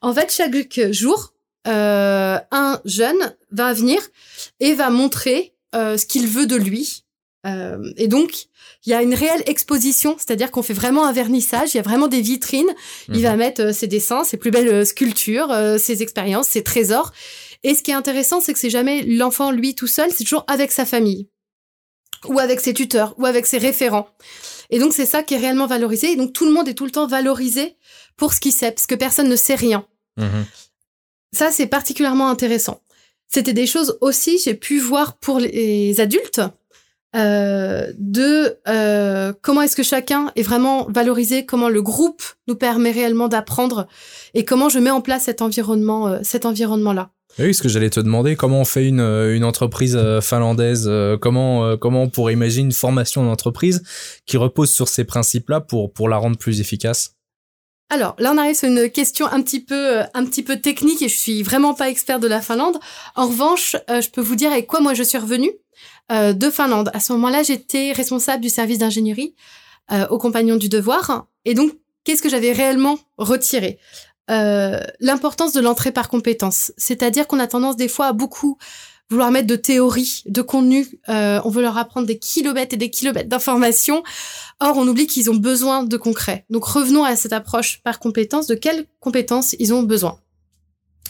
En 0.00 0.14
fait, 0.14 0.32
chaque 0.32 0.80
jour, 0.92 1.34
euh, 1.66 2.38
un 2.50 2.80
jeune 2.86 3.36
va 3.50 3.72
venir 3.74 4.00
et 4.60 4.72
va 4.74 4.88
montrer 4.88 5.52
euh, 5.74 5.98
ce 5.98 6.06
qu'il 6.06 6.26
veut 6.26 6.46
de 6.46 6.56
lui. 6.56 7.04
Et 7.96 8.06
donc, 8.06 8.48
il 8.86 8.90
y 8.90 8.94
a 8.94 9.02
une 9.02 9.14
réelle 9.14 9.42
exposition, 9.46 10.16
c'est-à-dire 10.18 10.50
qu'on 10.50 10.62
fait 10.62 10.72
vraiment 10.72 11.04
un 11.06 11.12
vernissage, 11.12 11.74
il 11.74 11.76
y 11.76 11.80
a 11.80 11.82
vraiment 11.82 12.08
des 12.08 12.20
vitrines. 12.22 12.74
Il 13.08 13.16
Mhm. 13.16 13.22
va 13.22 13.36
mettre 13.36 13.60
euh, 13.62 13.72
ses 13.72 13.86
dessins, 13.86 14.24
ses 14.24 14.36
plus 14.38 14.50
belles 14.50 14.68
euh, 14.68 14.84
sculptures, 14.84 15.50
euh, 15.50 15.76
ses 15.78 16.02
expériences, 16.02 16.48
ses 16.48 16.62
trésors. 16.62 17.12
Et 17.62 17.74
ce 17.74 17.82
qui 17.82 17.90
est 17.90 17.94
intéressant, 17.94 18.40
c'est 18.40 18.52
que 18.54 18.58
c'est 18.58 18.70
jamais 18.70 19.02
l'enfant 19.02 19.50
lui 19.50 19.74
tout 19.74 19.86
seul, 19.86 20.10
c'est 20.10 20.24
toujours 20.24 20.44
avec 20.48 20.72
sa 20.72 20.86
famille 20.86 21.28
ou 22.26 22.38
avec 22.38 22.60
ses 22.60 22.72
tuteurs 22.74 23.14
ou 23.18 23.26
avec 23.26 23.46
ses 23.46 23.58
référents. 23.58 24.08
Et 24.70 24.78
donc 24.78 24.92
c'est 24.94 25.06
ça 25.06 25.22
qui 25.22 25.34
est 25.34 25.38
réellement 25.38 25.66
valorisé. 25.66 26.12
Et 26.12 26.16
donc 26.16 26.32
tout 26.32 26.46
le 26.46 26.52
monde 26.52 26.68
est 26.68 26.74
tout 26.74 26.84
le 26.86 26.90
temps 26.90 27.06
valorisé 27.06 27.76
pour 28.16 28.32
ce 28.32 28.40
qu'il 28.40 28.52
sait, 28.52 28.72
parce 28.72 28.86
que 28.86 28.94
personne 28.94 29.28
ne 29.28 29.36
sait 29.36 29.54
rien. 29.56 29.86
Mhm. 30.16 30.44
Ça, 31.32 31.50
c'est 31.52 31.66
particulièrement 31.66 32.28
intéressant. 32.28 32.80
C'était 33.28 33.52
des 33.52 33.66
choses 33.66 33.96
aussi, 34.00 34.38
j'ai 34.38 34.54
pu 34.54 34.78
voir 34.80 35.16
pour 35.18 35.38
les 35.38 36.00
adultes, 36.00 36.40
euh, 37.16 37.92
de 37.98 38.56
euh, 38.68 39.32
comment 39.42 39.62
est-ce 39.62 39.74
que 39.74 39.82
chacun 39.82 40.30
est 40.36 40.42
vraiment 40.42 40.86
valorisé, 40.88 41.44
comment 41.44 41.68
le 41.68 41.82
groupe 41.82 42.22
nous 42.46 42.54
permet 42.54 42.92
réellement 42.92 43.28
d'apprendre 43.28 43.88
et 44.34 44.44
comment 44.44 44.68
je 44.68 44.78
mets 44.78 44.90
en 44.90 45.00
place 45.00 45.24
cet 45.24 45.42
environnement, 45.42 46.08
euh, 46.08 46.18
cet 46.22 46.46
environnement-là. 46.46 47.10
Oui, 47.38 47.54
ce 47.54 47.62
que 47.62 47.68
j'allais 47.68 47.90
te 47.90 48.00
demander, 48.00 48.36
comment 48.36 48.60
on 48.60 48.64
fait 48.64 48.86
une, 48.86 49.00
euh, 49.00 49.34
une 49.34 49.44
entreprise 49.44 49.96
euh, 49.96 50.20
finlandaise 50.20 50.90
Comment 51.20 51.76
comment 51.76 52.02
on 52.02 52.08
pourrait 52.08 52.32
imaginer 52.32 52.66
une 52.66 52.72
formation 52.72 53.24
d'entreprise 53.24 53.82
qui 54.26 54.36
repose 54.36 54.70
sur 54.70 54.88
ces 54.88 55.04
principes-là 55.04 55.60
pour 55.60 55.92
pour 55.92 56.08
la 56.08 56.16
rendre 56.16 56.36
plus 56.36 56.60
efficace? 56.60 57.16
Alors 57.92 58.14
là, 58.18 58.32
on 58.32 58.38
arrive 58.38 58.54
sur 58.54 58.68
une 58.68 58.88
question 58.88 59.26
un 59.26 59.42
petit 59.42 59.60
peu, 59.60 60.00
un 60.14 60.24
petit 60.24 60.44
peu 60.44 60.60
technique 60.60 61.02
et 61.02 61.08
je 61.08 61.16
suis 61.16 61.42
vraiment 61.42 61.74
pas 61.74 61.90
expert 61.90 62.20
de 62.20 62.28
la 62.28 62.40
Finlande. 62.40 62.78
En 63.16 63.26
revanche, 63.26 63.74
je 63.88 64.08
peux 64.10 64.20
vous 64.20 64.36
dire 64.36 64.52
avec 64.52 64.68
quoi 64.68 64.80
moi 64.80 64.94
je 64.94 65.02
suis 65.02 65.18
revenue 65.18 65.50
euh, 66.10 66.32
de 66.32 66.50
Finlande. 66.50 66.90
À 66.94 67.00
ce 67.00 67.12
moment-là, 67.12 67.42
j'étais 67.42 67.92
responsable 67.92 68.42
du 68.42 68.48
service 68.48 68.78
d'ingénierie 68.78 69.34
euh, 69.92 70.06
aux 70.08 70.18
Compagnons 70.18 70.56
du 70.56 70.68
Devoir. 70.68 71.26
Et 71.44 71.54
donc, 71.54 71.72
qu'est-ce 72.04 72.22
que 72.22 72.28
j'avais 72.28 72.52
réellement 72.52 72.98
retiré? 73.18 73.78
Euh, 74.30 74.80
L'importance 75.00 75.52
de 75.52 75.60
l'entrée 75.60 75.92
par 75.92 76.08
compétences. 76.08 76.72
C'est-à-dire 76.76 77.26
qu'on 77.26 77.40
a 77.40 77.46
tendance 77.46 77.76
des 77.76 77.88
fois 77.88 78.06
à 78.06 78.12
beaucoup 78.12 78.58
vouloir 79.10 79.32
mettre 79.32 79.48
de 79.48 79.56
théorie, 79.56 80.22
de 80.26 80.40
contenu. 80.40 80.86
Euh, 81.08 81.40
on 81.44 81.50
veut 81.50 81.62
leur 81.62 81.76
apprendre 81.76 82.06
des 82.06 82.18
kilomètres 82.18 82.74
et 82.74 82.76
des 82.78 82.90
kilomètres 82.90 83.28
d'informations. 83.28 84.02
Or, 84.60 84.76
on 84.76 84.86
oublie 84.86 85.08
qu'ils 85.08 85.30
ont 85.30 85.34
besoin 85.34 85.82
de 85.82 85.96
concret. 85.96 86.46
Donc, 86.48 86.64
revenons 86.64 87.04
à 87.04 87.16
cette 87.16 87.32
approche 87.32 87.80
par 87.82 87.98
compétences. 87.98 88.46
De 88.46 88.54
quelles 88.54 88.86
compétences 89.00 89.56
ils 89.58 89.74
ont 89.74 89.82
besoin? 89.82 90.18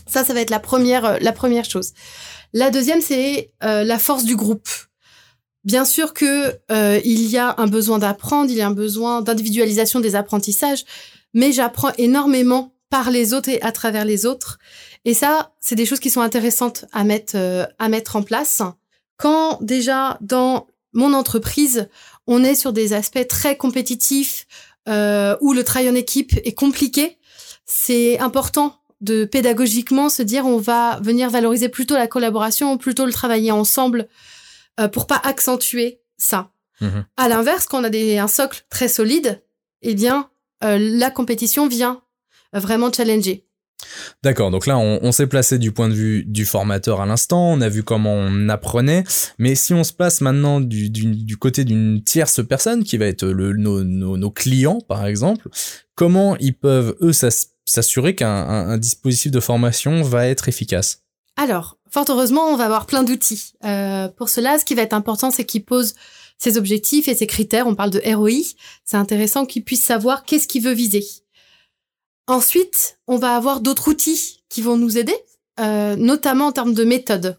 Ça, 0.07 0.25
ça 0.25 0.33
va 0.33 0.41
être 0.41 0.51
la 0.51 0.61
première, 0.61 1.05
euh, 1.05 1.19
la 1.21 1.33
première 1.33 1.67
chose. 1.67 1.93
La 2.53 2.71
deuxième, 2.71 3.03
c'est 3.03 3.53
euh, 3.63 3.85
la 3.85 3.99
force 3.99 4.25
du 4.25 4.35
groupe. 4.35 4.69
Bien 5.65 5.85
sûr 5.85 6.15
que 6.15 6.59
euh, 6.73 7.01
il 7.05 7.27
y 7.29 7.37
a 7.37 7.55
un 7.59 7.67
besoin 7.67 7.99
d'apprendre, 7.99 8.51
il 8.51 8.57
y 8.57 8.63
a 8.63 8.67
un 8.67 8.73
besoin 8.73 9.21
d'individualisation 9.21 10.01
des 10.01 10.15
apprentissages, 10.15 10.85
mais 11.35 11.53
j'apprends 11.53 11.93
énormément 11.99 12.75
par 12.89 13.11
les 13.11 13.35
autres 13.35 13.51
et 13.51 13.61
à 13.63 13.71
travers 13.71 14.05
les 14.05 14.25
autres. 14.25 14.59
Et 15.05 15.15
ça, 15.15 15.53
c'est 15.61 15.77
des 15.77 15.87
choses 15.87 16.01
qui 16.01 16.11
sont 16.11 16.23
intéressantes 16.23 16.87
à 16.93 17.05
mettre 17.05 17.35
euh, 17.37 17.67
à 17.79 17.89
mettre 17.89 18.17
en 18.17 18.23
place. 18.23 18.63
Quand 19.19 19.59
déjà 19.61 20.19
dans 20.23 20.67
mon 20.93 21.13
entreprise, 21.13 21.89
on 22.27 22.43
est 22.43 22.55
sur 22.55 22.73
des 22.73 22.95
aspects 22.95 23.29
très 23.29 23.57
compétitifs 23.57 24.47
euh, 24.89 25.37
où 25.43 25.53
le 25.53 25.63
travail 25.63 25.91
en 25.91 25.95
équipe 25.95 26.33
est 26.45 26.55
compliqué, 26.55 27.19
c'est 27.67 28.19
important 28.19 28.77
de 29.01 29.25
pédagogiquement 29.25 30.09
se 30.09 30.23
dire 30.23 30.47
on 30.47 30.57
va 30.57 31.01
venir 31.03 31.31
valoriser 31.31 31.69
plutôt 31.69 31.95
la 31.95 32.07
collaboration, 32.07 32.77
plutôt 32.79 33.07
le 33.07 33.13
travailler 33.13 33.51
ensemble 33.51 34.09
euh, 34.81 34.89
pour 34.89 35.07
pas 35.07 35.21
accentuer 35.23 36.01
ça. 36.17 36.51
Mhm. 36.81 37.05
À 37.17 37.29
l'inverse, 37.29 37.67
quand 37.67 37.81
on 37.81 37.85
a 37.85 37.91
des, 37.91 38.19
un 38.19 38.29
socle 38.29 38.65
très 38.71 38.89
solide, 38.89 39.43
eh 39.83 39.95
bien 39.95 40.31
euh, 40.65 40.79
la 40.79 41.11
compétition 41.11 41.69
vient 41.69 42.03
euh, 42.57 42.59
vraiment 42.59 42.91
challenger. 42.93 43.47
D'accord, 44.23 44.51
donc 44.51 44.67
là 44.67 44.77
on, 44.77 44.99
on 45.03 45.11
s'est 45.11 45.27
placé 45.27 45.59
du 45.59 45.73
point 45.73 45.89
de 45.89 45.95
vue 45.95 46.25
du 46.27 46.45
formateur 46.45 47.01
à 47.01 47.07
l'instant, 47.07 47.51
on 47.51 47.63
a 47.63 47.69
vu 47.71 47.83
comment 47.83 48.13
on 48.13 48.51
apprenait, 48.51 49.05
mais 49.39 49.55
si 49.55 49.73
on 49.73 49.85
se 49.85 49.95
place 49.95 50.21
maintenant 50.21 50.61
du, 50.61 50.91
du, 50.91 51.07
du 51.07 51.37
côté 51.39 51.65
d'une 51.65 52.05
tierce 52.05 52.47
personne 52.47 52.85
qui 52.85 52.99
va 52.99 53.07
être 53.07 53.25
le, 53.25 53.55
nos, 53.55 53.83
nos, 53.83 54.19
nos 54.19 54.31
clients 54.31 54.81
par 54.87 55.07
exemple, 55.07 55.49
comment 55.95 56.37
ils 56.37 56.57
peuvent 56.57 56.95
eux 57.01 57.13
s'ass- 57.13 57.55
s'assurer 57.65 58.15
qu'un 58.15 58.29
un, 58.29 58.69
un 58.69 58.77
dispositif 58.77 59.33
de 59.33 59.41
formation 59.41 60.03
va 60.03 60.27
être 60.27 60.51
efficace? 60.51 61.03
Alors, 61.37 61.79
fort 61.91 62.05
heureusement, 62.09 62.49
on 62.49 62.57
va 62.57 62.65
avoir 62.65 62.87
plein 62.87 63.03
d'outils. 63.03 63.53
Euh, 63.65 64.09
pour 64.09 64.29
cela, 64.29 64.59
ce 64.59 64.65
qui 64.65 64.75
va 64.75 64.83
être 64.83 64.95
important, 64.95 65.31
c'est 65.31 65.45
qu'il 65.45 65.65
pose 65.65 65.95
ses 66.39 66.57
objectifs 66.57 67.09
et 67.09 67.15
ses 67.15 67.27
critères. 67.27 67.67
On 67.67 67.75
parle 67.75 67.91
de 67.91 68.03
ROI. 68.15 68.55
C'est 68.85 68.97
intéressant 68.97 69.47
qu'il 69.47 69.65
puisse 69.65 69.85
savoir 69.85 70.25
qu'est-ce 70.25 70.49
qu'il 70.49 70.63
veut 70.63 70.73
viser. 70.73 71.05
Ensuite, 72.27 72.99
on 73.07 73.17
va 73.17 73.37
avoir 73.37 73.61
d'autres 73.61 73.89
outils 73.89 74.43
qui 74.49 74.63
vont 74.63 74.77
nous 74.77 74.99
aider, 74.99 75.15
euh, 75.59 75.97
notamment 75.97 76.47
en 76.47 76.53
termes 76.53 76.75
de 76.75 76.85
méthode. 76.85 77.39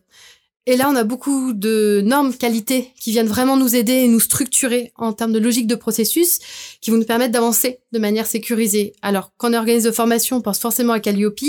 Et 0.67 0.77
là, 0.77 0.89
on 0.91 0.95
a 0.95 1.03
beaucoup 1.03 1.53
de 1.53 2.01
normes 2.05 2.35
qualité 2.35 2.91
qui 2.99 3.11
viennent 3.11 3.27
vraiment 3.27 3.57
nous 3.57 3.75
aider 3.75 3.93
et 3.93 4.07
nous 4.07 4.19
structurer 4.19 4.91
en 4.95 5.11
termes 5.11 5.33
de 5.33 5.39
logique 5.39 5.65
de 5.65 5.73
processus 5.73 6.39
qui 6.81 6.91
vont 6.91 6.97
nous 6.97 7.05
permettre 7.05 7.31
d'avancer 7.31 7.79
de 7.91 7.99
manière 7.99 8.27
sécurisée. 8.27 8.93
Alors, 9.01 9.31
quand 9.37 9.49
on 9.51 9.53
organise 9.55 9.85
de 9.85 9.91
formation, 9.91 10.37
on 10.37 10.41
pense 10.41 10.59
forcément 10.59 10.93
à 10.93 10.99
Calliope, 10.99 11.39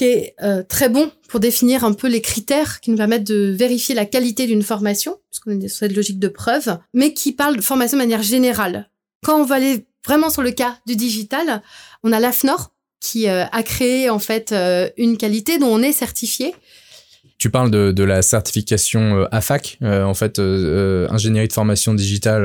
qui 0.00 0.06
est 0.06 0.34
euh, 0.42 0.62
très 0.62 0.88
bon 0.88 1.12
pour 1.28 1.40
définir 1.40 1.84
un 1.84 1.92
peu 1.92 2.08
les 2.08 2.22
critères 2.22 2.80
qui 2.80 2.90
nous 2.90 2.96
permettent 2.96 3.26
de 3.26 3.54
vérifier 3.54 3.94
la 3.94 4.06
qualité 4.06 4.46
d'une 4.46 4.62
formation, 4.62 5.18
puisqu'on 5.30 5.60
est 5.60 5.68
sur 5.68 5.80
cette 5.80 5.94
logique 5.94 6.18
de 6.18 6.28
preuve, 6.28 6.78
mais 6.94 7.12
qui 7.12 7.32
parle 7.32 7.58
de 7.58 7.60
formation 7.60 7.98
de 7.98 8.02
manière 8.02 8.22
générale. 8.22 8.88
Quand 9.22 9.38
on 9.38 9.44
va 9.44 9.56
aller 9.56 9.84
vraiment 10.06 10.30
sur 10.30 10.40
le 10.40 10.52
cas 10.52 10.78
du 10.86 10.96
digital, 10.96 11.60
on 12.02 12.12
a 12.12 12.18
l'AFNOR 12.18 12.72
qui 12.98 13.28
euh, 13.28 13.44
a 13.44 13.62
créé 13.62 14.08
en 14.08 14.18
fait 14.18 14.52
euh, 14.52 14.88
une 14.96 15.18
qualité 15.18 15.58
dont 15.58 15.66
on 15.66 15.82
est 15.82 15.92
certifié. 15.92 16.54
Tu 17.36 17.50
parles 17.50 17.70
de, 17.70 18.02
la 18.02 18.22
certification 18.22 19.26
AFAC, 19.30 19.78
en 19.82 20.12
fait, 20.12 20.38
ingénierie 20.38 21.48
de 21.48 21.52
formation 21.54 21.94
digitale, 21.94 22.42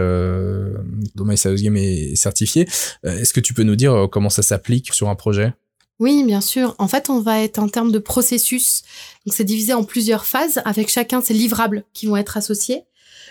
dont 1.16 1.26
My 1.26 1.36
Game 1.36 1.76
est, 1.76 2.16
certifié. 2.16 2.66
Est-ce 3.04 3.34
que 3.34 3.42
tu 3.42 3.54
peux 3.54 3.64
nous 3.64 3.76
dire 3.76 4.08
comment 4.10 4.30
ça 4.30 4.42
s'applique 4.42 4.94
sur 4.94 5.10
un 5.10 5.16
projet? 5.16 5.52
Oui, 6.00 6.24
bien 6.24 6.42
sûr. 6.42 6.76
En 6.78 6.88
fait, 6.88 7.10
on 7.10 7.20
va 7.20 7.42
être 7.42 7.60
en 7.60 7.70
termes 7.70 7.92
de 7.92 8.00
processus. 8.00 8.84
Donc, 9.26 9.34
c'est 9.34 9.44
divisé 9.44 9.74
en 9.74 9.84
plusieurs 9.84 10.26
phases 10.26 10.62
avec 10.66 10.90
chacun 10.90 11.22
ses 11.22 11.34
livrables 11.34 11.86
qui 11.94 12.06
vont 12.06 12.18
être 12.18 12.38
associés. 12.38 12.84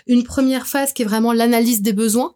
Une 0.07 0.23
première 0.23 0.67
phase 0.67 0.93
qui 0.93 1.03
est 1.03 1.05
vraiment 1.05 1.33
l'analyse 1.33 1.81
des 1.81 1.93
besoins. 1.93 2.35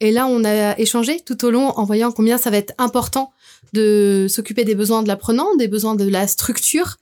Et 0.00 0.10
là, 0.10 0.26
on 0.26 0.44
a 0.44 0.78
échangé 0.78 1.20
tout 1.20 1.44
au 1.44 1.50
long 1.50 1.68
en 1.70 1.84
voyant 1.84 2.12
combien 2.12 2.38
ça 2.38 2.50
va 2.50 2.56
être 2.56 2.74
important 2.78 3.32
de 3.72 4.26
s'occuper 4.28 4.64
des 4.64 4.74
besoins 4.74 5.02
de 5.02 5.08
l'apprenant, 5.08 5.54
des 5.56 5.68
besoins 5.68 5.94
de 5.94 6.08
la 6.08 6.26
structure, 6.26 6.96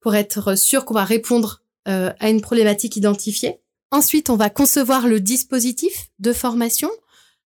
pour 0.00 0.14
être 0.14 0.56
sûr 0.56 0.84
qu'on 0.84 0.94
va 0.94 1.04
répondre 1.04 1.62
euh, 1.88 2.12
à 2.20 2.30
une 2.30 2.40
problématique 2.40 2.96
identifiée. 2.96 3.58
Ensuite, 3.90 4.30
on 4.30 4.36
va 4.36 4.50
concevoir 4.50 5.06
le 5.06 5.20
dispositif 5.20 6.10
de 6.18 6.32
formation. 6.32 6.90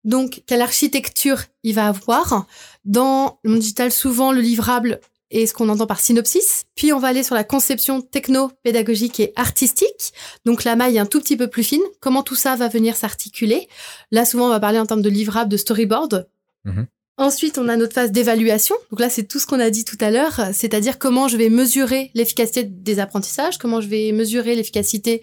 Donc, 0.04 0.42
quelle 0.46 0.62
architecture 0.62 1.42
il 1.62 1.74
va 1.74 1.88
avoir? 1.88 2.46
Dans 2.84 3.38
le 3.42 3.50
monde 3.50 3.60
digital, 3.60 3.92
souvent, 3.92 4.32
le 4.32 4.40
livrable 4.40 5.00
et 5.30 5.46
ce 5.46 5.54
qu'on 5.54 5.68
entend 5.68 5.86
par 5.86 6.00
synopsis. 6.00 6.64
Puis 6.74 6.92
on 6.92 6.98
va 6.98 7.08
aller 7.08 7.22
sur 7.22 7.34
la 7.34 7.44
conception 7.44 8.00
techno-pédagogique 8.00 9.20
et 9.20 9.32
artistique. 9.36 10.12
Donc 10.44 10.64
la 10.64 10.76
maille 10.76 10.96
est 10.96 11.00
un 11.00 11.06
tout 11.06 11.20
petit 11.20 11.36
peu 11.36 11.48
plus 11.48 11.62
fine. 11.62 11.82
Comment 12.00 12.22
tout 12.22 12.34
ça 12.34 12.56
va 12.56 12.68
venir 12.68 12.96
s'articuler? 12.96 13.68
Là, 14.10 14.24
souvent, 14.24 14.46
on 14.46 14.50
va 14.50 14.60
parler 14.60 14.78
en 14.78 14.86
termes 14.86 15.02
de 15.02 15.08
livrable, 15.08 15.50
de 15.50 15.56
storyboard. 15.56 16.28
Mhm. 16.64 16.86
Ensuite, 17.16 17.58
on 17.58 17.68
a 17.68 17.76
notre 17.76 17.92
phase 17.92 18.12
d'évaluation. 18.12 18.74
Donc 18.90 18.98
là, 18.98 19.10
c'est 19.10 19.24
tout 19.24 19.38
ce 19.38 19.46
qu'on 19.46 19.60
a 19.60 19.68
dit 19.68 19.84
tout 19.84 19.98
à 20.00 20.10
l'heure, 20.10 20.40
c'est-à-dire 20.54 20.98
comment 20.98 21.28
je 21.28 21.36
vais 21.36 21.50
mesurer 21.50 22.10
l'efficacité 22.14 22.64
des 22.64 22.98
apprentissages, 22.98 23.58
comment 23.58 23.82
je 23.82 23.88
vais 23.88 24.10
mesurer 24.12 24.56
l'efficacité 24.56 25.22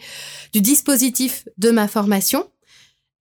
du 0.54 0.62
dispositif 0.62 1.48
de 1.58 1.72
ma 1.72 1.88
formation. 1.88 2.48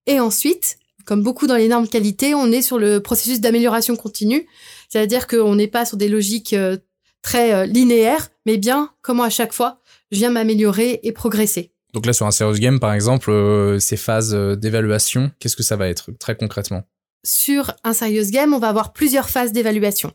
Et 0.05 0.19
ensuite, 0.19 0.77
comme 1.07 1.23
beaucoup 1.23 1.47
dans 1.47 1.55
les 1.55 1.69
normes 1.69 1.87
qualité, 1.87 2.35
on 2.35 2.51
est 2.51 2.61
sur 2.61 2.77
le 2.77 2.99
processus 2.99 3.39
d'amélioration 3.39 3.95
continue, 3.95 4.45
c'est-à-dire 4.89 5.25
qu'on 5.25 5.55
n'est 5.55 5.69
pas 5.69 5.85
sur 5.85 5.95
des 5.95 6.09
logiques 6.09 6.51
euh, 6.51 6.77
très 7.21 7.53
euh, 7.53 7.65
linéaires, 7.65 8.27
mais 8.45 8.57
bien 8.57 8.91
comment 9.01 9.23
à 9.23 9.29
chaque 9.29 9.53
fois 9.53 9.79
je 10.11 10.17
viens 10.17 10.29
m'améliorer 10.29 10.99
et 11.03 11.13
progresser. 11.13 11.71
Donc 11.93 12.05
là, 12.05 12.13
sur 12.13 12.27
un 12.27 12.31
serious 12.31 12.59
game, 12.59 12.79
par 12.79 12.93
exemple, 12.93 13.31
euh, 13.31 13.79
ces 13.79 13.95
phases 13.95 14.33
d'évaluation, 14.33 15.31
qu'est-ce 15.39 15.55
que 15.55 15.63
ça 15.63 15.77
va 15.77 15.87
être 15.87 16.11
très 16.19 16.35
concrètement? 16.35 16.83
Sur 17.23 17.73
un 17.85 17.93
serious 17.93 18.29
game, 18.29 18.53
on 18.53 18.59
va 18.59 18.67
avoir 18.67 18.91
plusieurs 18.91 19.29
phases 19.29 19.53
d'évaluation 19.53 20.13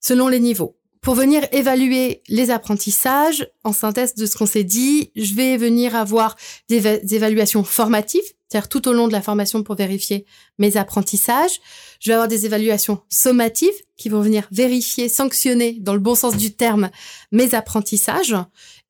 selon 0.00 0.28
les 0.28 0.40
niveaux. 0.40 0.78
Pour 1.02 1.14
venir 1.14 1.46
évaluer 1.52 2.22
les 2.28 2.50
apprentissages, 2.50 3.48
en 3.64 3.72
synthèse 3.72 4.14
de 4.14 4.26
ce 4.26 4.36
qu'on 4.36 4.46
s'est 4.46 4.64
dit, 4.64 5.12
je 5.14 5.34
vais 5.34 5.56
venir 5.56 5.94
avoir 5.94 6.36
des 6.68 7.14
évaluations 7.14 7.64
formatives, 7.64 8.24
c'est-à-dire 8.48 8.68
tout 8.68 8.88
au 8.88 8.92
long 8.92 9.08
de 9.08 9.12
la 9.12 9.22
formation 9.22 9.62
pour 9.62 9.74
vérifier 9.74 10.24
mes 10.58 10.76
apprentissages. 10.76 11.60
Je 12.00 12.10
vais 12.10 12.14
avoir 12.14 12.28
des 12.28 12.46
évaluations 12.46 13.00
sommatives 13.08 13.74
qui 13.96 14.08
vont 14.08 14.20
venir 14.20 14.46
vérifier, 14.50 15.08
sanctionner, 15.08 15.78
dans 15.80 15.94
le 15.94 16.00
bon 16.00 16.14
sens 16.14 16.36
du 16.36 16.54
terme, 16.54 16.90
mes 17.32 17.54
apprentissages. 17.54 18.36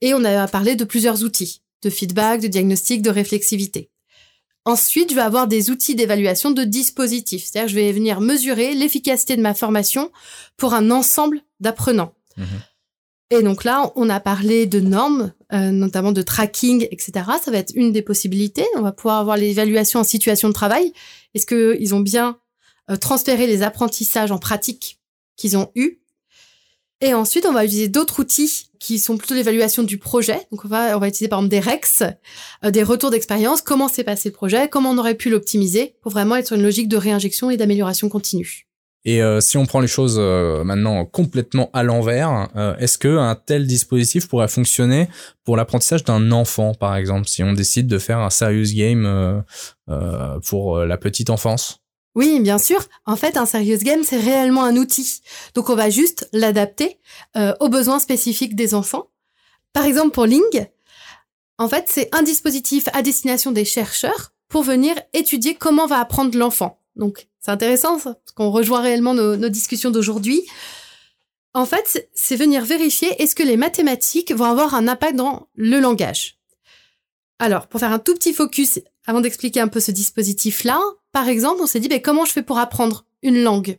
Et 0.01 0.14
on 0.14 0.25
a 0.25 0.47
parlé 0.49 0.77
de 0.77 0.85
plusieurs 0.85 1.23
outils, 1.23 1.62
de 1.83 1.90
feedback, 1.90 2.40
de 2.40 2.49
diagnostic, 2.49 3.03
de 3.03 3.11
réflexivité. 3.11 3.90
Ensuite, 4.66 5.11
je 5.11 5.14
vais 5.14 5.23
avoir 5.23 5.47
des 5.47 5.71
outils 5.71 5.95
d'évaluation 5.95 6.51
de 6.51 6.64
dispositifs. 6.64 7.45
C'est-à-dire, 7.45 7.69
je 7.69 7.77
vais 7.77 7.92
venir 7.92 8.21
mesurer 8.21 8.75
l'efficacité 8.75 9.37
de 9.37 9.42
ma 9.42 9.55
formation 9.55 10.11
pour 10.57 10.75
un 10.75 10.90
ensemble 10.90 11.40
d'apprenants. 11.61 12.12
Mhm. 12.37 12.47
Et 13.31 13.43
donc 13.43 13.65
là, 13.65 13.93
on 13.97 14.09
a 14.09 14.21
parlé 14.21 14.67
de 14.67 14.79
normes, 14.79 15.33
euh, 15.53 15.71
notamment 15.73 16.12
de 16.12 16.23
tracking, 16.23 16.87
etc. 16.93 17.12
Ça 17.43 17.51
va 17.51 17.59
être 17.59 17.73
une 17.75 17.93
des 17.93 18.03
possibilités. 18.03 18.65
On 18.77 18.83
va 18.83 18.93
pouvoir 18.93 19.19
avoir 19.19 19.37
l'évaluation 19.37 20.01
en 20.01 20.05
situation 20.05 20.49
de 20.49 20.55
travail. 20.55 20.93
Est-ce 21.35 21.47
qu'ils 21.47 21.95
ont 21.95 22.01
bien 22.01 22.39
euh, 22.89 22.97
transféré 22.97 23.49
les 23.49 23.62
apprentissages 23.62 24.31
en 24.31 24.39
pratique 24.39 25.01
qu'ils 25.37 25.57
ont 25.57 25.73
eus 25.75 25.99
Et 27.01 27.15
ensuite, 27.15 27.47
on 27.47 27.53
va 27.53 27.65
utiliser 27.65 27.89
d'autres 27.89 28.21
outils 28.21 28.71
qui 28.79 29.01
sont 29.01 29.17
plutôt 29.17 29.35
l'évaluation 29.35 29.83
du 29.83 29.99
projet. 29.99 30.47
Donc, 30.53 30.65
on 30.65 30.69
va, 30.69 30.97
on 30.97 31.01
va 31.01 31.09
utiliser 31.09 31.29
par 31.29 31.41
exemple 31.41 31.51
des 31.51 31.61
REX, 31.61 32.03
euh, 32.65 32.71
des 32.71 32.85
retours 32.85 33.11
d'expérience, 33.11 33.61
comment 33.61 33.89
s'est 33.89 34.05
passé 34.05 34.29
le 34.29 34.35
projet, 34.35 34.69
comment 34.69 34.91
on 34.91 34.99
aurait 34.99 35.17
pu 35.17 35.31
l'optimiser? 35.31 35.97
Pour 36.01 36.12
vraiment 36.12 36.37
être 36.37 36.47
sur 36.47 36.57
une 36.57 36.62
logique 36.62 36.89
de 36.89 36.97
réinjection 36.97 37.51
et 37.51 37.57
d'amélioration 37.57 38.09
continue. 38.09 38.66
Et 39.07 39.23
euh, 39.23 39.40
si 39.40 39.57
on 39.57 39.66
prend 39.66 39.79
les 39.79 39.87
choses 39.87 40.16
euh, 40.19 40.64
maintenant 40.64 41.05
complètement 41.05 41.71
à 41.73 41.85
l'envers, 41.85 42.49
euh, 42.57 42.77
est-ce 42.79 42.99
que 42.99 43.16
un 43.16 43.37
tel 43.37 43.64
dispositif 43.64 44.27
pourrait 44.27 44.49
fonctionner 44.49 45.09
pour 45.45 45.57
l'apprentissage 45.57 46.03
d'un 46.03 46.33
enfant, 46.33 46.75
par 46.75 46.97
exemple, 46.97 47.29
si 47.29 47.45
on 47.45 47.53
décide 47.53 47.87
de 47.87 47.99
faire 47.99 48.19
un 48.19 48.31
serious 48.31 48.75
game 48.75 49.45
pour 50.49 50.81
la 50.81 50.97
petite 50.99 51.31
enfance? 51.31 51.79
Oui, 52.16 52.40
bien 52.40 52.59
sûr. 52.59 52.81
En 53.05 53.14
fait, 53.14 53.37
un 53.37 53.47
serious 53.47 53.79
game, 53.79 54.03
c'est 54.03 54.19
réellement 54.19 54.64
un 54.64 54.77
outil. 54.77 55.21
Donc, 55.55 55.71
on 55.71 55.77
va 55.77 55.88
juste 55.88 56.29
l'adapter 56.33 56.99
aux 57.61 57.69
besoins 57.69 58.01
spécifiques 58.01 58.57
des 58.57 58.75
enfants. 58.75 59.11
Par 59.73 59.85
exemple, 59.85 60.11
pour 60.11 60.27
Ling, 60.27 60.66
en 61.59 61.69
fait, 61.69 61.85
c'est 61.88 62.09
un 62.12 62.23
dispositif 62.23 62.88
à 62.92 63.03
destination 63.03 63.53
des 63.53 63.64
chercheurs 63.64 64.33
pour 64.49 64.64
venir 64.64 64.97
étudier 65.12 65.55
comment 65.55 65.87
va 65.87 66.01
apprendre 66.01 66.37
l'enfant. 66.37 66.81
Donc, 66.97 67.29
c'est 67.47 67.53
intéressant, 67.53 68.01
ça, 68.01 68.15
parce 68.15 68.33
qu'on 68.35 68.51
rejoint 68.51 68.81
réellement 68.81 69.15
nos, 69.15 69.49
discussions 69.49 69.93
d'aujourd'hui. 69.93 70.45
En 71.55 71.65
fait, 71.65 71.85
c'est- 71.87 72.11
c'est 72.13 72.35
venir 72.35 72.65
vérifier 72.65 73.23
est-ce 73.23 73.37
que 73.37 73.45
les 73.45 73.57
mathématiques 73.57 74.33
vont 74.33 74.47
avoir 74.47 74.75
un 74.75 74.89
impact 74.89 75.15
dans 75.15 75.47
le 75.55 75.79
langage? 75.79 76.41
Alors, 77.39 77.69
pour 77.69 77.79
faire 77.79 77.93
un 77.93 78.01
tout 78.01 78.15
petit 78.15 78.35
focus, 78.35 78.81
avant 79.05 79.21
d'expliquer 79.21 79.61
un 79.61 79.69
peu 79.69 79.79
ce 79.79 79.93
dispositif-là, 79.93 80.81
par 81.13 81.29
exemple, 81.29 81.61
on 81.63 81.69
s'est 81.69 81.79
dit, 81.79 81.87
ben, 81.87 82.03
comment 82.03 82.25
je 82.25 82.33
fais 82.33 82.43
pour 82.43 82.59
apprendre 82.59 83.07
une 83.23 83.41
langue? 83.41 83.79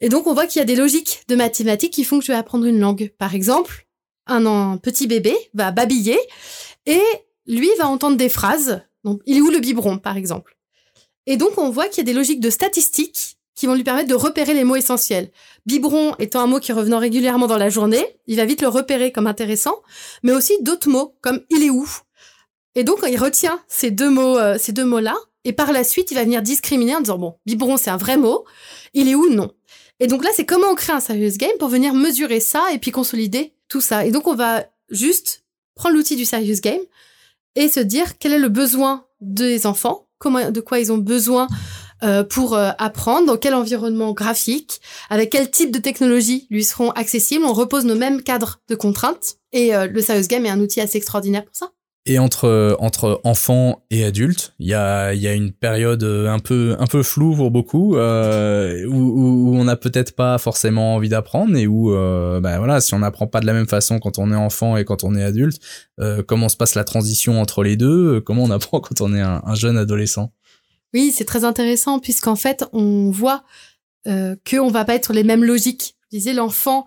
Et 0.00 0.08
donc, 0.08 0.26
on 0.26 0.32
voit 0.32 0.46
qu'il 0.46 0.60
y 0.60 0.62
a 0.62 0.66
des 0.66 0.74
logiques 0.74 1.24
de 1.28 1.36
mathématiques 1.36 1.92
qui 1.92 2.04
font 2.04 2.18
que 2.18 2.24
je 2.24 2.32
vais 2.32 2.38
apprendre 2.38 2.64
une 2.64 2.80
langue. 2.80 3.12
Par 3.18 3.34
exemple, 3.34 3.86
un, 4.26 4.46
un 4.46 4.78
petit 4.78 5.06
bébé 5.06 5.36
va 5.52 5.70
babiller 5.70 6.18
et 6.86 7.02
lui 7.46 7.68
va 7.76 7.88
entendre 7.88 8.16
des 8.16 8.30
phrases. 8.30 8.80
Donc, 9.04 9.20
il 9.26 9.36
est 9.36 9.42
où 9.42 9.50
le 9.50 9.60
biberon, 9.60 9.98
par 9.98 10.16
exemple? 10.16 10.56
Et 11.26 11.36
donc, 11.36 11.58
on 11.58 11.70
voit 11.70 11.88
qu'il 11.88 11.98
y 11.98 12.00
a 12.00 12.04
des 12.04 12.12
logiques 12.12 12.40
de 12.40 12.50
statistiques 12.50 13.38
qui 13.54 13.66
vont 13.66 13.74
lui 13.74 13.84
permettre 13.84 14.08
de 14.08 14.14
repérer 14.14 14.54
les 14.54 14.64
mots 14.64 14.76
essentiels. 14.76 15.30
Biberon 15.66 16.14
étant 16.18 16.40
un 16.40 16.46
mot 16.46 16.58
qui 16.58 16.72
revenant 16.72 16.98
régulièrement 16.98 17.46
dans 17.46 17.58
la 17.58 17.68
journée, 17.68 18.04
il 18.26 18.36
va 18.36 18.44
vite 18.44 18.62
le 18.62 18.68
repérer 18.68 19.12
comme 19.12 19.26
intéressant, 19.26 19.82
mais 20.22 20.32
aussi 20.32 20.54
d'autres 20.62 20.88
mots 20.88 21.14
comme 21.20 21.40
il 21.50 21.62
est 21.62 21.70
où. 21.70 21.88
Et 22.74 22.84
donc, 22.84 23.00
il 23.08 23.18
retient 23.18 23.60
ces 23.68 23.90
deux 23.90 24.10
mots, 24.10 24.38
euh, 24.38 24.56
ces 24.58 24.72
deux 24.72 24.84
mots-là, 24.84 25.14
et 25.44 25.52
par 25.52 25.72
la 25.72 25.84
suite, 25.84 26.10
il 26.10 26.14
va 26.14 26.24
venir 26.24 26.42
discriminer 26.42 26.96
en 26.96 27.00
disant 27.00 27.18
bon, 27.18 27.34
biberon 27.46 27.76
c'est 27.76 27.90
un 27.90 27.96
vrai 27.96 28.16
mot, 28.16 28.44
il 28.94 29.08
est 29.08 29.14
où? 29.14 29.28
Non. 29.28 29.52
Et 30.00 30.06
donc 30.06 30.24
là, 30.24 30.30
c'est 30.34 30.46
comment 30.46 30.68
on 30.68 30.74
crée 30.74 30.92
un 30.92 31.00
serious 31.00 31.36
game 31.36 31.56
pour 31.58 31.68
venir 31.68 31.94
mesurer 31.94 32.40
ça 32.40 32.64
et 32.72 32.78
puis 32.78 32.90
consolider 32.90 33.54
tout 33.68 33.80
ça. 33.80 34.04
Et 34.06 34.10
donc, 34.10 34.26
on 34.26 34.34
va 34.34 34.64
juste 34.90 35.44
prendre 35.74 35.94
l'outil 35.94 36.16
du 36.16 36.24
serious 36.24 36.60
game 36.62 36.80
et 37.54 37.68
se 37.68 37.80
dire 37.80 38.18
quel 38.18 38.32
est 38.32 38.38
le 38.38 38.48
besoin 38.48 39.06
des 39.20 39.66
enfants, 39.66 40.08
comment, 40.22 40.50
de 40.50 40.60
quoi 40.60 40.78
ils 40.78 40.92
ont 40.92 40.98
besoin 40.98 41.48
euh, 42.04 42.22
pour 42.24 42.54
euh, 42.54 42.70
apprendre, 42.78 43.26
dans 43.26 43.36
quel 43.36 43.54
environnement 43.54 44.12
graphique, 44.12 44.80
avec 45.10 45.30
quel 45.30 45.50
type 45.50 45.70
de 45.70 45.78
technologie 45.78 46.46
lui 46.50 46.64
seront 46.64 46.90
accessibles. 46.92 47.44
On 47.44 47.52
repose 47.52 47.84
nos 47.84 47.96
mêmes 47.96 48.22
cadres 48.22 48.60
de 48.68 48.74
contraintes 48.74 49.36
et 49.52 49.74
euh, 49.74 49.86
le 49.86 50.00
serious 50.00 50.26
game 50.28 50.46
est 50.46 50.50
un 50.50 50.60
outil 50.60 50.80
assez 50.80 50.96
extraordinaire 50.96 51.44
pour 51.44 51.54
ça. 51.54 51.70
Et 52.04 52.18
entre 52.18 52.76
entre 52.80 53.20
enfants 53.22 53.84
et 53.90 54.04
adultes, 54.04 54.54
il 54.58 54.66
y 54.66 54.74
a 54.74 55.14
y 55.14 55.28
a 55.28 55.34
une 55.34 55.52
période 55.52 56.02
euh, 56.02 56.28
un 56.28 56.40
peu 56.40 56.74
un 56.80 56.88
peu 56.88 57.04
floue 57.04 57.36
pour 57.36 57.52
beaucoup 57.52 57.94
euh, 57.94 58.84
où, 58.86 58.96
où, 58.96 59.56
on 59.56 59.62
n'a 59.62 59.76
peut-être 59.76 60.16
pas 60.16 60.36
forcément 60.38 60.96
envie 60.96 61.08
d'apprendre 61.08 61.56
et 61.56 61.68
où 61.68 61.94
euh, 61.94 62.40
bah 62.40 62.58
voilà 62.58 62.80
si 62.80 62.92
on 62.94 62.98
n'apprend 62.98 63.28
pas 63.28 63.38
de 63.38 63.46
la 63.46 63.52
même 63.52 63.68
façon 63.68 64.00
quand 64.00 64.18
on 64.18 64.32
est 64.32 64.36
enfant 64.36 64.76
et 64.76 64.84
quand 64.84 65.04
on 65.04 65.14
est 65.14 65.22
adulte, 65.22 65.60
euh, 66.00 66.24
comment 66.26 66.48
se 66.48 66.56
passe 66.56 66.74
la 66.74 66.82
transition 66.82 67.40
entre 67.40 67.62
les 67.62 67.76
deux, 67.76 68.20
comment 68.20 68.42
on 68.42 68.50
apprend 68.50 68.80
quand 68.80 69.00
on 69.00 69.14
est 69.14 69.20
un, 69.20 69.40
un 69.46 69.54
jeune 69.54 69.78
adolescent? 69.78 70.32
Oui, 70.92 71.14
c'est 71.16 71.24
très 71.24 71.44
intéressant 71.44 72.00
puisqu'en 72.00 72.36
fait, 72.36 72.64
on 72.72 73.12
voit 73.12 73.44
qu'on 74.04 74.68
va 74.68 74.84
pas 74.84 74.96
être 74.96 75.12
les 75.12 75.22
mêmes 75.22 75.44
logiques. 75.44 75.94
Je 76.10 76.18
disais 76.18 76.32
l'enfant, 76.32 76.84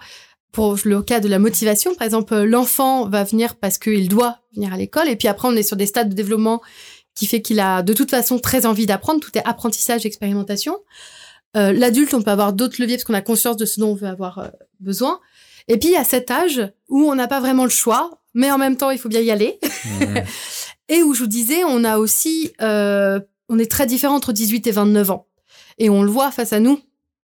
pour 0.55 0.77
le 0.85 1.01
cas 1.01 1.19
de 1.19 1.27
la 1.27 1.37
motivation, 1.37 1.93
par 1.95 2.05
exemple, 2.05 2.33
euh, 2.33 2.45
l'enfant 2.45 3.09
va 3.09 3.25
venir 3.25 3.55
parce 3.55 3.77
qu'il 3.77 4.07
doit 4.07 4.39
venir 4.55 4.71
à 4.73 4.77
l'école 4.77 5.09
et 5.09 5.17
puis 5.17 5.27
après 5.27 5.49
on 5.49 5.55
est 5.55 5.63
sur 5.63 5.75
des 5.75 5.85
stades 5.85 6.07
de 6.07 6.15
développement 6.15 6.61
qui 7.13 7.27
fait 7.27 7.41
qu'il 7.41 7.59
a 7.59 7.83
de 7.83 7.91
toute 7.91 8.09
façon 8.09 8.39
très 8.39 8.65
envie 8.65 8.85
d'apprendre. 8.85 9.19
Tout 9.19 9.37
est 9.37 9.45
apprentissage, 9.45 10.05
expérimentation. 10.05 10.77
Euh, 11.57 11.73
L'adulte, 11.73 12.13
on 12.13 12.21
peut 12.21 12.31
avoir 12.31 12.53
d'autres 12.53 12.81
leviers 12.81 12.95
parce 12.95 13.03
qu'on 13.03 13.13
a 13.13 13.21
conscience 13.21 13.57
de 13.57 13.65
ce 13.65 13.81
dont 13.81 13.89
on 13.89 13.95
veut 13.95 14.07
avoir 14.07 14.39
euh, 14.39 14.47
besoin. 14.79 15.19
Et 15.67 15.77
puis 15.77 15.89
il 15.89 15.91
y 15.91 15.97
a 15.97 16.05
cet 16.05 16.31
âge 16.31 16.61
où 16.87 17.01
on 17.01 17.15
n'a 17.15 17.27
pas 17.27 17.41
vraiment 17.41 17.65
le 17.65 17.69
choix, 17.69 18.21
mais 18.33 18.49
en 18.49 18.57
même 18.57 18.77
temps 18.77 18.91
il 18.91 18.97
faut 18.97 19.09
bien 19.09 19.21
y 19.21 19.31
aller. 19.31 19.59
Et 20.87 21.03
où 21.03 21.13
je 21.13 21.19
vous 21.19 21.27
disais, 21.27 21.65
on 21.65 21.83
a 21.83 21.97
aussi, 21.97 22.53
euh, 22.61 23.19
on 23.49 23.59
est 23.59 23.69
très 23.69 23.87
différent 23.87 24.15
entre 24.15 24.31
18 24.31 24.67
et 24.67 24.71
29 24.71 25.11
ans. 25.11 25.27
Et 25.79 25.89
on 25.89 26.01
le 26.01 26.09
voit 26.09 26.31
face 26.31 26.53
à 26.53 26.61
nous. 26.61 26.79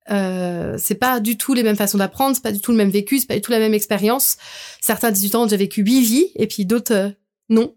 Euh, 0.10 0.76
c'est 0.78 0.96
pas 0.96 1.20
du 1.20 1.38
tout 1.38 1.54
les 1.54 1.64
mêmes 1.64 1.76
façons 1.76 1.98
d'apprendre, 1.98 2.36
c'est 2.36 2.44
pas 2.44 2.52
du 2.52 2.60
tout 2.60 2.72
le 2.72 2.78
même 2.78 2.90
vécu, 2.90 3.20
c'est 3.20 3.28
pas 3.28 3.36
du 3.36 3.42
tout 3.42 3.52
la 3.52 3.60
même 3.60 3.74
expérience. 3.74 4.38
Certains 4.82 5.10
à 5.10 5.12
18 5.12 5.36
ans 5.36 5.42
ont 5.44 5.46
déjà 5.46 5.58
vécu 5.58 5.84
8 5.84 6.02
vies, 6.02 6.32
et 6.36 6.48
puis 6.48 6.66
d'autres 6.66 6.94
euh, 6.94 7.10
non. 7.50 7.76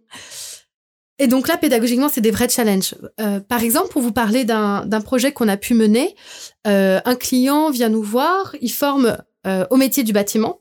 Et 1.18 1.28
donc 1.28 1.46
là, 1.46 1.56
pédagogiquement, 1.56 2.08
c'est 2.08 2.20
des 2.20 2.30
vrais 2.30 2.48
challenges. 2.48 2.94
Euh, 3.20 3.38
par 3.38 3.62
exemple, 3.62 3.88
pour 3.88 4.02
vous 4.02 4.12
parler 4.12 4.44
d'un 4.44 5.00
projet 5.04 5.32
qu'on 5.32 5.48
a 5.48 5.56
pu 5.56 5.74
mener, 5.74 6.16
euh, 6.66 7.00
un 7.04 7.14
client 7.14 7.70
vient 7.70 7.88
nous 7.88 8.02
voir, 8.02 8.56
il 8.60 8.72
forme 8.72 9.16
euh, 9.46 9.64
au 9.70 9.76
métier 9.76 10.02
du 10.02 10.12
bâtiment. 10.12 10.60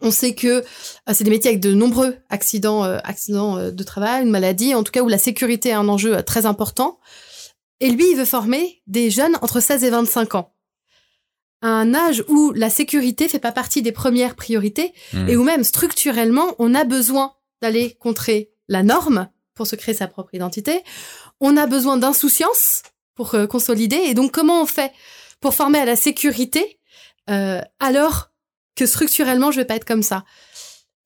On 0.00 0.10
sait 0.10 0.34
que 0.34 0.64
c'est 1.12 1.22
des 1.22 1.30
métiers 1.30 1.50
avec 1.50 1.62
de 1.62 1.72
nombreux 1.72 2.16
accidents, 2.28 2.82
accidents 2.82 3.70
de 3.70 3.82
travail, 3.84 4.24
une 4.24 4.30
maladie, 4.30 4.74
en 4.74 4.82
tout 4.82 4.90
cas 4.90 5.02
où 5.02 5.08
la 5.08 5.18
sécurité 5.18 5.68
est 5.68 5.74
un 5.74 5.86
enjeu 5.88 6.20
très 6.24 6.44
important. 6.44 6.98
Et 7.78 7.88
lui, 7.88 8.10
il 8.10 8.16
veut 8.16 8.24
former 8.24 8.82
des 8.88 9.10
jeunes 9.10 9.36
entre 9.42 9.60
16 9.60 9.84
et 9.84 9.90
25 9.90 10.34
ans. 10.34 10.51
À 11.62 11.68
un 11.68 11.94
âge 11.94 12.24
où 12.28 12.52
la 12.54 12.68
sécurité 12.70 13.28
fait 13.28 13.38
pas 13.38 13.52
partie 13.52 13.82
des 13.82 13.92
premières 13.92 14.34
priorités 14.34 14.92
Mhm. 15.12 15.28
et 15.28 15.36
où 15.36 15.44
même 15.44 15.64
structurellement, 15.64 16.54
on 16.58 16.74
a 16.74 16.84
besoin 16.84 17.32
d'aller 17.62 17.94
contrer 18.00 18.50
la 18.68 18.82
norme 18.82 19.28
pour 19.54 19.66
se 19.66 19.76
créer 19.76 19.94
sa 19.94 20.08
propre 20.08 20.34
identité. 20.34 20.82
On 21.40 21.56
a 21.56 21.66
besoin 21.66 21.96
d'insouciance 21.96 22.82
pour 23.14 23.34
euh, 23.34 23.46
consolider. 23.46 23.96
Et 23.96 24.14
donc, 24.14 24.32
comment 24.32 24.62
on 24.62 24.66
fait 24.66 24.92
pour 25.40 25.54
former 25.54 25.78
à 25.78 25.84
la 25.84 25.96
sécurité 25.96 26.78
euh, 27.30 27.60
alors 27.78 28.30
que 28.74 28.86
structurellement, 28.86 29.50
je 29.52 29.58
vais 29.58 29.64
pas 29.66 29.76
être 29.76 29.84
comme 29.84 30.02
ça? 30.02 30.24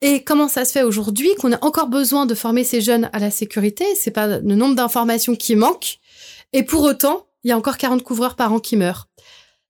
Et 0.01 0.23
comment 0.23 0.47
ça 0.47 0.63
se 0.63 0.71
fait 0.71 0.83
aujourd'hui 0.83 1.29
qu'on 1.39 1.53
a 1.53 1.63
encore 1.65 1.87
besoin 1.87 2.25
de 2.25 2.35
former 2.35 2.63
ces 2.63 2.81
jeunes 2.81 3.09
à 3.13 3.19
la 3.19 3.31
sécurité? 3.31 3.85
C'est 3.95 4.11
pas 4.11 4.27
le 4.27 4.55
nombre 4.55 4.75
d'informations 4.75 5.35
qui 5.35 5.55
manque. 5.55 5.97
Et 6.53 6.63
pour 6.63 6.83
autant, 6.83 7.25
il 7.43 7.49
y 7.49 7.51
a 7.51 7.57
encore 7.57 7.77
40 7.77 8.03
couvreurs 8.03 8.35
par 8.35 8.53
an 8.53 8.59
qui 8.59 8.77
meurent. 8.77 9.06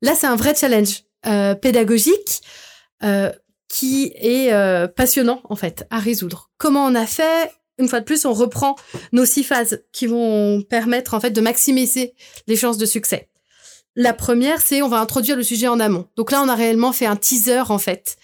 Là, 0.01 0.13
c'est 0.15 0.27
un 0.27 0.35
vrai 0.35 0.53
challenge 0.55 1.03
euh, 1.25 1.55
pédagogique 1.55 2.41
euh, 3.03 3.31
qui 3.67 4.11
est 4.15 4.53
euh, 4.53 4.87
passionnant, 4.87 5.41
en 5.45 5.55
fait, 5.55 5.85
à 5.89 5.99
résoudre. 5.99 6.49
Comment 6.57 6.85
on 6.85 6.95
a 6.95 7.05
fait? 7.05 7.51
Une 7.79 7.87
fois 7.87 7.99
de 7.99 8.05
plus, 8.05 8.25
on 8.25 8.33
reprend 8.33 8.75
nos 9.11 9.25
six 9.25 9.43
phases 9.43 9.83
qui 9.91 10.07
vont 10.07 10.63
permettre 10.63 11.13
en 11.13 11.19
fait 11.19 11.29
de 11.31 11.41
maximiser 11.41 12.15
les 12.47 12.55
chances 12.55 12.77
de 12.77 12.85
succès. 12.87 13.29
La 13.95 14.13
première, 14.13 14.61
c'est 14.61 14.81
on 14.81 14.87
va 14.89 14.99
introduire 14.99 15.35
le 15.35 15.43
sujet 15.43 15.67
en 15.67 15.79
amont. 15.79 16.07
Donc 16.15 16.31
là, 16.31 16.41
on 16.43 16.49
a 16.49 16.55
réellement 16.55 16.91
fait 16.91 17.05
un 17.05 17.15
teaser 17.15 17.63
en 17.69 17.77
fait 17.77 18.17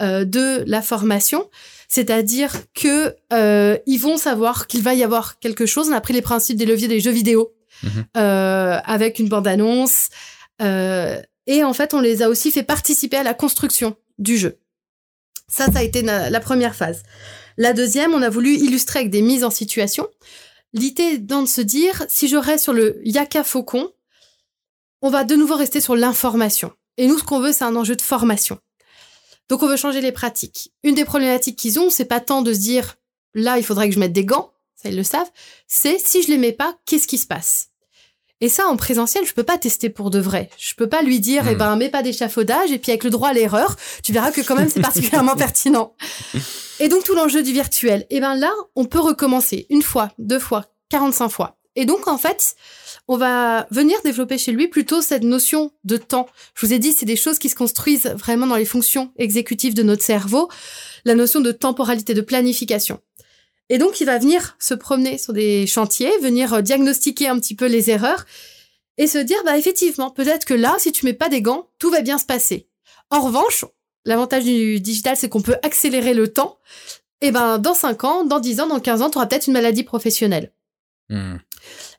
euh, 0.00 0.24
de 0.24 0.62
la 0.66 0.82
formation, 0.82 1.48
c'est-à-dire 1.88 2.52
que 2.74 3.14
euh, 3.32 3.78
ils 3.86 3.98
vont 3.98 4.16
savoir 4.18 4.66
qu'il 4.66 4.82
va 4.82 4.92
y 4.94 5.02
avoir 5.02 5.38
quelque 5.38 5.64
chose. 5.66 5.88
On 5.88 5.92
a 5.92 6.00
pris 6.00 6.12
les 6.14 6.22
principes 6.22 6.56
des 6.58 6.66
leviers 6.66 6.88
des 6.88 7.00
jeux 7.00 7.10
vidéo 7.10 7.52
Mhm. 7.82 8.04
euh, 8.16 8.78
avec 8.84 9.20
une 9.20 9.28
bande-annonce, 9.28 10.08
euh, 10.08 10.12
et 10.60 11.64
en 11.64 11.72
fait, 11.72 11.94
on 11.94 12.00
les 12.00 12.22
a 12.22 12.28
aussi 12.28 12.50
fait 12.50 12.62
participer 12.62 13.16
à 13.16 13.22
la 13.22 13.34
construction 13.34 13.96
du 14.18 14.36
jeu. 14.36 14.58
Ça, 15.48 15.70
ça 15.72 15.78
a 15.78 15.82
été 15.82 16.02
la 16.02 16.40
première 16.40 16.74
phase. 16.74 17.02
La 17.56 17.72
deuxième, 17.72 18.14
on 18.14 18.22
a 18.22 18.30
voulu 18.30 18.54
illustrer 18.54 19.00
avec 19.00 19.10
des 19.10 19.22
mises 19.22 19.44
en 19.44 19.50
situation. 19.50 20.06
L'idée 20.74 21.14
étant 21.14 21.42
de 21.42 21.48
se 21.48 21.60
dire, 21.60 22.04
si 22.08 22.28
je 22.28 22.36
reste 22.36 22.64
sur 22.64 22.72
le 22.72 23.00
Yaka 23.04 23.42
Faucon, 23.42 23.90
on 25.00 25.10
va 25.10 25.24
de 25.24 25.34
nouveau 25.34 25.56
rester 25.56 25.80
sur 25.80 25.96
l'information. 25.96 26.72
Et 26.98 27.06
nous, 27.06 27.18
ce 27.18 27.24
qu'on 27.24 27.40
veut, 27.40 27.52
c'est 27.52 27.64
un 27.64 27.76
enjeu 27.76 27.96
de 27.96 28.02
formation. 28.02 28.58
Donc, 29.48 29.62
on 29.62 29.68
veut 29.68 29.76
changer 29.76 30.00
les 30.00 30.12
pratiques. 30.12 30.72
Une 30.82 30.94
des 30.94 31.04
problématiques 31.04 31.58
qu'ils 31.58 31.80
ont, 31.80 31.88
c'est 31.88 32.04
pas 32.04 32.20
tant 32.20 32.42
de 32.42 32.52
se 32.52 32.58
dire, 32.58 32.96
là, 33.34 33.58
il 33.58 33.64
faudrait 33.64 33.88
que 33.88 33.94
je 33.94 34.00
mette 34.00 34.12
des 34.12 34.24
gants, 34.24 34.52
ça, 34.74 34.90
ils 34.90 34.96
le 34.96 35.04
savent, 35.04 35.30
c'est 35.66 35.98
si 35.98 36.22
je 36.22 36.28
les 36.28 36.38
mets 36.38 36.52
pas, 36.52 36.78
qu'est-ce 36.84 37.08
qui 37.08 37.18
se 37.18 37.26
passe? 37.26 37.70
Et 38.40 38.48
ça, 38.48 38.66
en 38.68 38.76
présentiel, 38.76 39.24
je 39.26 39.32
peux 39.32 39.42
pas 39.42 39.58
tester 39.58 39.90
pour 39.90 40.10
de 40.10 40.20
vrai. 40.20 40.48
Je 40.58 40.74
peux 40.74 40.88
pas 40.88 41.02
lui 41.02 41.18
dire, 41.20 41.44
Hmm. 41.44 41.48
eh 41.50 41.54
ben, 41.56 41.76
mets 41.76 41.88
pas 41.88 42.02
d'échafaudage, 42.02 42.70
et 42.70 42.78
puis 42.78 42.92
avec 42.92 43.04
le 43.04 43.10
droit 43.10 43.30
à 43.30 43.32
l'erreur, 43.32 43.76
tu 44.02 44.12
verras 44.12 44.30
que 44.30 44.40
quand 44.40 44.54
même, 44.54 44.68
c'est 44.70 44.80
particulièrement 44.80 45.34
pertinent. 45.36 45.94
Et 46.80 46.88
donc, 46.88 47.02
tout 47.04 47.14
l'enjeu 47.14 47.42
du 47.42 47.52
virtuel. 47.52 48.06
Eh 48.10 48.20
ben, 48.20 48.36
là, 48.36 48.52
on 48.76 48.84
peut 48.84 49.00
recommencer 49.00 49.66
une 49.70 49.82
fois, 49.82 50.12
deux 50.18 50.38
fois, 50.38 50.66
45 50.90 51.28
fois. 51.28 51.56
Et 51.74 51.84
donc, 51.84 52.08
en 52.08 52.18
fait, 52.18 52.54
on 53.08 53.16
va 53.16 53.66
venir 53.70 53.96
développer 54.04 54.36
chez 54.38 54.52
lui 54.52 54.68
plutôt 54.68 55.00
cette 55.00 55.22
notion 55.22 55.72
de 55.84 55.96
temps. 55.96 56.28
Je 56.54 56.66
vous 56.66 56.72
ai 56.72 56.78
dit, 56.78 56.92
c'est 56.92 57.06
des 57.06 57.16
choses 57.16 57.38
qui 57.38 57.48
se 57.48 57.54
construisent 57.54 58.12
vraiment 58.16 58.46
dans 58.46 58.56
les 58.56 58.64
fonctions 58.64 59.12
exécutives 59.16 59.74
de 59.74 59.82
notre 59.82 60.02
cerveau. 60.02 60.48
La 61.04 61.14
notion 61.14 61.40
de 61.40 61.52
temporalité, 61.52 62.14
de 62.14 62.20
planification. 62.20 63.00
Et 63.68 63.78
donc, 63.78 64.00
il 64.00 64.04
va 64.04 64.18
venir 64.18 64.56
se 64.58 64.74
promener 64.74 65.18
sur 65.18 65.32
des 65.32 65.66
chantiers, 65.66 66.10
venir 66.22 66.54
euh, 66.54 66.60
diagnostiquer 66.62 67.28
un 67.28 67.38
petit 67.38 67.54
peu 67.54 67.66
les 67.66 67.90
erreurs 67.90 68.24
et 68.96 69.06
se 69.06 69.18
dire, 69.18 69.38
bah, 69.44 69.58
effectivement, 69.58 70.10
peut-être 70.10 70.44
que 70.44 70.54
là, 70.54 70.76
si 70.78 70.92
tu 70.92 71.04
mets 71.04 71.12
pas 71.12 71.28
des 71.28 71.42
gants, 71.42 71.68
tout 71.78 71.90
va 71.90 72.00
bien 72.00 72.18
se 72.18 72.26
passer. 72.26 72.68
En 73.10 73.20
revanche, 73.20 73.64
l'avantage 74.04 74.44
du 74.44 74.80
digital, 74.80 75.16
c'est 75.16 75.28
qu'on 75.28 75.42
peut 75.42 75.56
accélérer 75.62 76.14
le 76.14 76.28
temps. 76.32 76.58
Et 77.20 77.30
ben, 77.30 77.58
dans 77.58 77.74
5 77.74 78.04
ans, 78.04 78.24
dans 78.24 78.40
10 78.40 78.60
ans, 78.60 78.66
dans 78.66 78.80
15 78.80 79.02
ans, 79.02 79.10
tu 79.10 79.18
auras 79.18 79.26
peut-être 79.26 79.46
une 79.46 79.52
maladie 79.52 79.82
professionnelle. 79.82 80.52
Hmm. 81.08 81.36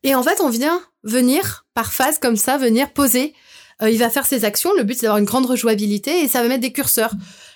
Et 0.04 0.16
en 0.16 0.24
fait, 0.24 0.42
on 0.42 0.50
vient 0.50 0.82
venir 1.04 1.66
par 1.74 1.94
phase 1.94 2.20
comme 2.20 2.36
ça, 2.36 2.58
venir 2.58 2.92
poser. 2.92 3.34
Euh, 3.82 3.90
il 3.90 3.98
va 3.98 4.10
faire 4.10 4.26
ses 4.26 4.46
actions. 4.46 4.74
Le 4.74 4.84
but, 4.84 4.96
c'est 4.96 5.04
d'avoir 5.04 5.20
une 5.20 5.26
grande 5.26 5.46
rejouabilité 5.46 6.22
et 6.22 6.28
ça 6.28 6.42
va 6.42 6.48
mettre 6.48 6.62
des 6.62 6.74
curseurs. 6.74 7.14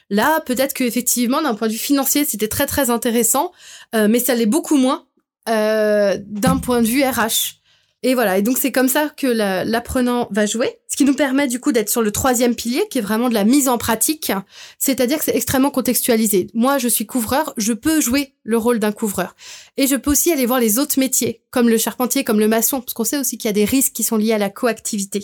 Là, 0.09 0.41
peut-être 0.41 0.73
que 0.73 0.83
effectivement, 0.83 1.41
d'un 1.41 1.55
point 1.55 1.67
de 1.67 1.73
vue 1.73 1.79
financier, 1.79 2.25
c'était 2.25 2.47
très 2.47 2.65
très 2.65 2.89
intéressant, 2.89 3.51
euh, 3.95 4.07
mais 4.09 4.19
ça 4.19 4.35
l'est 4.35 4.45
beaucoup 4.45 4.77
moins 4.77 5.05
euh, 5.49 6.17
d'un 6.25 6.57
point 6.57 6.81
de 6.81 6.87
vue 6.87 7.03
RH. 7.03 7.59
Et 8.05 8.15
voilà. 8.15 8.37
Et 8.37 8.41
donc 8.41 8.57
c'est 8.57 8.73
comme 8.73 8.89
ça 8.89 9.09
que 9.15 9.27
la- 9.27 9.63
l'apprenant 9.63 10.27
va 10.29 10.45
jouer, 10.45 10.77
ce 10.89 10.97
qui 10.97 11.05
nous 11.05 11.13
permet 11.15 11.47
du 11.47 11.61
coup 11.61 11.71
d'être 11.71 11.89
sur 11.89 12.01
le 12.01 12.11
troisième 12.11 12.53
pilier, 12.53 12.83
qui 12.91 12.97
est 12.97 13.01
vraiment 13.01 13.29
de 13.29 13.33
la 13.33 13.45
mise 13.45 13.69
en 13.69 13.77
pratique. 13.77 14.31
C'est-à-dire 14.77 15.19
que 15.19 15.23
c'est 15.23 15.35
extrêmement 15.35 15.71
contextualisé. 15.71 16.47
Moi, 16.53 16.77
je 16.79 16.89
suis 16.89 17.05
couvreur, 17.05 17.53
je 17.55 17.71
peux 17.71 18.01
jouer 18.01 18.33
le 18.43 18.57
rôle 18.57 18.79
d'un 18.79 18.91
couvreur. 18.91 19.35
Et 19.77 19.87
je 19.87 19.95
peux 19.95 20.11
aussi 20.11 20.33
aller 20.33 20.45
voir 20.45 20.59
les 20.59 20.79
autres 20.79 20.99
métiers, 20.99 21.41
comme 21.49 21.69
le 21.69 21.77
charpentier, 21.77 22.25
comme 22.25 22.41
le 22.41 22.49
maçon, 22.49 22.81
parce 22.81 22.93
qu'on 22.93 23.05
sait 23.05 23.17
aussi 23.17 23.37
qu'il 23.37 23.47
y 23.47 23.49
a 23.49 23.53
des 23.53 23.63
risques 23.65 23.93
qui 23.93 24.03
sont 24.03 24.17
liés 24.17 24.33
à 24.33 24.37
la 24.37 24.49
coactivité. 24.49 25.23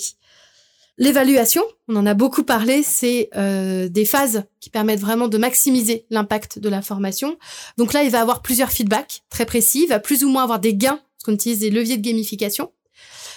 L'évaluation, 1.02 1.64
on 1.88 1.96
en 1.96 2.06
a 2.06 2.14
beaucoup 2.14 2.44
parlé, 2.44 2.84
c'est 2.84 3.30
euh, 3.38 3.88
des 3.88 4.04
phases 4.04 4.44
qui 4.60 4.70
permettent 4.70 5.00
vraiment 5.00 5.30
de 5.30 5.38
maximiser 5.38 6.06
l'impact 6.10 6.60
de 6.60 6.68
la 6.68 6.82
formation. 6.82 7.38
Donc 7.78 7.94
là, 7.94 8.04
il 8.04 8.12
va 8.12 8.20
avoir 8.20 8.42
plusieurs 8.42 8.70
feedbacks 8.70 9.22
très 9.30 9.46
précis, 9.46 9.84
il 9.84 9.88
va 9.88 10.00
plus 10.00 10.26
ou 10.26 10.30
moins 10.30 10.44
avoir 10.44 10.60
des 10.60 10.76
gains, 10.76 11.00
parce 11.00 11.24
qu'on 11.24 11.34
utilise 11.34 11.60
des 11.60 11.70
leviers 11.70 11.96
de 11.96 12.06
gamification. 12.06 12.74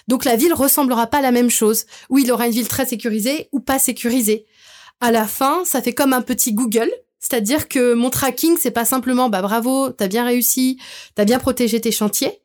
Donc 0.08 0.24
la 0.24 0.34
ville 0.34 0.52
ressemblera 0.52 1.06
pas 1.06 1.18
à 1.18 1.22
la 1.22 1.30
même 1.30 1.50
chose, 1.50 1.84
où 2.10 2.18
il 2.18 2.32
aura 2.32 2.48
une 2.48 2.52
ville 2.52 2.66
très 2.66 2.84
sécurisée 2.84 3.48
ou 3.52 3.60
pas 3.60 3.78
sécurisée. 3.78 4.44
À 5.00 5.12
la 5.12 5.28
fin, 5.28 5.64
ça 5.64 5.80
fait 5.80 5.94
comme 5.94 6.12
un 6.12 6.22
petit 6.22 6.54
Google, 6.54 6.90
c'est-à-dire 7.20 7.68
que 7.68 7.94
mon 7.94 8.10
tracking, 8.10 8.56
c'est 8.60 8.72
pas 8.72 8.84
simplement 8.84 9.28
bah 9.28 9.40
bravo, 9.40 9.90
t'as 9.90 10.08
bien 10.08 10.24
réussi, 10.24 10.80
t'as 11.14 11.24
bien 11.24 11.38
protégé 11.38 11.80
tes 11.80 11.92
chantiers. 11.92 12.41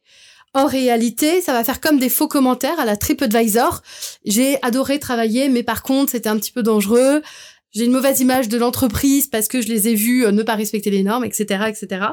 En 0.58 0.66
réalité, 0.66 1.40
ça 1.40 1.54
va 1.54 1.64
faire 1.64 1.80
comme 1.80 2.00
des 2.00 2.10
faux 2.10 2.28
commentaires 2.28 2.80
à 2.80 2.86
la 2.86 2.98
TripAdvisor. 2.98 3.84
J'ai 4.26 4.58
adoré 4.64 4.98
travailler, 4.98 5.50
mais 5.50 5.62
par 5.62 5.84
contre, 5.84 6.14
c'était 6.14 6.30
un 6.30 6.38
petit 6.40 6.52
peu 6.52 6.64
dangereux. 6.64 7.22
J'ai 7.70 7.86
une 7.86 7.92
mauvaise 7.92 8.22
image 8.22 8.50
de 8.50 8.58
l'entreprise 8.58 9.28
parce 9.28 9.48
que 9.48 9.62
je 9.62 9.68
les 9.68 9.88
ai 9.88 9.94
vus 9.94 10.26
euh, 10.26 10.32
ne 10.32 10.42
pas 10.42 10.56
respecter 10.56 10.90
les 10.90 11.04
normes, 11.04 11.24
etc., 11.26 11.66
etc. 11.68 12.08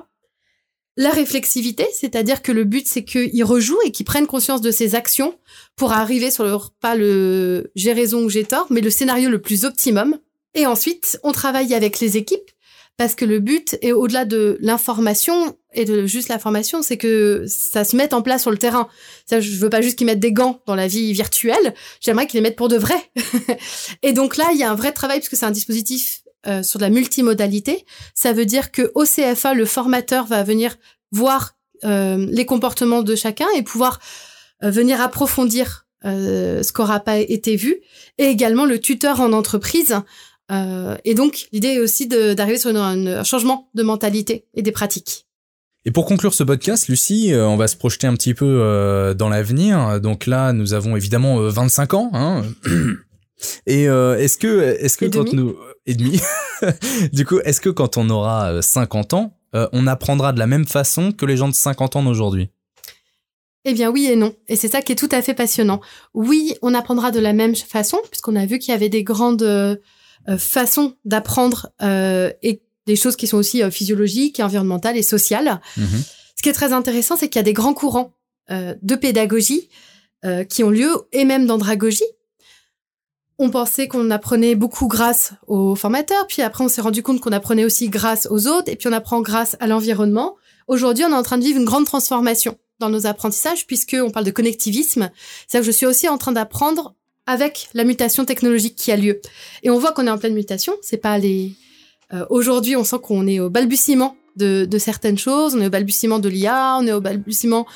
La 0.98 1.08
réflexivité, 1.08 1.86
c'est-à-dire 1.94 2.42
que 2.42 2.52
le 2.52 2.64
but, 2.64 2.86
c'est 2.86 3.02
qu'ils 3.02 3.44
rejouent 3.44 3.80
et 3.86 3.92
qu'ils 3.92 4.04
prennent 4.04 4.26
conscience 4.26 4.60
de 4.60 4.70
ses 4.70 4.94
actions 4.94 5.38
pour 5.74 5.94
arriver 5.94 6.30
sur 6.30 6.44
le, 6.44 6.58
pas 6.82 6.96
le 6.96 7.72
j'ai 7.74 7.94
raison 7.94 8.24
ou 8.24 8.28
j'ai 8.28 8.44
tort, 8.44 8.66
mais 8.68 8.82
le 8.82 8.90
scénario 8.90 9.30
le 9.30 9.40
plus 9.40 9.64
optimum. 9.64 10.18
Et 10.52 10.66
ensuite, 10.66 11.18
on 11.22 11.32
travaille 11.32 11.72
avec 11.72 11.98
les 11.98 12.18
équipes 12.18 12.50
parce 12.98 13.14
que 13.14 13.24
le 13.24 13.40
but 13.40 13.78
est 13.80 13.92
au-delà 13.92 14.26
de 14.26 14.58
l'information 14.60 15.56
et 15.74 15.84
de 15.84 16.06
juste 16.06 16.28
l'information, 16.28 16.82
c'est 16.82 16.96
que 16.96 17.44
ça 17.48 17.84
se 17.84 17.96
mette 17.96 18.14
en 18.14 18.22
place 18.22 18.42
sur 18.42 18.50
le 18.50 18.58
terrain. 18.58 18.88
Ça, 19.26 19.40
je 19.40 19.56
veux 19.56 19.70
pas 19.70 19.80
juste 19.80 19.96
qu'ils 19.96 20.06
mettent 20.06 20.20
des 20.20 20.32
gants 20.32 20.60
dans 20.66 20.74
la 20.74 20.86
vie 20.86 21.12
virtuelle, 21.12 21.74
j'aimerais 22.00 22.26
qu'ils 22.26 22.38
les 22.38 22.42
mettent 22.42 22.56
pour 22.56 22.68
de 22.68 22.76
vrai. 22.76 22.96
et 24.02 24.12
donc 24.12 24.36
là, 24.36 24.46
il 24.52 24.58
y 24.58 24.62
a 24.62 24.70
un 24.70 24.74
vrai 24.74 24.92
travail 24.92 25.18
puisque 25.18 25.36
c'est 25.36 25.46
un 25.46 25.50
dispositif 25.50 26.22
euh, 26.46 26.62
sur 26.62 26.78
de 26.78 26.84
la 26.84 26.90
multimodalité. 26.90 27.86
Ça 28.14 28.32
veut 28.32 28.44
dire 28.44 28.70
que 28.70 28.92
au 28.94 29.04
CFA, 29.04 29.54
le 29.54 29.64
formateur 29.64 30.26
va 30.26 30.42
venir 30.42 30.76
voir 31.10 31.56
euh, 31.84 32.26
les 32.30 32.44
comportements 32.44 33.02
de 33.02 33.14
chacun 33.14 33.46
et 33.56 33.62
pouvoir 33.62 33.98
euh, 34.62 34.70
venir 34.70 35.00
approfondir 35.00 35.82
ce 36.06 36.70
qu'aura 36.70 37.00
pas 37.00 37.16
été 37.16 37.56
vu. 37.56 37.80
Et 38.18 38.26
également 38.26 38.66
le 38.66 38.78
tuteur 38.78 39.20
en 39.20 39.32
entreprise 39.32 39.96
et 41.04 41.14
donc, 41.14 41.48
l'idée 41.52 41.68
est 41.68 41.80
aussi 41.80 42.06
d'arriver 42.06 42.58
sur 42.58 42.76
un 42.76 43.24
changement 43.24 43.70
de 43.72 43.82
mentalité 43.82 44.46
et 44.52 44.60
des 44.60 44.70
pratiques. 44.70 45.24
Et 45.86 45.90
pour 45.90 46.06
conclure 46.06 46.32
ce 46.32 46.42
podcast, 46.42 46.88
Lucie, 46.88 47.32
euh, 47.32 47.46
on 47.46 47.56
va 47.56 47.68
se 47.68 47.76
projeter 47.76 48.06
un 48.06 48.14
petit 48.14 48.32
peu 48.32 48.46
euh, 48.46 49.12
dans 49.12 49.28
l'avenir. 49.28 50.00
Donc 50.00 50.26
là, 50.26 50.52
nous 50.52 50.72
avons 50.72 50.96
évidemment 50.96 51.40
euh, 51.40 51.50
25 51.50 51.94
ans. 51.94 52.10
Hein. 52.14 52.42
Et 53.66 53.88
euh, 53.88 54.16
est-ce 54.18 54.38
que, 54.38 54.60
est-ce 54.80 54.96
que 54.96 55.04
Et 55.04 55.10
quand 55.10 55.24
demi. 55.24 55.36
nous 55.36 55.56
et 55.86 55.94
demi, 55.94 56.20
du 57.12 57.26
coup, 57.26 57.40
est-ce 57.40 57.60
que 57.60 57.68
quand 57.68 57.98
on 57.98 58.08
aura 58.08 58.52
euh, 58.52 58.62
50 58.62 59.14
ans, 59.14 59.36
euh, 59.54 59.68
on 59.72 59.86
apprendra 59.86 60.32
de 60.32 60.38
la 60.38 60.46
même 60.46 60.66
façon 60.66 61.12
que 61.12 61.26
les 61.26 61.36
gens 61.36 61.48
de 61.48 61.54
50 61.54 61.96
ans 61.96 62.02
d'aujourd'hui? 62.02 62.50
Eh 63.66 63.72
bien, 63.72 63.90
oui 63.90 64.06
et 64.06 64.16
non. 64.16 64.34
Et 64.48 64.56
c'est 64.56 64.68
ça 64.68 64.82
qui 64.82 64.92
est 64.92 64.96
tout 64.96 65.08
à 65.10 65.22
fait 65.22 65.34
passionnant. 65.34 65.80
Oui, 66.12 66.54
on 66.62 66.74
apprendra 66.74 67.10
de 67.10 67.20
la 67.20 67.32
même 67.32 67.56
façon, 67.56 67.98
puisqu'on 68.10 68.36
a 68.36 68.46
vu 68.46 68.58
qu'il 68.58 68.72
y 68.72 68.74
avait 68.74 68.90
des 68.90 69.04
grandes 69.04 69.42
euh, 69.42 69.76
euh, 70.28 70.38
façons 70.38 70.96
d'apprendre 71.04 71.68
euh, 71.82 72.30
et 72.42 72.62
des 72.86 72.96
choses 72.96 73.16
qui 73.16 73.26
sont 73.26 73.36
aussi 73.36 73.62
euh, 73.62 73.70
physiologiques, 73.70 74.40
environnementales 74.40 74.96
et 74.96 75.02
sociales. 75.02 75.60
Mhm. 75.76 76.02
Ce 76.36 76.42
qui 76.42 76.48
est 76.48 76.54
très 76.54 76.72
intéressant, 76.72 77.16
c'est 77.16 77.28
qu'il 77.28 77.38
y 77.38 77.40
a 77.40 77.44
des 77.44 77.52
grands 77.52 77.74
courants 77.74 78.12
euh, 78.50 78.74
de 78.82 78.94
pédagogie 78.94 79.68
euh, 80.24 80.44
qui 80.44 80.64
ont 80.64 80.70
lieu, 80.70 80.90
et 81.12 81.24
même 81.24 81.46
d'andragogie. 81.46 82.02
On 83.38 83.50
pensait 83.50 83.88
qu'on 83.88 84.10
apprenait 84.10 84.54
beaucoup 84.54 84.86
grâce 84.86 85.32
aux 85.46 85.74
formateurs, 85.74 86.26
puis 86.26 86.42
après 86.42 86.62
on 86.62 86.68
s'est 86.68 86.80
rendu 86.80 87.02
compte 87.02 87.20
qu'on 87.20 87.32
apprenait 87.32 87.64
aussi 87.64 87.88
grâce 87.88 88.28
aux 88.30 88.46
autres, 88.46 88.70
et 88.70 88.76
puis 88.76 88.88
on 88.88 88.92
apprend 88.92 89.20
grâce 89.22 89.56
à 89.60 89.66
l'environnement. 89.66 90.36
Aujourd'hui, 90.68 91.04
on 91.04 91.10
est 91.10 91.14
en 91.14 91.22
train 91.22 91.38
de 91.38 91.44
vivre 91.44 91.58
une 91.58 91.64
grande 91.64 91.84
transformation 91.84 92.56
dans 92.80 92.90
nos 92.90 93.06
apprentissages, 93.06 93.66
puisque 93.66 93.96
on 93.98 94.10
parle 94.10 94.24
de 94.24 94.30
connectivisme. 94.30 95.10
C'est-à-dire 95.46 95.66
que 95.66 95.72
je 95.72 95.76
suis 95.76 95.86
aussi 95.86 96.08
en 96.08 96.18
train 96.18 96.32
d'apprendre 96.32 96.94
avec 97.26 97.68
la 97.74 97.84
mutation 97.84 98.24
technologique 98.24 98.76
qui 98.76 98.92
a 98.92 98.96
lieu. 98.96 99.20
Et 99.62 99.70
on 99.70 99.78
voit 99.78 99.92
qu'on 99.92 100.06
est 100.06 100.10
en 100.10 100.18
pleine 100.18 100.34
mutation. 100.34 100.74
C'est 100.82 100.98
pas 100.98 101.18
les. 101.18 101.52
Euh, 102.14 102.24
Aujourd'hui, 102.30 102.76
on 102.76 102.84
sent 102.84 102.96
qu'on 103.02 103.26
est 103.26 103.40
au 103.40 103.50
balbutiement 103.50 104.16
de, 104.36 104.64
de 104.64 104.78
certaines 104.78 105.18
choses. 105.18 105.54
On 105.56 105.60
est 105.60 105.66
au 105.66 105.70
balbutiement 105.70 106.18
de 106.18 106.28
l'IA, 106.28 106.76
on 106.80 106.86
est 106.86 106.92
au 106.92 107.00
balbutiement 107.00 107.66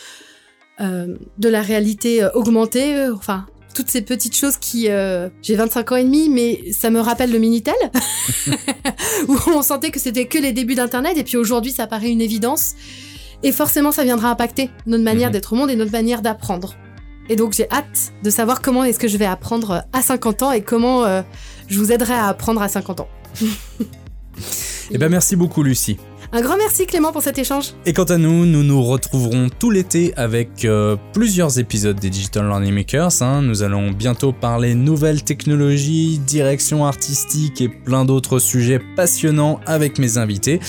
euh, 0.81 1.17
de 1.39 1.49
la 1.49 1.61
réalité 1.63 2.23
euh, 2.23 2.31
augmentée. 2.35 3.09
Enfin, 3.15 3.47
toutes 3.75 3.89
ces 3.91 4.03
petites 4.03 4.37
choses 4.37 4.57
qui... 4.57 4.87
euh, 4.89 5.29
J'ai 5.43 5.55
25 5.57 5.93
ans 5.93 5.97
et 5.97 6.05
demi, 6.05 6.29
mais 6.29 6.73
ça 6.73 6.91
me 6.91 7.01
rappelle 7.01 7.31
le 7.33 7.39
Minitel, 7.39 7.75
où 9.29 9.37
on 9.49 9.63
sentait 9.63 9.91
que 9.91 10.01
c'était 10.01 10.27
que 10.27 10.39
les 10.39 10.53
débuts 10.53 10.75
d'Internet, 10.75 11.17
et 11.17 11.25
puis 11.25 11.37
aujourd'hui, 11.37 11.73
ça 11.73 11.87
paraît 11.87 12.11
une 12.11 12.21
évidence. 12.21 12.75
Et 13.45 13.53
forcément, 13.53 13.93
ça 13.93 14.03
viendra 14.05 14.31
impacter 14.31 14.69
notre 14.87 15.05
manière 15.05 15.29
Mhm. 15.29 15.33
d'être 15.33 15.53
au 15.53 15.57
monde 15.57 15.71
et 15.71 15.77
notre 15.77 15.93
manière 15.93 16.23
d'apprendre. 16.23 16.75
Et 17.29 17.37
donc, 17.37 17.53
j'ai 17.53 17.71
hâte 17.71 18.13
de 18.25 18.31
savoir 18.31 18.63
comment 18.63 18.83
est-ce 18.85 18.99
que 18.99 19.07
je 19.07 19.17
vais 19.17 19.27
apprendre 19.27 19.85
à 19.93 20.03
50 20.03 20.43
ans 20.43 20.51
et 20.53 20.63
comment 20.63 21.05
euh, 21.05 21.23
je 21.69 21.79
vous 21.79 21.93
aiderai 21.93 22.15
à 22.15 22.27
apprendre 22.27 22.63
à 22.63 22.69
50 22.69 23.01
ans. 23.01 23.09
Eh 24.91 24.99
ben 24.99 25.09
merci 25.09 25.37
beaucoup 25.37 25.63
Lucie. 25.63 25.99
Un 26.31 26.43
grand 26.43 26.59
merci 26.59 26.85
Clément 26.85 27.11
pour 27.11 27.23
cet 27.23 27.39
échange. 27.39 27.73
Et 27.87 27.95
quant 27.95 28.05
à 28.05 28.19
nous, 28.19 28.45
nous 28.45 28.63
nous 28.63 28.83
retrouverons 28.85 29.49
tout 29.59 29.71
l'été 29.71 30.13
avec 30.19 30.67
euh, 30.67 30.95
plusieurs 31.15 31.59
épisodes 31.59 31.99
des 31.99 32.11
Digital 32.11 32.47
Learning 32.47 32.75
Makers. 32.75 33.23
hein. 33.23 33.41
Nous 33.41 33.63
allons 33.63 33.93
bientôt 33.93 34.33
parler 34.33 34.75
nouvelles 34.75 35.25
technologies, 35.25 36.19
direction 36.19 36.85
artistique 36.85 37.63
et 37.63 37.69
plein 37.71 38.05
d'autres 38.05 38.41
sujets 38.41 38.79
passionnants 38.95 39.59
avec 39.65 39.99
mes 39.99 40.19
invités. 40.19 40.61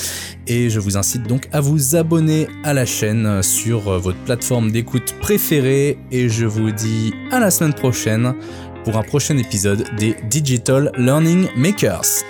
Et 0.46 0.70
je 0.70 0.80
vous 0.80 0.96
incite 0.96 1.24
donc 1.24 1.46
à 1.52 1.60
vous 1.60 1.94
abonner 1.94 2.48
à 2.64 2.72
la 2.72 2.86
chaîne 2.86 3.42
sur 3.42 3.88
euh, 3.88 3.98
votre 3.98 4.18
plateforme 4.24 4.70
d'écoute 4.72 5.14
préférée. 5.20 5.98
Et 6.10 6.30
je 6.30 6.46
vous 6.46 6.70
dis 6.70 7.12
à 7.32 7.38
la 7.38 7.50
semaine 7.50 7.74
prochaine 7.74 8.34
pour 8.84 8.96
un 8.96 9.02
prochain 9.02 9.36
épisode 9.36 9.84
des 9.98 10.16
Digital 10.30 10.90
Learning 10.96 11.48
Makers. 11.54 12.24